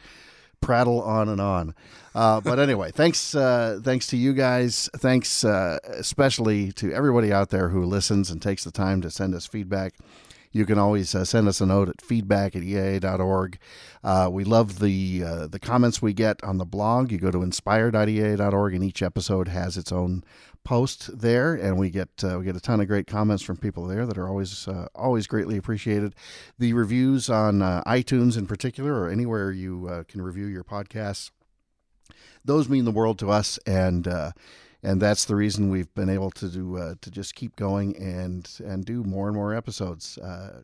prattle 0.64 1.01
on 1.01 1.30
and 1.30 1.39
on. 1.39 1.76
Uh, 2.16 2.41
but 2.41 2.59
anyway, 2.59 2.91
thanks 2.93 3.36
uh, 3.36 3.80
thanks 3.84 4.07
to 4.07 4.18
you 4.18 4.34
guys. 4.34 4.89
Thanks 4.95 5.43
uh, 5.43 5.78
especially 5.86 6.72
to 6.74 6.91
everybody 6.91 7.32
out 7.32 7.49
there 7.49 7.70
who 7.70 7.84
listens 7.86 8.32
and 8.32 8.41
takes 8.41 8.64
the 8.64 8.72
time 8.72 9.01
to 9.01 9.11
send 9.11 9.36
us 9.36 9.45
feedback. 9.45 9.93
You 10.54 10.66
can 10.66 10.78
always 10.78 11.14
uh, 11.16 11.26
send 11.26 11.47
us 11.47 11.60
a 11.60 11.66
note 11.66 11.89
at 11.89 11.99
feedback 11.99 12.56
at 12.56 12.62
eaa.org. 12.62 13.58
Uh, 14.04 14.30
we 14.32 14.43
love 14.43 14.80
the 14.80 15.24
uh, 15.24 15.47
the 15.47 15.60
comments 15.60 16.01
we 16.01 16.14
get 16.14 16.41
on 16.43 16.60
the 16.60 16.66
blog. 16.66 17.12
You 17.12 17.18
go 17.18 17.32
to 17.32 17.41
inspire.eaa.org, 17.41 18.74
and 18.74 18.84
each 18.84 19.01
episode 19.01 19.47
has 19.47 19.78
its 19.78 19.91
own 19.91 20.24
post 20.64 21.20
there, 21.20 21.56
and 21.56 21.78
we 21.78 21.89
get 21.89 22.10
uh, 22.24 22.38
we 22.38 22.45
get 22.45 22.56
a 22.56 22.62
ton 22.62 22.80
of 22.80 22.88
great 22.88 23.08
comments 23.08 23.43
from 23.43 23.58
people 23.58 23.88
there 23.88 24.06
that 24.06 24.18
are 24.18 24.30
always 24.30 24.68
uh, 24.68 24.88
always 24.95 25.26
greatly 25.26 25.58
appreciated. 25.58 26.14
The 26.60 26.74
reviews 26.74 27.30
on 27.30 27.62
uh, 27.62 27.84
iTunes 27.86 28.38
in 28.38 28.45
particular, 28.45 28.93
or 28.93 29.10
anywhere 29.10 29.51
you 29.51 29.88
uh, 29.89 30.04
can 30.04 30.22
review 30.22 30.45
your 30.45 30.64
podcasts, 30.64 31.32
those 32.45 32.70
mean 32.70 32.86
the 32.86 32.91
world 32.91 33.20
to 33.20 33.32
us, 33.32 33.58
and 33.66 34.08
uh, 34.08 34.32
and 34.84 35.01
that's 35.01 35.25
the 35.25 35.36
reason 35.36 35.69
we've 35.69 35.93
been 35.95 36.09
able 36.09 36.29
to 36.31 36.49
do 36.49 36.77
uh, 36.77 36.95
to 37.01 37.09
just 37.09 37.36
keep 37.36 37.55
going 37.55 37.95
and 37.97 38.49
and 38.65 38.86
do 38.86 39.03
more 39.03 39.27
and 39.27 39.36
more 39.36 39.55
episodes, 39.55 40.17
uh, 40.17 40.61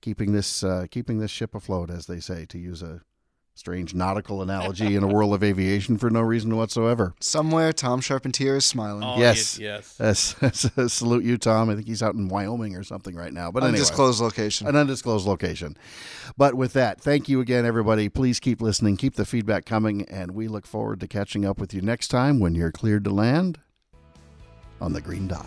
keeping 0.00 0.32
this 0.32 0.64
uh, 0.64 0.86
keeping 0.90 1.18
this 1.18 1.30
ship 1.30 1.54
afloat, 1.54 1.90
as 1.90 2.06
they 2.06 2.18
say, 2.18 2.46
to 2.46 2.58
use 2.58 2.82
a 2.82 3.02
strange 3.58 3.92
nautical 3.94 4.40
analogy 4.40 4.94
in 4.94 5.02
a 5.02 5.06
world 5.08 5.34
of 5.34 5.42
aviation 5.42 5.98
for 5.98 6.08
no 6.10 6.20
reason 6.20 6.56
whatsoever. 6.56 7.12
Somewhere, 7.20 7.72
Tom 7.72 8.00
Charpentier 8.00 8.56
is 8.56 8.64
smiling. 8.64 9.02
Oh, 9.02 9.18
Yes. 9.18 9.58
y- 9.58 9.64
Yes. 9.64 9.96
Yes, 10.40 10.92
salute 10.92 11.24
you, 11.24 11.36
Tom. 11.36 11.68
I 11.70 11.74
think 11.74 11.86
he's 11.86 12.02
out 12.02 12.14
in 12.14 12.28
Wyoming 12.28 12.76
or 12.76 12.82
something 12.84 13.14
right 13.16 13.32
now. 13.32 13.50
But 13.50 13.64
anyway, 13.64 13.78
Undisclosed 13.78 14.20
location. 14.20 14.66
an 14.68 14.76
undisclosed 14.76 15.26
location. 15.26 15.76
But 16.36 16.54
with 16.54 16.72
that, 16.74 17.00
thank 17.00 17.28
you 17.28 17.40
again, 17.40 17.66
everybody. 17.66 18.08
Please 18.08 18.38
keep 18.40 18.62
listening, 18.62 18.96
keep 18.96 19.16
the 19.16 19.24
feedback 19.26 19.66
coming, 19.66 20.02
and 20.08 20.30
we 20.32 20.46
look 20.48 20.66
forward 20.66 21.00
to 21.00 21.08
catching 21.08 21.44
up 21.44 21.58
with 21.58 21.74
you 21.74 21.80
next 21.80 22.08
time 22.08 22.38
when 22.38 22.54
you're 22.54 22.70
cleared 22.72 23.04
to 23.04 23.10
land 23.10 23.58
on 24.80 24.92
the 24.92 25.00
Green 25.00 25.26
Dot. 25.26 25.46